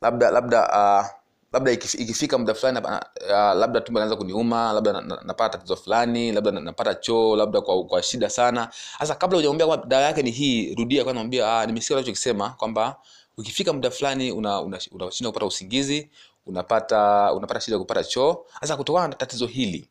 labda 0.00 0.30
labda 0.30 0.68
uh, 0.68 1.06
labda 1.54 1.72
ikifika 1.72 2.38
muda 2.38 2.54
fulani 2.54 2.78
uh, 2.78 3.30
labda 3.30 3.80
tumbo 3.80 4.00
linaanza 4.00 4.16
kuniuma 4.16 4.72
labda 4.72 4.92
na- 4.92 5.00
na- 5.00 5.20
napata 5.24 5.58
tatizo 5.58 5.76
fulani 5.76 6.32
labda 6.32 6.50
napata 6.50 6.94
choo 6.94 7.36
labda 7.36 7.60
kwa, 7.60 7.84
kwa 7.84 8.02
shida 8.02 8.30
sana. 8.30 8.68
Sasa 8.98 9.14
kabla 9.14 9.36
hujamwambia 9.36 9.66
kwamba 9.66 9.86
dawa 9.86 10.02
yake 10.02 10.22
ni 10.22 10.30
hii 10.30 10.74
rudia 10.74 11.04
kwanza 11.04 11.20
mwambia 11.20 11.58
ah, 11.60 11.66
nimesikia 11.66 11.96
unachokisema 11.96 12.50
kwamba 12.50 12.96
ukifika 13.36 13.72
muda 13.72 13.90
fulani 13.90 14.32
unashinda 14.32 14.96
una, 14.96 15.06
una 15.20 15.28
kupata 15.28 15.46
usingizi 15.46 16.10
unapata 16.46 17.32
unapata 17.32 17.60
shida 17.60 17.78
kupata 17.78 18.04
choo. 18.04 18.44
Sasa 18.60 18.76
kutokana 18.76 19.08
na 19.08 19.14
tatizo 19.14 19.46
hili 19.46 19.88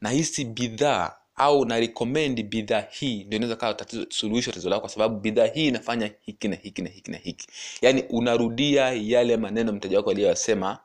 nahisi 0.00 0.44
bidhaa 0.44 1.12
au 1.38 1.64
na 1.64 1.80
recommend 1.80 2.42
bidhaa 2.42 2.84
hii 2.90 3.24
ndio 3.24 3.36
inaweza 3.36 3.56
kawa 3.56 3.74
tatizo 3.74 4.06
suluhisho 4.08 4.50
tatizo 4.50 4.68
lako 4.70 4.80
kwa 4.80 4.90
sababu 4.90 5.20
bidhaa 5.20 5.46
hii 5.46 5.66
inafanya 5.68 6.10
hiki 6.20 6.48
na 6.48 6.56
hiki 6.56 6.82
na 6.82 6.88
hiki 6.90 7.10
na 7.10 7.16
hiki. 7.18 7.46
Yaani 7.82 8.02
unarudia 8.10 8.92
yale 8.92 9.36
maneno 9.36 9.72
mteja 9.72 9.96
wako 9.96 10.10
aliyoyasema 10.10 10.78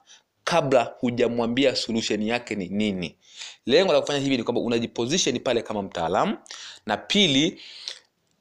kabla 0.43 0.93
hujamwambia 0.99 1.75
solution 1.75 2.21
yake 2.23 2.55
ni 2.55 2.67
nini. 2.69 3.15
Lengo 3.65 3.93
la 3.93 4.01
kufanya 4.01 4.19
hivi 4.19 4.37
ni 4.37 4.43
kwamba 4.43 4.61
unajiposition 4.61 5.39
pale 5.39 5.61
kama 5.61 5.81
mtaalamu 5.81 6.37
na 6.85 6.97
pili 6.97 7.61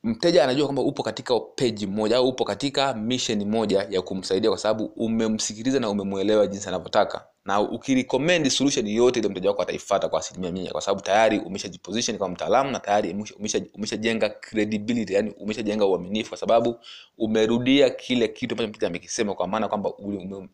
mteja 0.05 0.45
anajua 0.45 0.67
kwamba 0.67 0.83
upo 0.83 1.03
katika 1.03 1.41
peji 1.41 1.87
moja 1.87 2.17
au 2.17 2.29
upo 2.29 2.45
katika 2.45 2.95
mission 2.95 3.45
moja 3.45 3.87
ya 3.91 4.03
kumsaidia 4.03 4.51
kwa 4.51 4.59
sababu 4.59 4.85
umemsikiliza 4.85 5.81
na 5.81 5.91
umemwelewa 5.91 6.47
jinsi 6.47 6.69
anavyotaka 6.69 7.27
na 7.45 7.61
ukirecommend 7.61 8.49
solution 8.49 8.87
yote 8.89 9.21
ile 9.21 9.29
mteja 9.29 9.49
wako 9.49 9.63
ataifata 9.63 10.09
kwa 10.09 10.21
asilimia 10.21 10.53
mia 10.53 10.71
kwa 10.73 10.81
sababu 10.81 11.01
tayari 11.01 11.39
umeshajiposition 11.39 12.19
kama 12.19 12.35
mtaalamu 12.35 12.71
na 12.71 12.81
tayari 12.81 13.17
umeshajenga 13.39 14.27
umesha- 14.29 14.41
credibility 14.41 15.15
yani 15.15 15.31
umeshajenga 15.39 15.87
uaminifu 15.87 16.29
kwa 16.29 16.39
sababu 16.39 16.77
umerudia 17.19 17.91
kile 17.91 18.29
kitu 18.29 18.55
ambacho 18.55 18.69
mteja 18.69 18.87
amekisema 18.87 19.35
kwa 19.35 19.49
maana 19.49 19.69
kwamba 19.69 19.93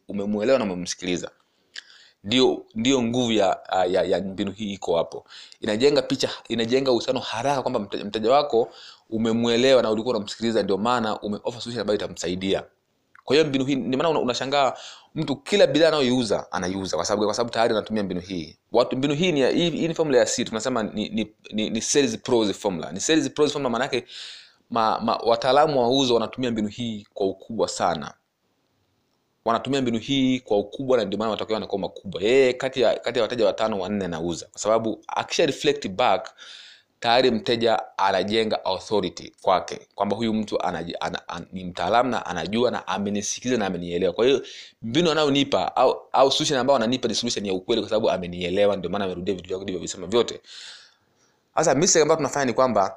umemuelewa 0.08 0.58
na 0.58 0.64
umemsikiliza. 0.64 1.30
Ndio 2.24 2.66
ndio 2.74 3.02
nguvu 3.02 3.32
ya, 3.32 3.60
ya, 3.90 4.02
ya 4.02 4.20
mbinu 4.20 4.52
hii 4.52 4.72
iko 4.72 4.96
hapo. 4.96 5.24
Inajenga 5.60 6.02
picha 6.02 6.30
inajenga 6.48 6.90
uhusiano 6.92 7.20
haraka 7.20 7.62
kwamba 7.62 7.80
mteja, 7.80 8.04
mteja 8.04 8.30
wako 8.32 8.68
umemwelewa 9.10 9.82
na 9.82 9.90
ulikuwa 9.90 10.14
unamsikiliza 10.16 10.62
ndio 10.62 10.78
maana 10.78 11.20
umeoffer 11.20 11.60
solution 11.62 11.80
ambayo 11.80 11.96
itamsaidia 11.98 12.62
kwa 13.28 13.36
hiyo 13.36 13.48
mbinu 13.48 13.64
hii 13.64 13.74
ni 13.76 13.96
maana 13.96 14.08
una- 14.10 14.20
unashangaa 14.20 14.72
mtu 15.14 15.36
kila 15.36 15.66
bidhaa 15.66 15.88
anayoiuza 15.88 16.52
anaiuza. 16.52 16.96
Kwa 16.96 17.04
sababu 17.06 17.24
kwa 17.24 17.34
sababu 17.34 17.50
tayari 17.50 17.72
anatumia 17.74 18.02
mbinu 18.02 18.20
hii. 18.20 18.58
Watu 18.72 18.96
mbinu 18.96 19.14
hii 19.14 19.32
ni 19.32 19.52
hii, 19.52 19.70
hii 19.70 19.88
ni 19.88 19.94
formula 19.94 20.18
ya 20.18 20.26
c 20.26 20.44
tunasema 20.44 20.82
ni, 20.82 21.08
ni, 21.08 21.34
ni, 21.52 21.70
ni 21.70 21.80
sales 21.80 22.18
pros 22.18 22.52
formula. 22.52 22.92
Ni 22.92 23.00
sales 23.00 23.30
pros 23.30 23.52
formula 23.52 23.70
maana 23.70 23.84
yake 23.84 24.04
ma, 24.70 25.00
ma, 25.00 25.16
wataalamu 25.16 25.80
wa 25.82 25.88
uzo 25.90 26.14
wanatumia 26.14 26.50
mbinu 26.50 26.68
hii 26.68 27.06
kwa 27.14 27.26
ukubwa 27.26 27.68
sana. 27.68 28.14
Wanatumia 29.44 29.82
mbinu 29.82 29.98
hii 29.98 30.40
kwa 30.40 30.58
ukubwa 30.58 30.96
na 30.98 31.04
ndio 31.04 31.18
maana 31.18 31.30
matokeo 31.30 31.54
yanakuwa 31.54 31.80
makubwa. 31.80 32.22
Yeye 32.22 32.52
kati 32.52 32.80
ya 32.80 32.98
kati 32.98 33.18
ya 33.18 33.22
wateja 33.22 33.46
watano 33.46 33.78
wanne 33.80 34.04
anauza. 34.04 34.46
Kwa 34.52 34.60
sababu 34.60 35.04
akisha 35.06 35.46
reflect 35.46 35.88
back 35.88 36.34
tayari 37.00 37.30
mteja 37.30 37.82
anajenga 37.98 38.64
authority 38.64 39.32
kwake 39.42 39.80
kwamba 39.94 40.16
huyu 40.16 40.34
mtu 40.34 40.62
anaji, 40.62 40.94
ana, 41.00 41.28
an, 41.28 41.46
ni 41.52 41.64
mtaalamu 41.64 42.10
na 42.10 42.26
anajua 42.26 42.70
na 42.70 42.86
amenisikiliza 42.86 43.58
na 43.58 43.66
amenielewa. 43.66 44.12
Kwa 44.12 44.26
hiyo 44.26 44.42
mbinu 44.82 45.10
anayonipa 45.10 45.76
au, 45.76 46.00
au 46.12 46.32
solution 46.32 46.58
ambayo 46.60 46.76
ananipa 46.76 47.08
ni 47.08 47.14
solution 47.14 47.46
ya 47.46 47.54
ukweli 47.54 47.82
kwa 47.82 47.88
sababu 47.90 48.10
amenielewa 48.10 48.76
ndio 48.76 48.90
maana 48.90 49.04
amerudia 49.04 49.34
vitu 49.34 49.48
vyako 49.48 49.62
ndivyovisema 49.62 50.06
vyote. 50.06 50.40
Sasa 51.56 51.74
mistake 51.74 52.02
ambayo 52.02 52.16
tunafanya 52.16 52.44
ni 52.44 52.52
kwamba 52.52 52.96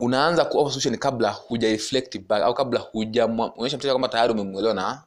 unaanza 0.00 0.44
kuoffer 0.44 0.72
solution 0.72 0.96
kabla 0.98 1.30
huja 1.30 1.68
reflect 1.68 2.18
back 2.28 2.42
au 2.42 2.54
kabla 2.54 2.80
hujaonyesha 2.80 3.76
mteja 3.76 3.92
kwamba 3.92 4.08
tayari 4.08 4.32
umemuelewa 4.32 4.74
na 4.74 5.02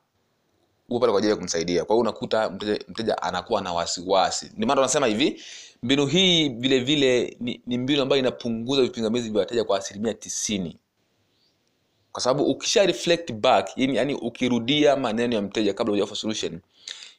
upo 0.90 1.00
pale 1.00 1.12
kwa 1.12 1.18
ajili 1.20 1.32
ya 1.32 1.38
kumsaidia. 1.38 1.86
Kwa 1.86 1.96
hiyo 1.96 2.02
unakuta 2.02 2.50
mteja, 2.50 2.80
mteja 2.88 3.22
anakuwa 3.22 3.62
na 3.62 3.74
wasiwasi. 3.74 4.52
Ndio 4.56 4.68
maana 4.68 4.76
tunasema 4.82 5.08
hivi 5.08 5.42
mbinu 5.84 6.06
hii 6.06 6.50
vile 6.50 6.80
vile 6.80 7.38
ni, 7.40 7.62
ni 7.66 7.78
mbinu 7.78 8.02
ambayo 8.02 8.20
inapunguza 8.20 8.82
vipingamizi 8.82 9.30
vya 9.30 9.40
wateja 9.40 9.64
kwa 9.64 9.78
asilimia 9.78 10.14
tisini. 10.14 10.78
Kwa 12.12 12.22
sababu 12.22 12.44
ukisha 12.44 12.86
reflect 12.86 13.32
back 13.34 13.70
yani, 13.78 13.96
yani 13.96 14.14
ukirudia 14.16 14.96
maneno 14.96 15.36
ya 15.36 15.42
mteja 15.42 15.74
kabla 15.74 15.92
hujafa 15.92 16.16
solution 16.16 16.60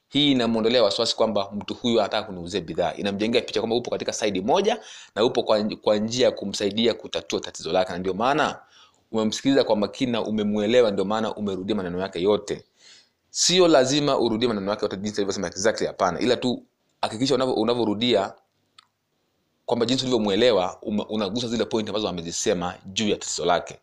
hii 0.08 0.32
inamwondolea 0.32 0.82
wasiwasi 0.82 1.16
kwamba 1.16 1.50
mtu 1.56 1.74
huyu 1.74 2.00
anataka 2.00 2.26
kuniuzia 2.26 2.60
bidhaa. 2.60 2.94
Inamjengea 2.94 3.40
picha 3.42 3.60
kwamba 3.60 3.76
upo 3.76 3.90
katika 3.90 4.12
saidi 4.12 4.40
moja 4.40 4.80
na 5.14 5.24
upo 5.24 5.42
kwa, 5.42 5.64
kwa 5.64 5.96
njia 5.96 6.26
ya 6.26 6.32
kumsaidia 6.32 6.94
kutatua 6.94 7.40
tatizo 7.40 7.72
lake. 7.72 7.92
Na 7.92 7.98
ndio 7.98 8.14
maana 8.14 8.58
umemsikiliza 9.12 9.64
kwa 9.64 9.76
makini 9.76 10.12
na 10.12 10.22
umemwelewa 10.24 10.90
ndio 10.90 11.04
maana 11.04 11.34
umerudia 11.34 11.76
maneno 11.76 12.00
yake 12.00 12.22
yote. 12.22 12.64
Sio 13.30 13.68
lazima 13.68 14.18
urudie 14.18 14.48
maneno 14.48 14.70
yake 14.70 14.84
yote 14.84 14.96
jinsi 14.96 15.20
alivyosema 15.20 15.46
exactly 15.48 15.86
hapana. 15.86 16.20
Ila 16.20 16.36
tu 16.36 16.62
hakikisha 17.00 17.34
unavyo- 17.34 17.54
unavyorudia 17.54 18.32
kwamba 19.72 19.86
jinsi 19.86 20.02
ulivyomwelewa 20.04 20.78
unagusa 21.08 21.48
zile 21.48 21.64
point 21.64 21.88
ambazo 21.88 22.08
amezisema 22.08 22.74
juu 22.86 23.08
ya 23.08 23.16
tatizo 23.16 23.44
lake. 23.44 23.78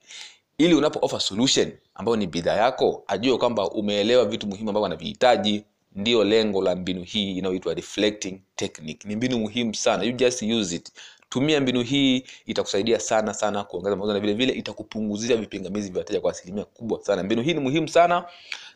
Ili 0.57 0.73
unapo 0.73 0.99
offer 1.05 1.19
solution 1.19 1.71
ambayo 1.95 2.15
ni 2.17 2.27
bidhaa 2.27 2.55
yako 2.55 3.03
ajue 3.07 3.37
kwamba 3.37 3.69
umeelewa 3.69 4.25
vitu 4.25 4.47
muhimu 4.47 4.69
ambavyo 4.69 4.85
anavihitaji 4.85 5.63
ndio 5.95 6.23
lengo 6.23 6.61
la 6.61 6.75
mbinu 6.75 7.03
hii 7.03 7.37
inayoitwa 7.37 7.73
reflecting 7.73 8.39
technique. 8.55 9.07
Ni 9.09 9.15
mbinu 9.15 9.39
muhimu 9.39 9.75
sana. 9.75 10.03
You 10.03 10.11
just 10.11 10.41
use 10.41 10.75
it. 10.75 10.91
Tumia 11.29 11.61
mbinu 11.61 11.81
hii 11.81 12.23
itakusaidia 12.45 12.99
sana 12.99 13.33
sana 13.33 13.63
kuongeza 13.63 13.95
mauzo 13.95 14.13
na 14.13 14.19
vile 14.19 14.33
vile 14.33 14.53
itakupunguzia 14.53 15.37
vipingamizi 15.37 15.89
vya 15.89 15.99
wateja 15.99 16.21
kwa 16.21 16.31
asilimia 16.31 16.65
kubwa 16.65 16.99
sana. 17.03 17.23
Mbinu 17.23 17.41
hii 17.41 17.53
ni 17.53 17.59
muhimu 17.59 17.87
sana 17.87 18.25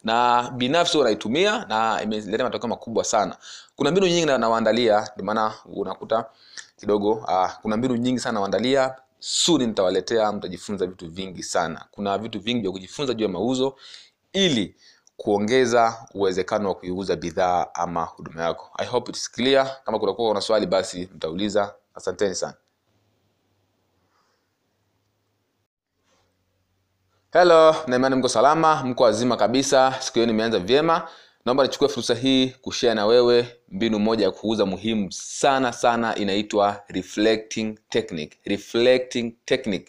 na 0.03 0.43
binafsi 0.57 0.97
unaitumia 0.97 1.65
na 1.69 1.99
imeleta 2.03 2.43
matokeo 2.43 2.69
makubwa 2.69 3.03
sana. 3.03 3.37
Kuna 3.75 3.91
mbinu 3.91 4.07
nyingi 4.07 4.25
na- 4.25 4.37
nawaandalia 4.37 5.09
ndio 5.15 5.25
maana 5.25 5.53
unakuta 5.65 6.25
kidogo. 6.75 7.11
Uh, 7.11 7.51
kuna 7.61 7.77
mbinu 7.77 7.95
nyingi 7.95 8.19
sana 8.19 8.39
waandalia 8.39 8.95
suni 9.19 9.67
nitawaletea 9.67 10.31
mtajifunza 10.31 10.85
vitu 10.85 11.09
vingi 11.09 11.43
sana. 11.43 11.85
Kuna 11.91 12.17
vitu 12.17 12.39
vingi 12.39 12.61
vya 12.61 12.71
kujifunza 12.71 13.13
juu 13.13 13.23
ya 13.25 13.29
mauzo 13.31 13.75
ili 14.33 14.75
kuongeza 15.17 16.07
uwezekano 16.13 16.69
wa 16.69 16.75
kuiuza 16.75 17.15
bidhaa 17.15 17.67
ama 17.73 18.03
huduma 18.03 18.43
yako. 18.43 18.69
I 18.77 18.85
hope 18.87 19.11
it's 19.11 19.31
clear. 19.31 19.77
Kama 19.85 19.99
kutakuwa 19.99 20.27
kuna 20.27 20.41
swali 20.41 20.65
basi 20.65 21.09
mtauliza. 21.15 21.75
Asanteni 21.95 22.35
sana. 22.35 22.53
Helo 27.33 27.75
naimani 27.87 28.15
mko 28.15 28.29
salama 28.29 28.83
mko 28.83 29.03
wazima 29.03 29.37
kabisa. 29.37 29.95
Siku 29.99 30.13
hiyo 30.13 30.25
nimeanza 30.25 30.59
vyema 30.59 31.07
naomba 31.45 31.63
nichukue 31.63 31.87
fursa 31.87 32.15
hii 32.15 32.47
kushea 32.47 32.95
na 32.95 33.05
wewe 33.05 33.47
mbinu 33.69 33.99
moja 33.99 34.25
ya 34.25 34.31
kuuza 34.31 34.65
muhimu 34.65 35.11
sana 35.11 35.73
sana 35.73 36.15
inaitwa 36.15 36.83
reflecting 36.87 37.77
technique. 37.89 38.37
Reflecting 38.45 39.33
technique. 39.45 39.87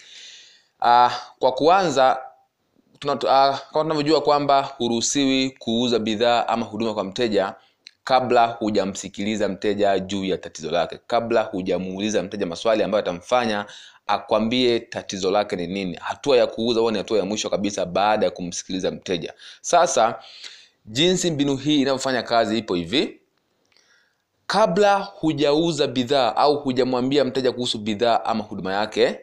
Uh, 0.80 1.12
kwa 1.38 1.52
kuanza 1.52 2.18
tuna, 2.98 3.12
uh, 3.12 3.20
kama 3.20 3.58
tunavyojua 3.82 4.20
kwamba 4.20 4.62
huruhusiwi 4.62 5.50
kuuza 5.50 5.98
bidhaa 5.98 6.46
ama 6.48 6.66
huduma 6.66 6.94
kwa 6.94 7.04
mteja 7.04 7.54
kabla 8.04 8.46
hujamsikiliza 8.46 9.48
mteja 9.48 9.98
juu 9.98 10.24
ya 10.24 10.38
tatizo 10.38 10.70
lake. 10.70 10.98
Kabla 11.06 11.42
hujamuuliza 11.42 12.22
mteja 12.22 12.46
maswali 12.46 12.82
ambayo 12.82 13.02
atamfanya 13.04 13.66
akwambie 14.06 14.80
tatizo 14.80 15.30
lake 15.30 15.56
ni 15.56 15.66
nini. 15.66 15.96
Hatua 16.00 16.36
ya 16.36 16.46
kuuza 16.46 16.80
huwa 16.80 16.92
ni 16.92 16.98
hatua 16.98 17.18
ya 17.18 17.24
mwisho 17.24 17.50
kabisa 17.50 17.86
baada 17.86 18.26
ya 18.26 18.30
kumsikiliza 18.30 18.90
mteja. 18.90 19.32
Sasa 19.60 20.18
jinsi 20.86 21.30
mbinu 21.30 21.56
hii 21.56 21.80
inavyofanya 21.80 22.22
kazi 22.22 22.58
ipo 22.58 22.74
hivi. 22.74 23.20
Kabla 24.46 24.98
hujauza 24.98 25.86
bidhaa 25.86 26.36
au 26.36 26.56
hujamwambia 26.56 27.24
mteja 27.24 27.52
kuhusu 27.52 27.78
bidhaa 27.78 28.24
ama 28.24 28.44
huduma 28.44 28.72
yake 28.72 29.20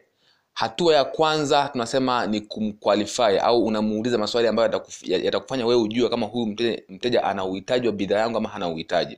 hatua 0.53 0.95
ya 0.95 1.03
kwanza 1.05 1.69
tunasema 1.71 2.27
ni 2.27 2.41
kumqualify 2.41 3.39
au 3.41 3.65
unamuuliza 3.65 4.17
maswali 4.17 4.47
ambayo 4.47 4.83
yatakufanya 5.05 5.65
wewe 5.65 5.81
ujue 5.81 6.09
kama 6.09 6.25
huyu 6.25 6.45
mteja, 6.45 6.81
mteja 6.89 7.23
ana 7.23 7.45
uhitaji 7.45 7.87
wa 7.87 7.93
bidhaa 7.93 8.19
yangu 8.19 8.37
ama 8.37 8.49
hana 8.49 8.67
uhitaji. 8.69 9.17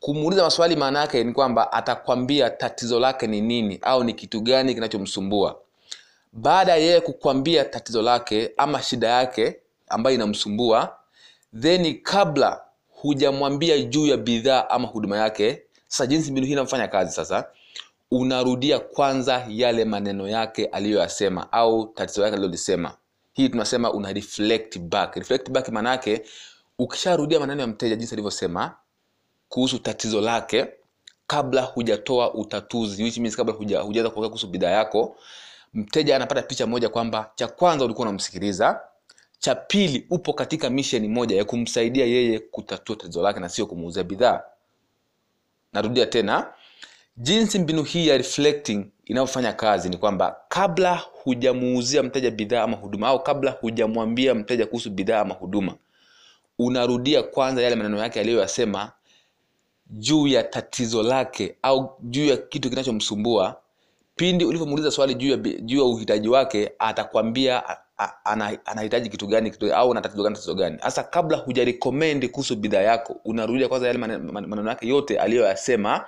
Kumuuliza 0.00 0.42
maswali 0.42 0.76
maana 0.76 1.00
yake 1.00 1.24
ni 1.24 1.32
kwamba 1.32 1.72
atakwambia 1.72 2.50
tatizo 2.50 3.00
lake 3.00 3.26
ni 3.26 3.40
nini 3.40 3.78
au 3.82 4.04
ni 4.04 4.12
kitu 4.12 4.40
gani 4.40 4.74
kinachomsumbua. 4.74 5.58
Baada 6.32 6.72
ya 6.72 6.78
yeye 6.78 7.00
kukwambia 7.00 7.64
tatizo 7.64 8.02
lake 8.02 8.50
ama 8.56 8.82
shida 8.82 9.08
yake 9.08 9.56
ambayo 9.88 10.14
inamsumbua 10.14 10.96
then 11.60 12.00
kabla 12.02 12.60
hujamwambia 12.90 13.78
juu 13.82 14.06
ya 14.06 14.16
bidhaa 14.16 14.68
ama 14.70 14.88
huduma 14.88 15.16
yake 15.18 15.62
sasa 15.88 16.06
jinsi 16.06 16.30
mbinu 16.32 16.46
hii 16.46 16.52
inafanya 16.52 16.88
kazi 16.88 17.12
sasa 17.12 17.48
unarudia 18.10 18.78
kwanza 18.78 19.44
yale 19.48 19.84
maneno 19.84 20.28
yake 20.28 20.66
aliyoyasema 20.66 21.52
au 21.52 21.86
tatizo 21.86 22.22
yake 22.22 22.32
alilolisema 22.34 22.94
hii 23.32 23.48
tunasema 23.48 23.92
una 23.92 24.12
reflect 24.12 24.78
back. 24.78 25.16
Reflect 25.16 25.50
back 25.50 25.68
maana 25.68 25.90
yake 25.90 26.22
ukisharudia 26.78 27.40
maneno 27.40 27.60
ya 27.60 27.66
mteja 27.66 27.96
jinsi 27.96 28.14
alivyosema 28.14 28.74
kuhusu 29.48 29.78
tatizo 29.78 30.20
lake 30.20 30.66
kabla 31.26 31.62
hujatoa 31.62 32.34
utatuzi 32.34 33.02
which 33.04 33.18
means 33.18 33.36
kabla 33.36 33.54
huja- 33.54 33.80
hujaanza 33.80 34.10
kuongea 34.10 34.28
kuhusu 34.28 34.46
bidhaa 34.46 34.70
yako 34.70 35.16
mteja 35.74 36.16
anapata 36.16 36.42
picha 36.42 36.66
moja 36.66 36.88
kwamba 36.88 37.30
cha 37.34 37.48
kwanza 37.48 37.84
ulikuwa 37.84 38.08
unamsikiliza 38.08 38.80
cha 39.38 39.54
pili 39.54 40.06
upo 40.10 40.32
katika 40.32 40.70
misheni 40.70 41.08
moja 41.08 41.36
ya 41.36 41.44
kumsaidia 41.44 42.06
yeye 42.06 42.38
kutatua 42.38 42.96
tatizo 42.96 43.22
lake 43.22 43.40
na 43.40 43.48
sio 43.48 43.66
kumuuzia 43.66 44.04
bidhaa. 44.04 44.42
Narudia 45.72 46.06
tena 46.06 46.52
jinsi 47.16 47.58
mbinu 47.58 47.82
hii 47.82 48.08
ya 48.08 48.16
reflecting 48.16 48.86
inayofanya 49.04 49.52
kazi 49.52 49.88
ni 49.88 49.96
kwamba 49.96 50.36
kabla 50.48 50.94
hujamuuzia 51.12 52.02
mteja 52.02 52.30
bidhaa 52.30 52.62
ama 52.62 52.76
huduma 52.76 53.08
au 53.08 53.22
kabla 53.22 53.50
hujamwambia 53.50 54.34
mteja 54.34 54.66
kuhusu 54.66 54.90
bidhaa 54.90 55.20
ama 55.20 55.34
huduma 55.34 55.74
unarudia 56.58 57.22
kwanza 57.22 57.62
yale 57.62 57.76
maneno 57.76 57.98
yake 57.98 58.20
aliyoyasema 58.20 58.92
juu 59.86 60.26
ya 60.26 60.42
tatizo 60.42 61.02
lake 61.02 61.56
au 61.62 61.96
juu 62.02 62.26
ya 62.26 62.36
kitu 62.36 62.70
kinachomsumbua. 62.70 63.60
Pindi 64.16 64.44
ulivyomuuliza 64.44 64.90
swali 64.90 65.14
juu 65.14 65.28
ya, 65.30 65.36
juu 65.36 65.78
ya 65.78 65.84
uhitaji 65.84 66.28
wake 66.28 66.72
atakwambia 66.78 67.62
anahitaji 68.64 69.08
kitu 69.08 69.26
gani 69.26 69.50
kitu, 69.50 69.74
au 69.74 69.90
ana 69.90 70.00
tatizo 70.00 70.22
gani 70.22 70.34
tatizo 70.34 70.54
gani. 70.54 70.78
Hasa 70.80 71.02
kabla 71.02 71.36
hujarekomendi 71.36 72.28
kuhusu 72.28 72.56
bidhaa 72.56 72.80
yako 72.82 73.16
unarudia 73.24 73.68
kwanza 73.68 73.86
yale 73.86 73.98
mane- 73.98 74.18
mane- 74.18 74.46
maneno 74.46 74.68
yake 74.68 74.88
yote 74.88 75.18
aliyoyasema 75.18 76.04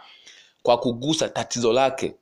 kwa 0.62 0.78
kugusa 0.78 1.28
tatizo 1.28 1.72
lake 1.72 2.14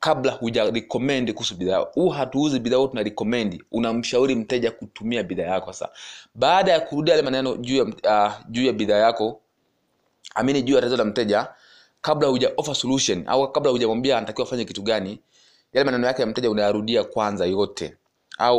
kabla 0.00 0.32
hujarekomendi 0.32 1.32
kuhusu 1.32 1.54
bidhaa 1.56 1.78
huu 1.78 2.08
hatuuzi 2.08 2.58
bidhaa 2.60 2.76
huu 2.76 2.88
tuna 2.88 3.02
recommend 3.02 3.64
unamshauri 3.72 4.34
mteja 4.34 4.70
kutumia 4.70 5.22
bidhaa 5.22 5.42
yako. 5.44 5.72
Sasa 5.72 5.92
baada 6.34 6.72
ya 6.72 6.80
kurudia 6.80 7.14
yale 7.14 7.24
maneno 7.24 7.56
juu 7.56 7.76
ya, 7.76 7.84
uh, 7.84 8.32
juu 8.48 8.64
ya 8.66 8.72
bidhaa 8.72 8.96
yako 8.98 9.40
amini 10.34 10.62
juu 10.62 10.74
ya 10.74 10.80
tatizo 10.80 10.96
la 10.96 11.04
mteja 11.04 11.48
kabla 12.00 12.28
huja 12.28 12.52
offer 12.56 12.74
solution 12.74 13.24
au 13.26 13.52
kabla 13.52 13.70
hujamwambia 13.70 14.18
anatakiwa 14.18 14.46
afanye 14.46 14.64
kitu 14.64 14.82
gani 14.82 15.20
yale 15.72 15.84
maneno 15.84 16.06
yake 16.06 16.22
ya 16.22 16.26
mteja 16.28 16.50
unayarudia 16.50 17.04
kwanza 17.04 17.46
yote 17.46 17.96
au 18.38 18.58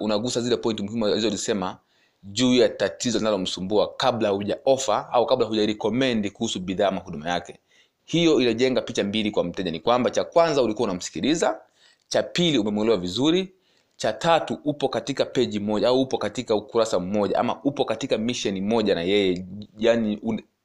unagusa 0.00 0.40
zile 0.40 0.56
point 0.56 0.80
muhimu 0.80 1.06
alizozisema 1.06 1.78
juu 2.22 2.54
ya 2.54 2.68
tatizo 2.68 3.18
linalomsumbua 3.18 3.94
kabla 3.96 4.28
huja 4.28 4.58
offer 4.64 5.08
au 5.12 5.26
kabla 5.26 5.46
huja 5.46 5.66
recommend 5.66 6.30
kuhusu 6.32 6.60
bidhaa 6.60 6.88
ama 6.88 7.00
huduma 7.00 7.28
yake. 7.30 7.58
Hiyo 8.04 8.40
inajenga 8.40 8.80
picha 8.82 9.04
mbili 9.04 9.30
kwa 9.30 9.44
mteja. 9.44 9.70
Ni 9.70 9.80
kwamba 9.80 10.10
cha 10.10 10.24
kwanza 10.24 10.62
ulikuwa 10.62 10.88
unamsikiliza 10.88 11.60
cha 12.08 12.22
pili 12.22 12.58
umemwelewa 12.58 12.96
vizuri 12.96 13.52
cha 13.96 14.12
tatu 14.12 14.58
upo 14.64 14.88
katika 14.88 15.24
peji 15.24 15.60
moja 15.60 15.88
au 15.88 16.00
upo 16.00 16.18
katika 16.18 16.54
ukurasa 16.54 16.98
mmoja 16.98 17.38
ama 17.38 17.62
upo 17.64 17.84
katika 17.84 18.18
mission 18.18 18.60
moja 18.60 18.94
na 18.94 19.02
yeye 19.02 19.44
yani 19.78 20.18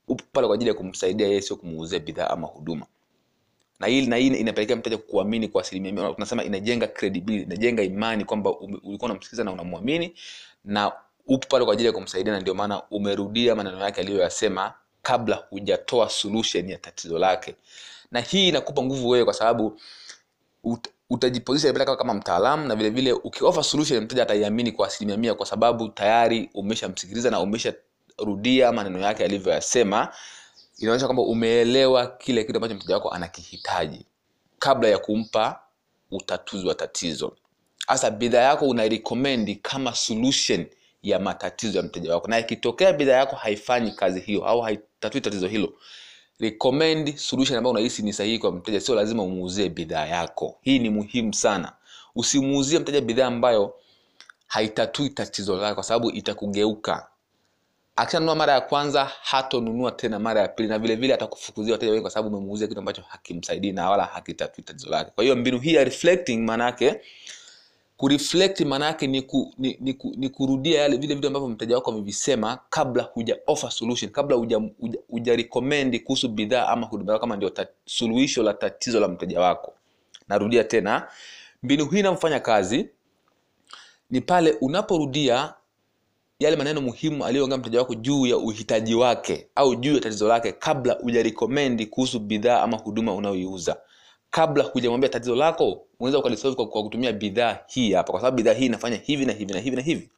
upo 0.07 0.23
pale 0.31 0.47
kwa 0.47 0.55
ajili 0.55 0.69
ya 0.69 0.73
kumsaidia 0.75 1.27
yeye 1.27 1.41
sio 1.41 1.55
kumuuzia 1.55 1.99
bidhaa 1.99 2.27
ama 2.27 2.47
huduma 2.47 2.85
na 3.81 3.87
hii 3.87 4.05
na 4.07 4.15
hii 4.15 4.27
inapelekea 4.27 4.75
mteja 4.75 4.97
kuamini 4.97 5.47
kwa 5.47 5.61
asilimia 5.61 5.91
mia 5.91 6.13
tunasema 6.13 6.43
inajenga 6.43 6.87
credibility 6.87 7.43
inajenga 7.45 7.83
imani 7.83 8.25
kwamba 8.25 8.49
ulikuwa 8.59 8.99
unamsikiliza 9.09 9.43
na 9.43 9.51
unamwamini 9.51 10.13
na 10.65 10.91
upo 11.27 11.47
pale 11.47 11.65
kwa 11.65 11.73
ajili 11.73 11.87
ya 11.87 11.93
kumsaidia 11.93 12.33
na 12.33 12.39
ndio 12.39 12.53
maana 12.53 12.81
umerudia 12.91 13.55
maneno 13.55 13.79
yake 13.79 14.01
aliyoyasema 14.01 14.73
kabla 15.01 15.35
hujatoa 15.49 16.09
solution 16.09 16.69
ya 16.69 16.77
tatizo 16.77 17.19
lake. 17.19 17.55
Na 18.11 18.19
hii 18.19 18.47
inakupa 18.47 18.83
nguvu 18.83 19.09
wewe 19.09 19.25
kwa 19.25 19.33
sababu 19.33 19.79
ut, 20.63 20.87
utajipozisha 21.09 21.73
pale 21.73 21.85
kama- 21.85 22.13
mtaalamu 22.13 22.67
na 22.67 22.75
vile 22.75 22.89
vile 22.89 23.13
ukiofa 23.13 23.63
solution 23.63 24.03
mteja 24.03 24.23
ataiamini 24.23 24.71
kwa 24.71 24.87
asilimia 24.87 25.17
mia 25.17 25.33
kwa 25.33 25.45
sababu 25.45 25.89
tayari 25.89 26.49
umeshamsikiliza 26.53 27.29
na 27.31 27.39
umesharudia 27.39 28.71
maneno 28.71 28.99
yake 28.99 29.23
alivyoyasema 29.23 30.13
inaonyesha 30.81 31.05
kwamba 31.07 31.23
umeelewa 31.23 32.07
kile 32.07 32.43
kitu 32.43 32.57
ambacho 32.57 32.75
mteja 32.75 32.93
wako 32.95 33.09
anakihitaji 33.09 34.05
kabla 34.59 34.89
ya 34.89 34.97
kumpa 34.97 35.59
utatuzi 36.11 36.67
wa 36.67 36.75
tatizo. 36.75 37.35
Hasa 37.87 38.11
bidhaa 38.11 38.41
yako 38.41 38.67
unairekomendi 38.67 39.55
kama 39.55 39.95
solution 39.95 40.65
ya 41.03 41.19
matatizo 41.19 41.77
ya 41.77 41.83
mteja 41.83 42.13
wako. 42.13 42.27
Na 42.27 42.39
ikitokea 42.39 42.93
bidhaa 42.93 43.15
yako 43.15 43.35
haifanyi 43.35 43.91
kazi 43.91 44.19
hiyo 44.19 44.45
au 44.45 44.61
haitatui 44.61 45.21
tatizo 45.21 45.47
hilo 45.47 45.73
recommend 46.39 47.15
solution 47.17 47.57
ambayo 47.57 47.71
unahisi 47.71 48.01
ni 48.01 48.13
sahihi 48.13 48.39
kwa 48.39 48.51
mteja. 48.51 48.81
Sio 48.81 48.95
lazima 48.95 49.23
umuuzie 49.23 49.69
bidhaa 49.69 50.05
yako. 50.05 50.57
Hii 50.61 50.79
ni 50.79 50.89
muhimu 50.89 51.33
sana. 51.33 51.73
Usimuuzie 52.15 52.79
mteja 52.79 53.01
bidhaa 53.01 53.27
ambayo 53.27 53.73
haitatui 54.47 55.09
tatizo 55.09 55.57
lake 55.57 55.73
kwa 55.75 55.83
sababu 55.83 56.11
itakugeuka 56.11 57.07
akishanunua 58.01 58.35
mara 58.35 58.53
ya 58.53 58.61
kwanza 58.61 59.05
hatonunua 59.21 59.91
tena 59.91 60.19
mara 60.19 60.41
ya 60.41 60.47
pili 60.47 60.69
na 60.69 60.79
vile 60.79 60.95
vile 60.95 61.13
atakufukuzia 61.13 61.73
wateja 61.73 61.91
wengi 61.91 62.01
kwa 62.01 62.11
sababu 62.11 62.37
umemuuzia 62.37 62.67
kitu 62.67 62.79
ambacho 62.79 63.01
hakimsaidii 63.07 63.71
na 63.71 63.89
wala 63.89 64.03
hakitatui 64.05 64.63
tatizo 64.63 64.89
lake. 64.89 65.11
Kwa 65.15 65.23
hiyo 65.23 65.35
mbinu 65.35 65.59
hii 65.59 65.73
ya 65.73 65.83
reflecting 65.83 66.37
maana 66.37 66.65
yake 66.65 67.01
kureflect 67.97 68.61
maana 68.61 68.85
yake 68.85 69.07
ni, 69.07 69.21
ku, 69.21 69.53
ni, 69.57 69.77
ni, 69.79 69.93
ku, 69.93 70.13
ni 70.17 70.29
kurudia 70.29 70.81
yale 70.81 70.97
vile 70.97 71.15
vitu 71.15 71.27
ambavyo 71.27 71.49
mteja 71.49 71.75
wako 71.75 71.91
amevisema 71.91 72.59
kabla 72.69 73.03
huja 73.03 73.37
offer 73.47 73.71
solution 73.71 74.11
kabla 74.11 74.35
huja, 74.37 74.61
huja, 75.09 75.99
kuhusu 76.03 76.29
bidhaa 76.29 76.67
ama 76.67 76.87
huduma 76.87 77.19
kama 77.19 77.35
ndio 77.35 77.51
suluhisho 77.85 78.43
la 78.43 78.53
tatizo 78.53 78.99
la 78.99 79.07
mteja 79.07 79.39
wako. 79.39 79.73
Narudia 80.27 80.63
tena 80.63 81.07
mbinu 81.63 81.85
hii 81.85 81.99
inamfanya 81.99 82.39
kazi 82.39 82.89
ni 84.09 84.21
pale 84.21 84.51
unaporudia 84.61 85.53
yale 86.41 86.55
maneno 86.55 86.81
muhimu 86.81 87.25
aliyoongea 87.25 87.57
mteja 87.57 87.79
wako 87.79 87.95
juu 87.95 88.25
ya 88.25 88.37
uhitaji 88.37 88.95
wake 88.95 89.47
au 89.55 89.75
juu 89.75 89.93
ya 89.95 89.99
tatizo 90.01 90.27
lake 90.27 90.51
kabla 90.51 90.93
hujarikomendi 90.93 91.85
kuhusu 91.85 92.19
bidhaa 92.19 92.61
ama 92.61 92.77
huduma 92.77 93.13
unayoiuza. 93.15 93.77
Kabla 94.29 94.63
hujamwambia 94.63 95.09
tatizo 95.09 95.35
lako 95.35 95.81
unaweza 95.99 96.19
ukalisolve 96.19 96.55
kwa, 96.55 96.67
kwa 96.67 96.83
kutumia 96.83 97.13
bidhaa 97.13 97.57
hii 97.67 97.93
hapa 97.93 98.11
kwa 98.11 98.21
sababu 98.21 98.37
bidhaa 98.37 98.53
hii 98.53 98.65
inafanya 98.65 98.97
hivi 98.97 99.25
na 99.25 99.33
hivi 99.33 99.53
na 99.53 99.59
hivi 99.59 99.75
na 99.75 99.81
hivi. 99.81 100.09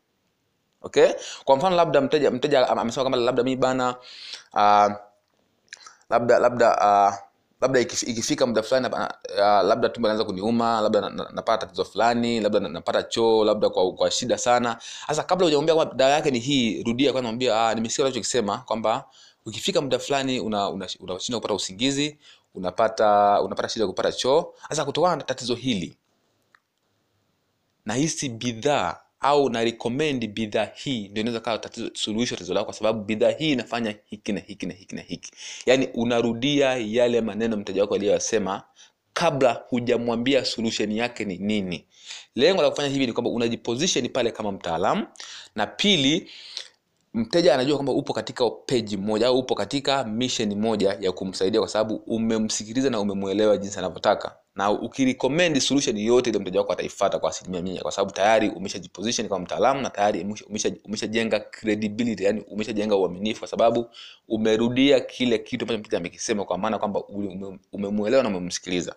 Okay? 0.81 1.07
Kwa 1.45 1.55
mfano 1.57 1.75
labda 1.75 2.01
mteja 2.01 2.31
mteja 2.31 2.69
amesema 2.69 3.03
kwamba 3.03 3.17
labda 3.17 3.43
mi 3.43 3.55
bana 3.55 3.95
uh, 4.53 4.91
labda 6.09 6.39
labda 6.39 6.77
uh, 6.77 7.15
labda 7.63 7.79
ikifika 7.79 8.45
muda 8.47 8.63
fulani 8.63 8.87
uh, 8.87 9.39
labda 9.39 9.89
tumbo 9.89 10.07
inaanza 10.07 10.23
kuniuma 10.25 10.81
labda 10.81 11.01
na- 11.01 11.09
na- 11.09 11.29
napata 11.33 11.57
tatizo 11.65 11.85
fulani 11.85 12.39
labda 12.39 12.59
napata 12.59 13.03
choo 13.03 13.43
labda 13.45 13.69
kwa, 13.69 13.93
kwa 13.93 14.11
shida 14.11 14.37
sana. 14.37 14.77
Sasa 15.07 15.23
kabla 15.23 15.45
hujamwambia 15.45 15.85
dawa 15.95 16.11
yake 16.11 16.31
ni 16.31 16.39
hii 16.39 16.83
rudia 16.83 17.11
kwanza 17.11 17.27
mwambia 17.27 17.67
ah, 17.67 17.75
nimesikia 17.75 18.05
unachokisema 18.05 18.57
kwamba 18.57 19.05
ukifika 19.45 19.81
muda 19.81 19.99
fulani 19.99 20.39
unashindwa 20.39 21.15
una, 21.15 21.19
una 21.29 21.37
kupata 21.37 21.53
usingizi 21.53 22.17
unapata 22.55 23.41
unapata 23.41 23.69
shida 23.69 23.87
kupata 23.87 24.11
choo. 24.11 24.53
Sasa 24.69 24.85
kutokana 24.85 25.15
na 25.15 25.23
tatizo 25.23 25.55
hili 25.55 25.97
nahisi 27.85 28.29
bidhaa 28.29 28.97
au 29.23 29.49
na 29.49 29.63
recommend 29.63 30.27
bidhaa 30.27 30.67
hii 30.75 31.07
ndio 31.07 31.21
inaweza 31.21 31.39
kawa 31.39 31.57
tatizo 31.57 31.89
suluhisho 31.93 32.35
tatizo 32.35 32.53
lako 32.53 32.65
kwa 32.65 32.73
sababu 32.73 33.03
bidhaa 33.03 33.29
hii 33.29 33.51
inafanya 33.51 33.95
hiki 34.05 34.31
na 34.33 34.39
hiki 34.39 34.65
na 34.65 34.73
hiki 34.73 34.95
na 34.95 35.01
hiki. 35.01 35.31
Yaani 35.65 35.87
unarudia 35.93 36.75
yale 36.77 37.21
maneno 37.21 37.57
mteja 37.57 37.81
wako 37.81 37.95
aliyoyasema 37.95 38.63
kabla 39.13 39.63
hujamwambia 39.69 40.45
solution 40.45 40.91
yake 40.91 41.25
ni 41.25 41.37
nini. 41.37 41.85
Lengo 42.35 42.61
la 42.61 42.69
kufanya 42.69 42.89
hivi 42.89 43.07
ni 43.07 43.13
kwamba 43.13 43.29
unajiposition 43.31 44.09
pale 44.09 44.31
kama 44.31 44.51
mtaalamu 44.51 45.07
na 45.55 45.67
pili 45.67 46.29
mteja 47.13 47.53
anajua 47.53 47.75
kwamba 47.77 47.93
upo 47.93 48.13
katika 48.13 48.49
peji 48.49 48.97
moja 48.97 49.27
au 49.27 49.39
upo 49.39 49.55
katika 49.55 50.03
mission 50.03 50.55
moja 50.55 50.97
ya 50.99 51.11
kumsaidia 51.11 51.59
kwa 51.59 51.69
sababu 51.69 51.95
umemsikiliza 51.95 52.89
na 52.89 52.99
umemwelewa 52.99 53.57
jinsi 53.57 53.79
anavyotaka 53.79 54.35
na 54.55 54.71
ukirecommend 54.71 55.59
solution 55.59 55.97
yote 55.97 56.29
ile 56.29 56.39
mteja 56.39 56.59
wako 56.59 56.73
ataifata 56.73 57.19
kwa 57.19 57.29
asilimia 57.29 57.61
mia 57.61 57.81
kwa 57.81 57.91
sababu 57.91 58.11
tayari 58.11 58.49
umeshajiposition 58.49 59.29
kama 59.29 59.39
mtaalamu 59.45 59.81
na 59.81 59.89
tayari 59.89 60.23
umesha- 60.23 60.75
umesha- 60.85 61.39
credibility 61.39 62.23
yani 62.23 62.41
umeshajenga 62.41 62.95
uaminifu 62.95 63.39
kwa 63.39 63.47
sababu 63.47 63.89
umerudia 64.27 64.99
kile 64.99 65.37
kitu 65.37 65.63
ambacho 65.65 65.79
mteja 65.79 65.97
amekisema 65.97 66.45
kwa 66.45 66.57
maana 66.57 66.79
kwamba 66.79 67.03
umemuelewa 67.71 68.23
na 68.23 68.29
umemsikiliza. 68.29 68.95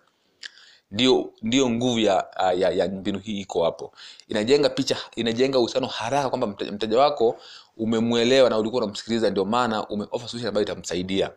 Ndio 0.90 1.32
ndio 1.42 1.70
nguvu 1.70 1.98
ya, 1.98 2.26
ya, 2.56 2.70
ya 2.70 2.88
mbinu 2.88 3.18
hii 3.18 3.40
iko 3.40 3.64
hapo. 3.64 3.92
Inajenga 4.28 4.68
picha 4.68 4.96
inajenga 5.16 5.58
uhusiano 5.58 5.86
haraka 5.86 6.28
kwamba 6.28 6.46
mteja, 6.46 6.98
wako 6.98 7.36
umemwelewa 7.76 8.50
na 8.50 8.58
ulikuwa 8.58 8.82
unamsikiliza 8.82 9.30
ndio 9.30 9.44
maana 9.44 9.88
umeoffer 9.88 10.28
solution 10.28 10.48
ambayo 10.48 10.62
itamsaidia. 10.66 11.30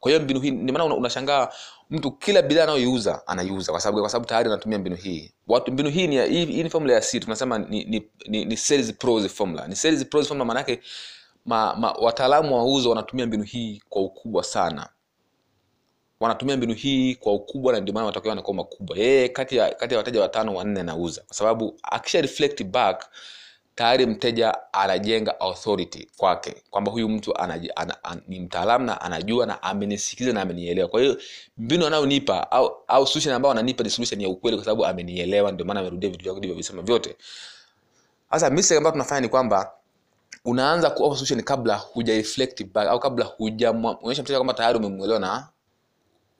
Kwa 0.00 0.10
hiyo 0.10 0.22
mbinu 0.22 0.40
hii 0.40 0.50
ndio 0.50 0.72
maana 0.72 0.94
unashangaa 0.94 1.48
mtu 1.90 2.12
kila 2.12 2.42
bidhaa 2.42 2.62
anayoiuza 2.62 3.26
anaiuza. 3.26 3.72
Kwa 3.72 3.80
sababu 3.80 4.00
kwa 4.00 4.10
sababu 4.10 4.26
tayari 4.26 4.48
anatumia 4.48 4.78
mbinu 4.78 4.96
hii. 4.96 5.32
Watu 5.48 5.72
mbinu 5.72 5.90
hii 5.90 6.06
ni 6.06 6.26
hii, 6.28 6.44
hii 6.46 6.62
ni 6.62 6.70
formula 6.70 6.94
ya 6.94 7.00
siri. 7.02 7.24
Tunasema 7.24 7.58
ni, 7.58 7.84
ni, 7.84 8.10
ni, 8.28 8.44
ni 8.44 8.56
sales 8.56 8.92
pros 8.92 9.26
formula. 9.28 9.68
Ni 9.68 9.76
sales 9.76 10.04
pros 10.06 10.28
formula 10.28 10.44
maana 10.44 10.60
yake 10.60 10.80
ma, 11.46 11.74
ma, 11.76 11.92
wataalamu 11.92 12.56
wa 12.56 12.64
uzo 12.64 12.88
wanatumia 12.90 13.26
mbinu 13.26 13.42
hii 13.42 13.82
kwa 13.88 14.02
ukubwa 14.02 14.42
sana. 14.44 14.88
Wanatumia 16.20 16.56
mbinu 16.56 16.74
hii 16.74 17.14
kwa 17.14 17.32
ukubwa 17.34 17.72
na 17.72 17.80
ndio 17.80 17.94
maana 17.94 18.06
matokeo 18.06 18.28
yanakuwa 18.28 18.56
makubwa. 18.56 18.98
Yeye 18.98 19.28
kati 19.28 19.56
ya 19.56 19.74
kati 19.74 19.94
ya 19.94 19.98
wateja 19.98 20.20
watano 20.20 20.54
wanne 20.54 20.80
anauza. 20.80 21.22
Kwa 21.26 21.36
sababu 21.36 21.78
akisha 21.82 22.20
reflect 22.20 22.64
back 22.64 23.06
tayari 23.74 24.06
mteja 24.06 24.72
anajenga 24.72 25.40
authority 25.40 26.08
kwake 26.16 26.54
kwamba 26.70 26.92
huyu 26.92 27.08
mtu 27.08 27.38
anaji, 27.38 27.70
ana, 27.76 28.04
an, 28.04 28.20
ni 28.28 28.40
mtaalamu 28.40 28.84
na 28.86 29.00
anajua 29.00 29.46
na 29.46 29.62
amenisikiza 29.62 30.32
na 30.32 30.42
amenielewa. 30.42 30.88
Kwa 30.88 31.00
hiyo 31.00 31.16
mbinu 31.58 31.86
anayonipa 31.86 32.50
au, 32.50 32.76
au 32.88 33.06
solution 33.06 33.34
ambayo 33.34 33.52
ananipa 33.52 33.84
ni 33.84 33.90
solution 33.90 34.20
ya 34.20 34.28
ukweli 34.28 34.56
kwa 34.56 34.64
sababu 34.64 34.86
amenielewa 34.86 35.52
ndio 35.52 35.66
maana 35.66 35.80
amerudia 35.80 36.10
vitu 36.10 36.24
vyako 36.24 36.40
vilivyovisema 36.40 36.82
vyote. 36.82 37.16
Sasa 38.30 38.50
mistake 38.50 38.76
ambayo 38.78 38.92
tunafanya 38.92 39.20
ni 39.20 39.28
kwamba 39.28 39.72
unaanza 40.44 40.90
kuoffer 40.90 41.16
solution 41.18 41.42
kabla 41.42 41.76
huja 41.76 42.14
reflect 42.14 42.64
back 42.72 42.88
au 42.88 43.00
kabla 43.00 43.24
hujaonyesha 43.24 44.22
mteja 44.22 44.38
kwamba 44.38 44.54
tayari 44.54 44.78
umemuelewa 44.78 45.20
na 45.20 45.48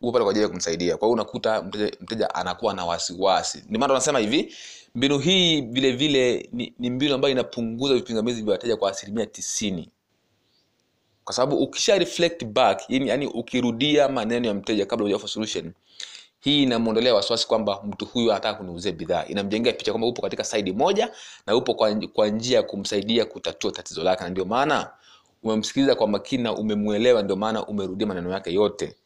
upo 0.03 0.13
pale 0.13 0.23
kwa 0.25 0.31
ajili 0.31 0.43
ya 0.43 0.49
kumsaidia. 0.49 0.97
Kwa 0.97 1.09
hiyo 1.09 1.13
unakuta 1.15 1.63
mteja, 1.63 1.93
mteja 2.01 2.35
anakuwa 2.35 2.75
na 2.75 2.85
wasiwasi. 2.85 3.59
Ndio 3.69 3.81
maana 3.81 3.89
tunasema 3.89 4.19
hivi 4.19 4.55
mbinu 4.95 5.19
hii 5.19 5.61
vile 5.61 5.93
vile 5.93 6.49
ni, 6.53 6.75
ni 6.79 6.91
mbinu 6.91 7.15
ambayo 7.15 7.33
inapunguza 7.33 7.95
vipingamizi 7.95 8.43
vya 8.43 8.53
wateja 8.53 8.77
kwa 8.77 8.91
asilimia 8.91 9.27
tisini. 9.27 9.91
Kwa 11.25 11.35
sababu 11.35 11.57
ukisha 11.57 11.99
reflect 11.99 12.45
back 12.45 12.83
yani, 12.89 13.09
yani 13.09 13.27
ukirudia 13.27 14.09
maneno 14.09 14.49
ya 14.49 14.55
mteja 14.55 14.87
kabla 14.87 15.05
hujafa 15.05 15.29
solution 15.29 15.73
hii 16.41 16.63
inamwondolea 16.63 17.15
wasiwasi 17.15 17.49
kwamba 17.49 17.83
mtu 17.85 18.07
huyu 18.07 18.33
anataka 18.33 18.59
kuniuzia 18.59 18.93
bidhaa. 18.93 19.25
Inamjengea 19.25 19.73
picha 19.73 19.93
kwamba 19.93 20.07
upo 20.07 20.23
katika 20.23 20.45
saidi 20.45 20.73
moja 20.73 21.13
na 21.47 21.57
upo 21.57 21.75
kwa, 21.75 21.95
kwa 22.13 22.29
njia 22.29 22.57
ya 22.57 22.63
kumsaidia 22.63 23.25
kutatua 23.25 23.73
tatizo 23.73 24.03
lake. 24.03 24.25
Na 24.25 24.31
ndio 24.31 24.45
maana 24.45 24.91
umemsikiliza 25.43 25.95
kwa 25.95 26.09
makini 26.09 26.43
na 26.43 26.53
umemwelewa 26.53 27.23
ndio 27.23 27.37
maana 27.37 27.67
umerudia 27.67 28.07
maneno 28.07 28.31
yake 28.33 28.53
yote. 28.55 28.97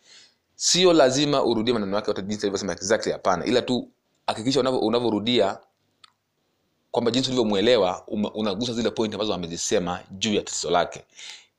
Sio 0.55 0.93
lazima 0.93 1.45
urudie 1.45 1.75
maneno 1.75 1.97
yake 1.97 2.11
yote 2.11 2.23
jinsi 2.23 2.47
alivyosema 2.47 2.73
exactly 2.73 3.13
hapana. 3.13 3.45
Ila 3.45 3.63
tu 3.63 3.89
hakikisha 4.27 4.61
unavyorudia 4.61 5.59
kwamba 6.99 7.11
jinsi 7.11 7.29
ulivyomwelewa 7.31 8.03
unagusa 8.35 8.73
zile 8.73 8.91
point 8.91 9.15
ambazo 9.15 9.35
amezisema 9.35 10.01
juu 10.11 10.35
ya 10.35 10.43
tatizo 10.43 10.71
lake. 10.71 11.03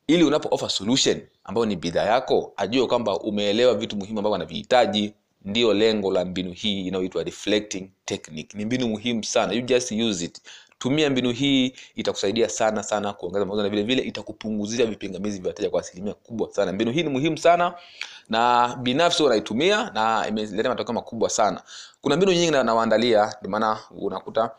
Ili 0.07 0.23
unapo 0.23 0.47
offer 0.55 0.69
solution 0.69 1.21
ambayo 1.43 1.65
ni 1.65 1.75
bidhaa 1.75 2.03
yako 2.05 2.53
ajue 2.57 2.87
kwamba 2.87 3.19
umeelewa 3.19 3.73
vitu 3.75 3.95
muhimu 3.97 4.19
ambavyo 4.19 4.35
anavihitaji 4.35 5.13
ndiyo 5.45 5.73
lengo 5.73 6.11
la 6.11 6.25
mbinu 6.25 6.51
hii 6.51 6.87
inayoitwa 6.87 7.23
reflecting 7.23 7.89
technique. 8.05 8.57
Ni 8.57 8.65
mbinu 8.65 8.87
muhimu 8.87 9.23
sana. 9.23 9.53
You 9.53 9.61
just 9.61 9.91
use 9.91 10.25
it. 10.25 10.41
Tumia 10.79 11.09
mbinu 11.09 11.31
hii 11.31 11.73
itakusaidia 11.95 12.49
sana 12.49 12.83
sana 12.83 13.13
kuongeza 13.13 13.45
mauzo 13.45 13.63
na 13.63 13.69
vile 13.69 13.83
vile 13.83 14.01
itakupunguzia 14.01 14.85
vipingamizi 14.85 15.39
vya 15.39 15.47
wateja 15.47 15.69
kwa 15.69 15.81
asilimia 15.81 16.13
kubwa 16.13 16.53
sana. 16.53 16.71
Mbinu 16.73 16.91
hii 16.91 17.03
ni 17.03 17.09
muhimu 17.09 17.37
sana 17.37 17.73
na 18.29 18.75
binafsi 18.81 19.23
unaitumia 19.23 19.89
na 19.93 20.25
imeleta 20.27 20.69
matokeo 20.69 20.93
makubwa 20.93 21.29
sana. 21.29 21.61
Kuna 22.01 22.15
mbinu 22.17 22.31
nyingi 22.31 22.51
nawaandalia 22.51 23.35
ndio 23.39 23.51
maana 23.51 23.79
unakuta 23.91 24.51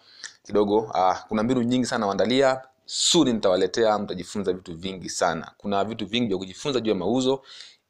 kidogo. 0.51 0.79
Uh, 0.79 1.17
kuna 1.29 1.43
mbinu 1.43 1.63
nyingi 1.63 1.87
sana 1.87 2.07
waandalia 2.07 2.61
suni 2.85 3.33
nitawaletea 3.33 3.99
mtajifunza 3.99 4.53
vitu 4.53 4.77
vingi 4.77 5.09
sana. 5.09 5.51
Kuna 5.57 5.85
vitu 5.85 6.07
vingi 6.07 6.29
vya 6.29 6.39
kujifunza 6.39 6.81
juu 6.81 6.91
ya 6.91 6.97
mauzo 6.97 7.43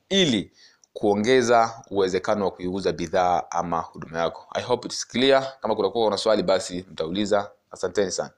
ili 0.08 0.52
kuongeza 0.92 1.82
uwezekano 1.90 2.44
wa 2.44 2.50
kuiuza 2.50 2.92
bidhaa 2.92 3.42
ama 3.50 3.80
huduma 3.80 4.18
yako. 4.18 4.46
I 4.54 4.62
hope 4.62 4.88
it's 4.88 5.06
clear. 5.06 5.52
Kama 5.60 5.74
kutakuwa 5.76 6.06
una 6.06 6.16
swali 6.16 6.42
basi 6.42 6.84
mtauliza. 6.90 7.50
Asanteni 7.70 8.10
sana. 8.10 8.30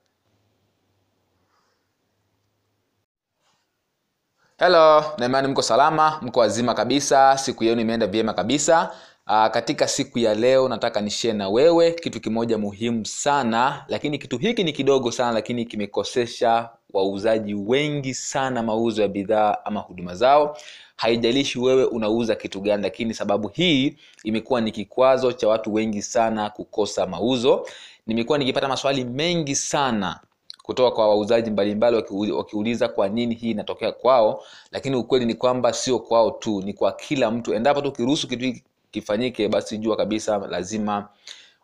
Helo 4.59 5.05
naimani 5.19 5.49
mko 5.49 5.63
salama 5.63 6.19
mko 6.23 6.41
wazima 6.41 6.75
kabisa 6.75 7.39
siku 7.39 7.65
yenu 7.65 7.81
imeenda 7.81 8.07
vyema 8.07 8.35
kabisa 8.35 8.95
Aa, 9.27 9.49
katika 9.49 9.89
siku 9.89 10.19
ya 10.19 10.35
leo 10.35 10.69
nataka 10.69 11.01
nishie 11.01 11.33
na 11.33 11.49
wewe 11.49 11.91
kitu 11.93 12.21
kimoja 12.21 12.59
muhimu 12.59 13.07
sana 13.07 13.85
lakini 13.89 14.19
kitu 14.19 14.39
hiki 14.39 14.65
ni 14.65 14.73
kidogo 14.73 15.11
sana 15.11 15.33
lakini 15.33 15.65
kimekosesha 15.65 16.71
wauzaji 16.93 17.55
wengi 17.55 18.15
sana 18.15 18.63
mauzo 18.63 19.03
ya 19.03 19.09
bidhaa 19.09 19.57
ama 19.65 19.81
huduma 19.81 20.15
zao. 20.15 20.57
Haijalishi 20.97 21.59
wewe 21.59 21.85
unauza 21.85 22.35
kitu 22.35 22.61
gani 22.61 22.83
lakini 22.83 23.15
sababu 23.15 23.49
hii 23.49 23.97
imekuwa 24.25 24.61
ni 24.61 24.71
kikwazo 24.73 25.33
cha 25.33 25.49
watu 25.49 25.75
wengi 25.75 26.03
sana 26.03 26.51
kukosa 26.51 27.07
mauzo. 27.07 27.67
Nimekuwa 28.07 28.39
nikipata 28.39 28.69
maswali 28.69 29.05
mengi 29.05 29.55
sana 29.55 30.21
kutoka 30.63 30.91
kwa 30.97 31.09
wauzaji 31.09 31.51
mbalimbali 31.51 31.97
wakiuliza 32.33 32.89
kwa 32.89 33.09
nini 33.09 33.35
hii 33.35 33.51
inatokea 33.51 33.93
kwao 33.93 34.43
lakini 34.73 34.97
ukweli 34.97 35.27
ni 35.27 35.35
kwamba 35.35 35.73
sio 35.73 35.99
kwao 35.99 36.31
tu 36.31 36.63
ni 36.63 36.73
kwa 36.73 36.93
kila 36.93 37.31
mtu. 37.31 37.55
Endapo 37.55 37.81
tu 37.81 37.89
ukiruhusu 37.89 38.29
kitu 38.29 38.45
hiki 38.45 38.63
kifanyike 38.93 39.49
basi 39.49 39.79
jua 39.79 39.97
kabisa 39.97 40.39
lazima 40.39 41.09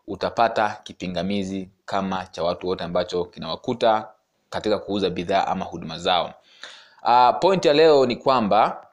utapata 0.07 0.79
kipingamizi 0.83 1.69
kama 1.85 2.25
cha 2.25 2.43
watu 2.43 2.67
wote 2.67 2.83
ambacho 2.83 3.25
kinawakuta 3.25 4.07
katika 4.49 4.79
kuuza 4.79 5.09
bidhaa 5.09 5.47
ama 5.47 5.65
huduma 5.65 5.99
zao. 5.99 6.33
Uh, 7.03 7.39
point 7.39 7.65
ya 7.65 7.73
leo 7.73 8.05
ni 8.05 8.15
kwamba 8.15 8.87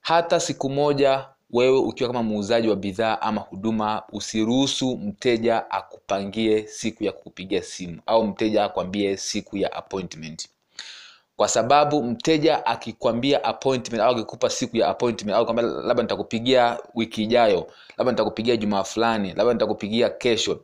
hata 0.00 0.40
siku 0.40 0.70
moja 0.70 1.28
wewe 1.50 1.78
ukiwa 1.78 2.10
kama 2.10 2.22
muuzaji 2.22 2.68
wa 2.68 2.76
bidhaa 2.76 3.20
ama 3.20 3.40
huduma 3.40 4.02
usiruhusu 4.12 4.96
mteja 4.96 5.70
akupangie 5.70 6.66
siku 6.66 7.04
ya 7.04 7.12
kukupigia 7.12 7.62
simu 7.62 8.00
au 8.06 8.26
mteja 8.26 8.64
akwambie 8.64 9.16
siku 9.16 9.56
ya 9.56 9.72
appointment 9.72 10.48
kwa 11.36 11.48
sababu 11.48 12.02
mteja 12.02 12.66
akikwambia 12.66 13.44
appointment 13.44 14.02
au 14.02 14.14
akikupa 14.14 14.50
siku 14.50 14.76
ya 14.76 14.88
appointment 14.88 15.36
au 15.36 15.44
kwambia 15.44 15.64
labda 15.64 16.02
nitakupigia 16.02 16.78
wiki 16.94 17.22
ijayo 17.22 17.66
labda 17.98 18.12
nitakupigia 18.12 18.56
jumaa 18.56 18.84
fulani 18.84 19.28
labda 19.32 19.52
nitakupigia 19.52 20.08
kesho 20.10 20.60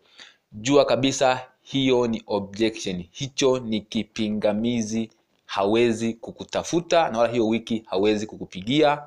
jua 0.52 0.84
kabisa 0.84 1.46
hiyo 1.62 2.06
ni 2.06 2.22
objection. 2.26 3.04
Hicho 3.10 3.58
ni 3.58 3.80
kipingamizi 3.80 5.10
hawezi 5.46 6.14
kukutafuta 6.14 7.10
na 7.10 7.18
wala 7.18 7.32
hiyo 7.32 7.48
wiki 7.48 7.82
hawezi 7.86 8.26
kukupigia. 8.26 9.02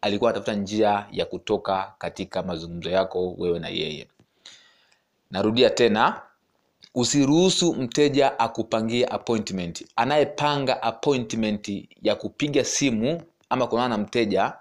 Alikuwa 0.00 0.30
anatafuta 0.30 0.54
njia 0.62 1.06
ya 1.12 1.24
kutoka 1.26 1.94
katika 1.98 2.42
mazungumzo 2.42 2.90
yako 2.90 3.34
wewe 3.38 3.58
na 3.58 3.68
yeye. 3.68 4.08
Narudia 5.30 5.70
tena 5.70 6.22
usiruhusu 6.94 7.74
mteja 7.74 8.38
akupangie 8.38 9.06
appointment. 9.06 9.84
Anayepanga 9.96 10.82
appointment 10.82 11.88
ya 12.02 12.14
kupiga 12.16 12.64
simu 12.64 13.22
ama 13.50 13.66
kuonana 13.66 13.96
na 13.96 14.02
mteja 14.02 14.52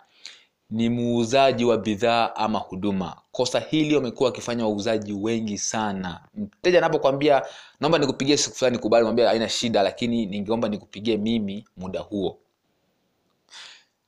ni 0.70 0.90
muuzaji 0.90 1.66
wa 1.66 1.78
bidhaa 1.78 2.36
ama 2.36 2.60
huduma. 2.60 3.16
Kosa 3.32 3.60
hili 3.60 3.96
wamekuwa 3.96 4.30
wakifanya 4.30 4.64
wauzaji 4.66 5.14
wengi 5.14 5.58
sana. 5.58 6.20
Mteja 6.36 6.78
anapokwambia 6.78 7.42
naomba 7.80 7.98
nikupigie 7.98 8.38
siku 8.38 8.56
fulani 8.56 8.78
kubali 8.78 9.04
mwambia 9.04 9.28
haina 9.28 9.50
shida 9.50 9.84
lakini 9.84 10.26
ningeomba 10.26 10.70
nikupigie 10.70 11.18
mimi 11.18 11.66
muda 11.78 12.00
huo. 12.00 12.38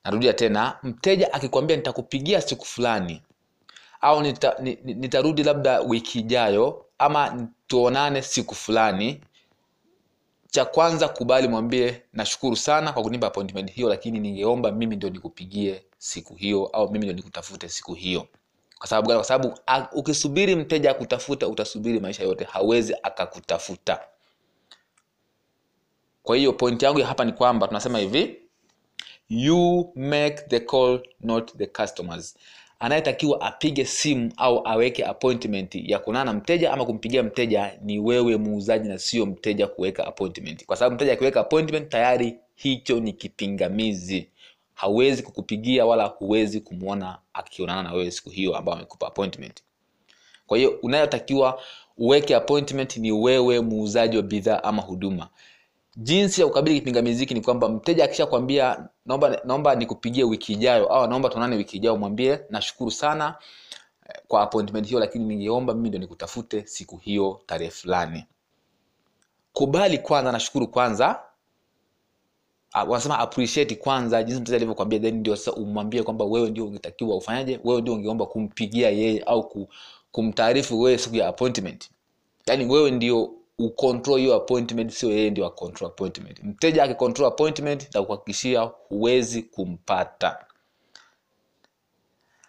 Narudia 0.04 0.32
tena 0.32 0.78
mteja 0.82 1.32
akikwambia 1.32 1.76
nitakupigia 1.76 2.40
siku 2.40 2.64
fulani 2.64 3.22
au 4.00 4.22
nita, 4.22 4.54
nitarudi 4.84 5.42
labda 5.42 5.80
wiki 5.80 6.18
ijayo 6.18 6.84
ama 6.98 7.48
tuonane 7.74 8.22
siku 8.22 8.54
fulani. 8.54 9.20
Cha 10.50 10.64
kwanza 10.64 11.08
kubali 11.08 11.48
mwambie 11.48 12.02
nashukuru 12.12 12.56
sana 12.56 12.92
kwa 12.92 13.02
kunipa 13.02 13.26
appointment 13.26 13.72
hiyo 13.72 13.88
lakini 13.88 14.20
ningeomba 14.20 14.72
mimi 14.72 14.96
ndio 14.96 15.10
nikupigie 15.10 15.84
siku 15.98 16.34
hiyo 16.34 16.66
au 16.66 16.86
mimi 16.92 16.98
ndio 17.04 17.12
nikutafute 17.16 17.68
siku 17.68 17.94
hiyo. 17.94 18.28
Kwa 18.78 18.86
sababu 18.88 19.08
kwa 19.14 19.24
sababu 19.24 19.58
ukisubiri 19.92 20.56
mteja 20.56 20.90
akutafuta 20.90 21.48
utasubiri 21.48 22.00
maisha 22.00 22.22
yote. 22.22 22.44
Hawezi 22.44 22.94
akakutafuta. 23.02 24.00
Kwa 26.22 26.36
hiyo 26.36 26.52
pointi 26.52 26.84
yangu 26.84 27.00
ya 27.00 27.06
hapa 27.06 27.24
ni 27.24 27.32
kwamba 27.32 27.66
tunasema 27.68 27.98
hivi 27.98 28.36
you 29.28 29.92
make 29.96 30.36
the 30.48 30.60
call 30.60 31.02
not 31.20 31.56
the 31.56 31.66
customers 31.66 32.36
anayetakiwa 32.78 33.40
apige 33.40 33.84
simu 33.84 34.32
au 34.36 34.68
aweke 34.68 35.04
appointment 35.04 35.74
ya 35.74 35.98
kunana 35.98 36.24
na 36.24 36.32
mteja 36.32 36.72
ama 36.72 36.84
kumpigia 36.84 37.22
mteja 37.22 37.78
ni 37.82 37.98
wewe 37.98 38.36
muuzaji 38.36 38.88
na 38.88 38.98
sio 38.98 39.26
mteja 39.26 39.66
kuweka 39.66 40.06
appointment. 40.06 40.66
Kwa 40.66 40.76
sababu 40.76 40.94
mteja 40.96 41.12
akiweka 41.12 41.40
appointment 41.40 41.88
tayari 41.88 42.34
hicho 42.54 43.00
ni 43.00 43.12
kipingamizi. 43.12 44.28
Hawezi 44.74 45.22
kukupigia 45.22 45.86
wala 45.86 46.04
huwezi 46.04 46.60
kumwona 46.60 47.18
akionana 47.32 47.82
na 47.82 47.92
wewe 47.92 48.10
siku 48.10 48.30
hiyo 48.30 48.56
ambayo 48.56 48.76
amekupa 48.76 49.06
appointment. 49.06 49.62
Kwa 50.46 50.58
hiyo 50.58 50.78
unayotakiwa 50.82 51.60
uweke 51.98 52.36
appointment 52.36 52.96
ni 52.96 53.12
wewe 53.12 53.60
muuzaji 53.60 54.16
wa 54.16 54.22
bidhaa 54.22 54.62
ama 54.62 54.82
huduma 54.82 55.28
jinsi 55.96 56.40
ya 56.40 56.46
kukabili 56.46 56.78
kipingamizi 56.78 57.20
hiki 57.20 57.34
ni 57.34 57.40
kwamba 57.40 57.68
mteja 57.68 58.04
akishakwambia 58.04 58.88
naomba 59.06 59.40
naomba 59.44 59.74
nikupigie 59.74 60.24
wiki 60.24 60.52
ijayo 60.52 60.86
au 60.86 61.06
naomba 61.08 61.28
tuonane 61.28 61.56
wiki 61.56 61.76
ijayo 61.76 61.96
mwambie 61.96 62.40
nashukuru 62.50 62.90
sana 62.90 63.34
kwa 64.28 64.42
appointment 64.42 64.86
hiyo 64.86 65.00
lakini 65.00 65.24
ningeomba 65.24 65.74
mimi 65.74 65.88
ndio 65.88 66.00
nikutafute 66.00 66.66
siku 66.66 66.96
hiyo 66.96 67.40
tarehe 67.46 67.70
fulani. 67.70 68.24
Kubali 69.52 69.98
kwanza 69.98 70.32
nashukuru 70.32 70.68
kwanza. 70.68 71.20
Uh, 72.74 72.90
wanasema 72.90 73.18
appreciate 73.18 73.74
kwanza 73.76 74.22
jinsi 74.22 74.40
mteja 74.40 74.56
alivyokwambia 74.56 74.98
then 75.00 75.14
ndio 75.18 75.36
sasa 75.36 75.52
umwambie 75.52 76.02
kwamba 76.02 76.24
wewe 76.24 76.50
ndio 76.50 76.66
ungetakiwa 76.66 77.16
ufanyaje 77.16 77.60
wewe 77.64 77.80
ndio 77.80 77.94
ungeomba 77.94 78.26
kumpigia 78.26 78.90
yeye 78.90 79.20
au 79.26 79.68
kumtaarifu 80.12 80.80
wewe 80.80 80.98
siku 80.98 81.16
ya 81.16 81.28
appointment. 81.28 81.90
Yaani 82.46 82.66
wewe 82.66 82.90
ndio 82.90 83.32
ucontrol 83.58 84.18
hiyo 84.20 84.34
appointment 84.34 84.90
sio 84.92 85.10
yeye 85.10 85.30
ndio 85.30 85.46
acontrol 85.46 85.90
appointment. 85.90 86.42
Mteja 86.42 86.82
akicontrol 86.84 87.28
appointment 87.28 87.94
na 87.94 88.02
kuhakikishia 88.02 88.60
huwezi 88.60 89.42
kumpata. 89.42 90.46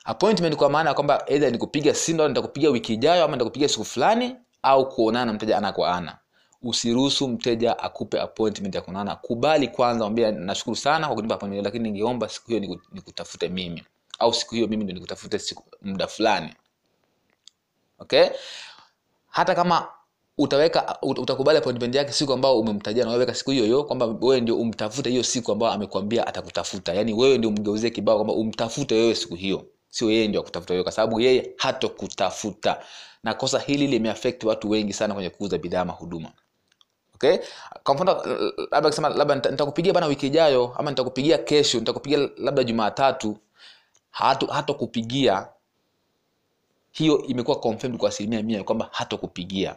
Appointment 0.03 0.55
kwa 0.55 0.69
maana 0.69 0.89
ya 0.89 0.93
kwamba 0.93 1.23
either 1.27 1.51
nikupiga 1.51 1.93
simu 1.95 2.21
au 2.21 2.27
nitakupiga 2.27 2.69
wiki 2.69 2.93
ijayo 2.93 3.23
ama 3.23 3.33
nitakupiga 3.35 3.67
siku 3.69 3.85
fulani 3.85 4.35
au 4.63 4.89
kuonana 4.89 5.25
na 5.25 5.33
mteja 5.33 5.57
ana 5.57 5.71
kwa 5.71 5.95
ana. 5.95 6.17
Usiruhusu 6.63 7.27
mteja 7.27 7.79
akupe 7.79 8.21
appointment 8.21 8.75
ya 8.75 8.81
kuonana. 8.81 9.15
Kubali 9.15 9.67
kwanza 9.67 10.03
mwambie 10.05 10.31
nashukuru 10.31 10.75
sana 10.75 11.07
kwa 11.07 11.15
kunipa 11.15 11.35
appointment 11.35 11.65
lakini 11.65 11.83
ningeomba 11.91 12.29
siku 12.29 12.47
hiyo 12.47 12.59
niku- 12.59 12.81
nikutafute 12.91 13.49
mimi. 13.49 13.83
Au 14.19 14.33
siku 14.33 14.55
hiyo 14.55 14.67
mimi 14.67 14.83
ndio 14.83 14.93
nikutafute 14.93 15.39
siku 15.39 15.63
muda 15.81 16.07
fulani. 16.07 16.53
Okay? 17.99 18.25
Hata 19.29 19.55
kama 19.55 19.87
utaweka 20.37 20.97
utakubali 21.01 21.57
appointment 21.57 21.95
yake 21.95 22.11
siku 22.11 22.33
ambayo 22.33 22.59
umemtajia 22.59 23.05
na 23.05 23.11
weka 23.11 23.33
siku 23.35 23.51
hiyo 23.51 23.65
hiyo 23.65 23.83
kwamba 23.83 24.05
wewe 24.05 24.41
ndio 24.41 24.57
umtafute 24.57 25.09
hiyo 25.09 25.23
siku 25.23 25.51
ambayo 25.51 25.71
amekwambia 25.73 26.27
atakutafuta. 26.27 26.93
Yaani 26.93 27.13
wewe 27.13 27.37
ndio 27.37 27.49
umgeuzie 27.49 27.89
kibao 27.89 28.15
kwamba 28.15 28.33
umtafute 28.33 28.95
wewe 28.95 29.15
siku 29.15 29.35
hiyo. 29.35 29.65
Sio 29.89 30.11
yeye 30.11 30.27
ndio 30.27 30.41
akutafuta 30.41 30.73
wewe 30.73 30.83
kwa 30.83 30.91
sababu 30.91 31.19
yeye 31.21 31.53
hatokutafuta 31.57 32.79
na 33.23 33.33
kosa 33.33 33.59
hili 33.59 33.87
limeaffect 33.87 34.43
watu 34.43 34.69
wengi 34.69 34.93
sana 34.93 35.13
kwenye 35.13 35.29
kuuza 35.29 35.57
bidhaa 35.57 35.81
ama 35.81 35.93
huduma. 35.93 36.31
Okay? 37.15 37.37
Kwa 37.83 37.95
mfano 37.95 38.23
labda 38.71 38.89
kusema 38.89 39.09
labda 39.09 39.35
nitakupigia 39.35 39.93
bana 39.93 40.05
wiki 40.05 40.27
ijayo 40.27 40.73
ama 40.77 40.89
nitakupigia 40.89 41.37
kesho 41.37 41.79
nitakupigia 41.79 42.29
labda 42.37 42.63
jumatatu 42.63 43.37
hato 44.11 44.45
hatokupigia 44.45 45.47
hiyo 46.91 47.21
imekuwa 47.23 47.59
confirmed 47.59 47.99
kwa 47.99 48.09
asilimia 48.09 48.43
mia 48.43 48.63
kwamba 48.63 48.89
hatokupigia 48.91 49.75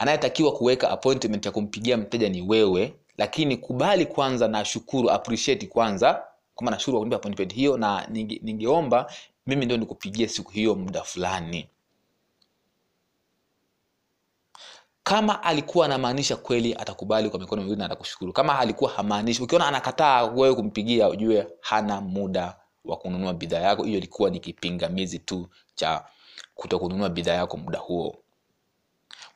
anayetakiwa 0.00 0.52
kuweka 0.52 0.90
appointment 0.90 1.46
ya 1.46 1.52
kumpigia 1.52 1.96
mteja 1.96 2.28
ni 2.28 2.42
wewe 2.42 2.94
lakini 3.18 3.56
kubali 3.56 4.06
kwanza 4.06 4.48
na 4.48 4.64
shukuru 4.64 5.10
appreciate 5.10 5.66
kwanza 5.66 6.24
kama 6.58 6.70
nashukuru 6.70 6.92
kwa 6.96 7.00
kunipa 7.00 7.16
appointment 7.16 7.54
hiyo 7.54 7.76
na 7.76 8.06
ninge, 8.10 8.40
ningeomba 8.42 9.12
mimi 9.46 9.64
ndio 9.64 9.76
nikupigie 9.76 10.28
siku 10.28 10.50
hiyo 10.50 10.74
muda 10.74 11.02
fulani. 11.02 11.68
Kama 15.02 15.42
alikuwa 15.42 15.86
anamaanisha 15.86 16.36
kweli 16.36 16.74
atakubali 16.74 17.30
kwa 17.30 17.40
mikono 17.40 17.62
miwili 17.62 17.78
na 17.78 17.84
atakushukuru. 17.84 18.32
Kama 18.32 18.58
alikuwa 18.58 18.90
hamaanishi 18.90 19.42
ukiona 19.42 19.66
anakataa 19.66 20.24
wewe 20.24 20.54
kumpigia 20.54 21.08
ujue 21.08 21.46
hana 21.60 22.00
muda 22.00 22.56
wa 22.84 22.96
kununua 22.96 23.34
bidhaa 23.34 23.58
yako. 23.60 23.84
Hiyo 23.84 23.98
ilikuwa 23.98 24.30
ni 24.30 24.40
kipingamizi 24.40 25.18
tu 25.18 25.48
cha 25.74 26.04
kutokununua 26.54 27.08
bidhaa 27.08 27.34
yako 27.34 27.56
muda 27.56 27.78
huo 27.78 28.16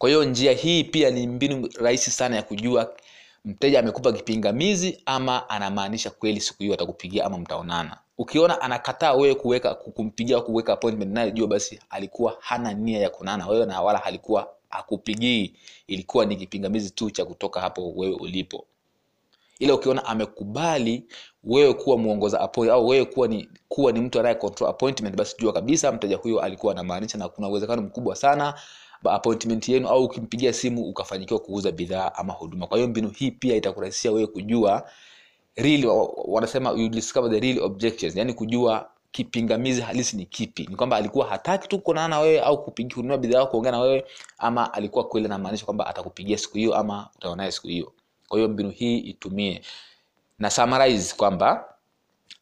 kwa 0.05 0.09
hiyo 0.11 0.25
njia 0.25 0.53
hii 0.53 0.85
pia 0.85 1.11
ni 1.11 1.27
mbinu 1.27 1.69
rahisi 1.81 2.11
sana 2.11 2.37
ya 2.37 2.43
kujua 2.43 2.95
mteja 3.45 3.79
amekupa 3.81 4.13
kipingamizi 4.13 5.03
ama 5.07 5.49
anamaanisha 5.51 6.11
kweli 6.11 6.41
siku 6.41 6.63
hiyo 6.63 6.75
atakupigia 6.75 7.25
ama 7.25 7.39
mtaonana. 7.39 7.99
Ukiona 8.19 8.61
anakataa 8.61 9.13
wewe 9.13 9.35
kuweka 9.35 9.75
kumpigia 9.75 10.41
kuweka 10.41 10.73
appointment 10.73 11.13
naye 11.13 11.31
jua 11.31 11.47
basi 11.47 11.81
alikuwa 11.91 12.37
hana 12.41 12.75
nia 12.75 12.99
ya 12.99 13.11
kuonana 13.11 13.47
wewe 13.49 13.67
na 13.67 13.83
wala 13.83 14.05
alikuwa 14.05 14.49
akupigii 14.71 15.55
ilikuwa 15.87 16.25
ni 16.27 16.37
kipingamizi 16.37 16.91
tu 16.91 17.11
cha 17.11 17.25
kutoka 17.25 17.61
hapo 17.61 17.93
wewe 17.97 18.15
ulipo. 18.15 18.67
Ila 19.59 19.75
ukiona 19.75 20.05
amekubali 20.05 21.05
wewe 21.45 21.75
kuwa 21.75 21.99
mwongoza 21.99 22.41
appointment 22.41 22.79
au 22.81 22.89
wewe 22.89 23.05
kuwa 23.05 23.29
ni 23.29 23.49
kuwa 23.69 23.93
ni 23.93 24.01
mtu 24.01 24.21
anaye 24.21 24.35
control 24.35 24.71
appointment 24.71 25.17
basi 25.17 25.37
jua 25.39 25.53
kabisa 25.53 25.93
mteja 25.93 26.17
huyo 26.17 26.41
alikuwa 26.41 26.73
anamaanisha 26.73 27.19
na 27.19 27.29
kuna 27.29 27.49
uwezekano 27.49 27.83
mkubwa 27.83 28.17
sana 28.17 28.55
appointment 29.13 29.69
yenu 29.69 29.89
au 29.89 30.05
ukimpigia 30.05 30.53
simu 30.53 30.83
ukafanikiwa 30.89 31.41
kuuza 31.41 31.73
bidhaa 31.73 32.13
ama 32.15 32.33
huduma. 32.33 32.67
Kwa 32.67 32.77
hiyo 32.79 32.89
mbinu 32.91 33.09
hii 33.11 33.31
pia 33.31 33.57
itakurahisishia 33.57 34.13
wewe 34.13 34.27
kujua 34.27 34.91
real, 35.57 35.87
wanasema 36.25 36.71
you 36.71 36.89
discover 36.89 37.31
the 37.31 37.41
real 37.41 37.59
objections. 37.63 38.17
Yani 38.17 38.35
kujua 38.35 38.91
kipingamizi 39.13 39.81
halisi 39.81 40.17
ni 40.17 40.27
kipi. 40.27 40.67
Ni 40.71 40.77
kwamba 40.77 40.97
alikuwa 40.97 41.27
hataki 41.27 41.69
tu 41.69 41.79
kuonana 41.79 42.09
na 42.09 42.21
wewe 42.21 42.41
au 42.41 42.65
kupigia 42.65 42.95
kununua 42.95 43.19
bidhaa 43.19 43.39
au 43.39 43.51
kuongea 43.51 43.73
na 43.73 43.81
wewe 43.81 44.05
ama 44.39 44.73
alikuwa 44.75 45.05
kweli 45.09 45.27
anamaanisha 45.27 45.65
kwamba 45.65 45.87
atakupigia 45.87 46.39
siku 46.39 46.57
hiyo 46.59 46.75
ama 46.75 47.09
utaona 47.17 47.53
siku 47.53 47.67
hiyo. 47.69 47.93
Kwa 48.29 48.39
hiyo 48.39 48.49
mbinu 48.51 48.71
hii 48.71 48.99
itumie. 48.99 49.61
Na 50.39 50.51
summarize 50.51 51.15
kwamba 51.17 51.75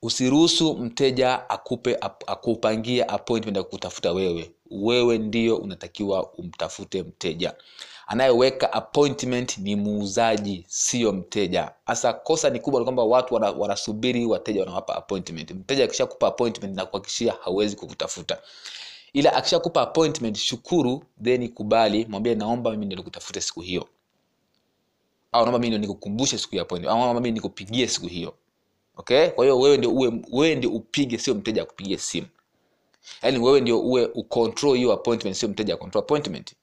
usiruhusu 0.03 0.75
mteja 0.75 1.51
akupe 1.51 1.99
akupangie 2.27 3.05
appointment 3.05 3.57
ya 3.57 3.63
kutafuta 3.63 4.13
wewe 4.13 4.51
wewe 4.73 5.19
ndio 5.19 5.57
unatakiwa 5.57 6.33
umtafute 6.33 7.03
mteja. 7.03 7.55
Anayeweka 8.07 8.73
appointment 8.73 9.59
ni 9.59 9.77
muuzaji 9.77 10.65
sio 10.69 11.13
mteja. 11.13 11.73
Hasa 11.87 12.13
kosa 12.13 12.51
ni 12.51 12.61
kubwa 12.61 12.83
kwamba 12.85 13.05
watu 13.05 13.35
wana- 13.35 13.51
wanasubiri 13.51 14.27
wateja 14.27 14.61
wanawapa 14.61 14.97
appointment. 14.97 15.51
Mteja 15.51 15.85
akishakupa 15.85 16.27
appointment 16.27 16.77
na 16.77 16.87
kuhakikishia 16.87 17.35
hawezi 17.45 17.77
kukutafuta. 17.77 18.39
Ila 19.13 19.33
akishakupa 19.35 19.83
appointment 19.83 20.37
shukuru 20.39 21.05
then 21.23 21.49
kubali 21.49 22.07
mwambie 22.07 22.35
naomba 22.35 22.71
mimi 22.71 22.87
ndio 22.87 22.97
nikutafute 22.99 23.41
siku 23.41 23.61
hiyo. 23.61 23.89
Au 25.33 25.43
naomba 25.43 25.59
mimi 25.59 25.69
ndio 25.69 25.79
nikukumbushe 25.79 26.39
siku 26.39 26.57
ya 26.57 26.63
appointment. 26.63 26.93
Au 26.93 26.99
naomba 26.99 27.21
mimi 27.21 27.33
nikupigie 27.35 27.89
siku 27.89 28.07
hiyo. 28.07 28.35
Okay? 28.97 29.29
Kwa 29.29 29.45
hiyo 29.45 29.59
wewe 29.61 29.77
ndio 29.77 29.91
uwe 29.91 30.13
wewe 30.33 30.55
ndio 30.55 30.71
upige 30.71 31.19
sio 31.19 31.35
mteja 31.35 31.63
akupigie 31.63 31.99
simu 31.99 32.27
yaani 33.23 33.39
wewe 33.39 33.61
ndio 33.61 33.81
uwe 33.81 34.07
ucontrol 34.15 34.77
hiyo 34.77 34.93
appointment 34.93 35.37
sio 35.37 35.49
mteja 35.49 35.77
control 35.77 36.05
appointment. 36.05 36.55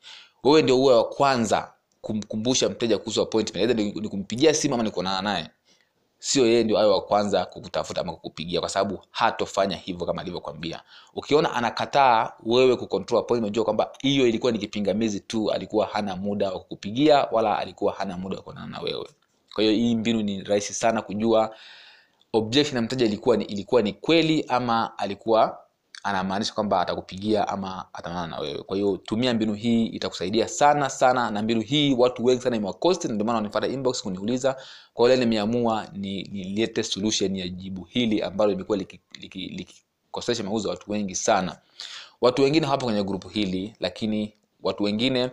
Wewe 0.43 0.61
ndio 0.61 0.79
uwe 0.79 0.93
wa 0.95 1.03
kwanza 1.03 1.73
kumkumbusha 2.01 2.69
mteja 2.69 2.97
kuhusu 2.97 3.21
appointment. 3.21 3.69
Aidha 3.69 3.83
ni 4.01 4.09
kumpigia 4.09 4.53
simu 4.53 4.73
ama 4.73 4.83
ni 4.83 4.91
kuonana 4.91 5.21
naye. 5.21 5.49
Sio 6.19 6.45
yeye 6.47 6.63
ndio 6.63 6.79
awe 6.79 6.89
wa 6.91 7.01
kwanza 7.01 7.45
kukutafuta 7.45 8.01
ama 8.01 8.13
kukupigia 8.13 8.59
kwa 8.59 8.69
sababu 8.69 9.01
hatofanya 9.11 9.75
hivyo 9.75 10.05
kama 10.05 10.21
alivyokwambia 10.21 10.81
ukiona 11.15 11.53
anakataa 11.53 12.33
wewe 12.45 12.75
kucontrol 12.75 13.19
appointment 13.19 13.55
jua 13.55 13.63
kwamba 13.65 13.91
hiyo 14.01 14.27
ilikuwa 14.27 14.51
ni 14.51 14.59
kipingamizi 14.59 15.19
tu 15.19 15.51
alikuwa 15.51 15.85
hana 15.87 16.15
muda 16.15 16.51
wa 16.51 16.59
kukupigia 16.59 17.23
wala 17.31 17.57
alikuwa 17.57 17.93
hana 17.93 18.17
muda 18.17 18.35
wa 18.37 18.43
kuonana 18.43 18.67
na 18.67 18.79
wewe. 18.81 19.07
Kwa 19.53 19.63
hiyo 19.63 19.75
hii 19.75 19.95
mbinu 19.95 20.21
ni 20.21 20.43
rahisi 20.43 20.73
sana 20.73 21.01
kujua 21.01 21.55
objection 22.33 22.75
ya 22.75 22.81
mteja 22.81 23.05
ilikuwa 23.05 23.37
ni, 23.37 23.45
ilikuwa 23.45 23.81
ni 23.81 23.93
kweli 23.93 24.45
ama 24.47 24.97
alikuwa 24.97 25.59
anamaanisha 26.04 26.54
kwamba 26.54 26.82
atakupigia 26.82 27.47
ama 27.47 27.86
ataonana 27.93 28.28
na 28.28 28.39
wewe. 28.39 28.64
Kwa 28.64 28.78
hiyo 28.78 28.97
tumia 28.97 29.34
mbinu 29.34 29.54
hii 29.54 29.86
itakusaidia 29.86 30.47
sana 30.47 30.89
sana 30.89 31.32
na 31.32 31.41
mbinu 31.41 31.62
hii 31.62 31.93
watu 31.93 32.26
wengi 32.26 32.41
sana 32.41 32.56
imewakosti 32.56 33.08
na 33.08 33.14
ndio 33.14 33.26
maana 33.26 33.38
wanifata 33.38 33.68
inbox 33.68 34.02
kuniuliza. 34.04 34.56
Kwa 34.93 35.06
hiyo 35.06 35.16
leo 35.16 35.26
nimeamua 35.26 35.88
ni 35.93 36.24
nilete 36.24 36.84
solution 36.84 37.36
ya 37.36 37.47
jibu 37.47 37.84
hili 37.84 38.22
ambalo 38.22 38.52
limekuwa 38.52 38.78
likikosesha 38.78 39.22
liki, 39.22 39.39
liki 40.28 40.43
mauzo 40.43 40.70
watu 40.70 40.91
wengi 40.91 41.16
sana. 41.16 41.58
Watu 42.22 42.41
wengine 42.41 42.66
hawapo 42.66 42.86
kwenye 42.86 43.04
grupu 43.04 43.30
hili 43.30 43.74
lakini 43.80 44.34
watu 44.64 44.84
wengine 44.84 45.30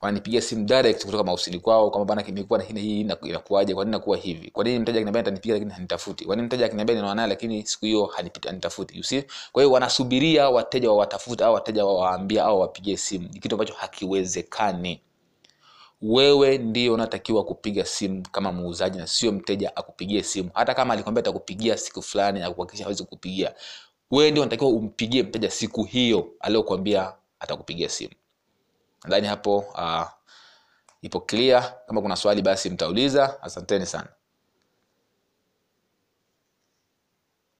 wananipigia 0.00 0.40
simu 0.40 0.64
direct 0.64 1.04
kutoka 1.04 1.24
mausili 1.24 1.58
kwao 1.58 1.90
kwamba 1.90 2.14
bana 2.14 2.22
kimekuwa 2.22 2.58
na 2.58 2.64
hii 2.64 2.80
hii 2.80 3.00
inakuaje 3.00 3.74
kwa 3.74 3.84
nini 3.84 3.92
nakuwa 3.92 4.16
hivi? 4.16 4.50
Kwa 4.50 4.64
nini 4.64 4.78
mteja 4.78 4.98
akiniambia 4.98 5.22
nitanipigia 5.22 5.54
lakini 5.54 5.72
hanitafuti? 5.72 6.24
Kwa 6.24 6.36
nini 6.36 6.46
mteja 6.46 6.66
akiniambia 6.66 6.94
ninaona 6.94 7.14
naye 7.14 7.28
lakini 7.28 7.66
siku 7.66 7.84
hiyo 7.84 8.04
hanitafuti? 8.46 8.96
You 8.96 9.02
see? 9.02 9.24
Kwa 9.52 9.62
hiyo 9.62 9.72
wanasubiria 9.72 10.50
wateja 10.50 10.90
wawatafute 10.90 11.44
au 11.44 11.54
wateja 11.54 11.84
wawaambia 11.86 12.44
au 12.44 12.60
wapigie 12.60 12.96
simu. 12.96 13.28
Ni 13.32 13.40
kitu 13.40 13.54
ambacho 13.54 13.74
hakiwezekani. 13.74 15.00
Wewe 16.02 16.58
ndio 16.58 16.94
unatakiwa 16.94 17.44
kupiga 17.44 17.84
simu 17.84 18.22
kama 18.32 18.52
muuzaji 18.52 18.98
na 18.98 19.06
sio 19.06 19.32
mteja 19.32 19.76
akupigie 19.76 20.22
simu. 20.22 20.50
Hata 20.54 20.74
kama 20.74 20.94
alikwambia 20.94 21.20
atakupigia 21.20 21.76
siku 21.76 22.02
fulani 22.02 22.40
na 22.40 22.50
kuhakikisha 22.50 22.84
hawezi 22.84 23.04
kupigia 23.04 23.54
wewe 24.10 24.30
ndio 24.30 24.42
unatakiwa 24.42 24.70
umpigie 24.70 25.22
mteja 25.22 25.50
siku 25.50 25.84
hiyo 25.84 26.28
aliyokuambia 26.40 27.12
atakupigia 27.40 27.88
simu 27.88 28.12
nadhani 29.04 29.26
hapo 29.26 29.58
uh, 29.58 30.06
ipo 31.02 31.20
clear. 31.20 31.74
Kama 31.86 32.02
kuna 32.02 32.16
swali 32.16 32.42
basi 32.42 32.70
mtauliza. 32.70 33.42
Asanteni 33.42 33.86
sana 33.86 34.08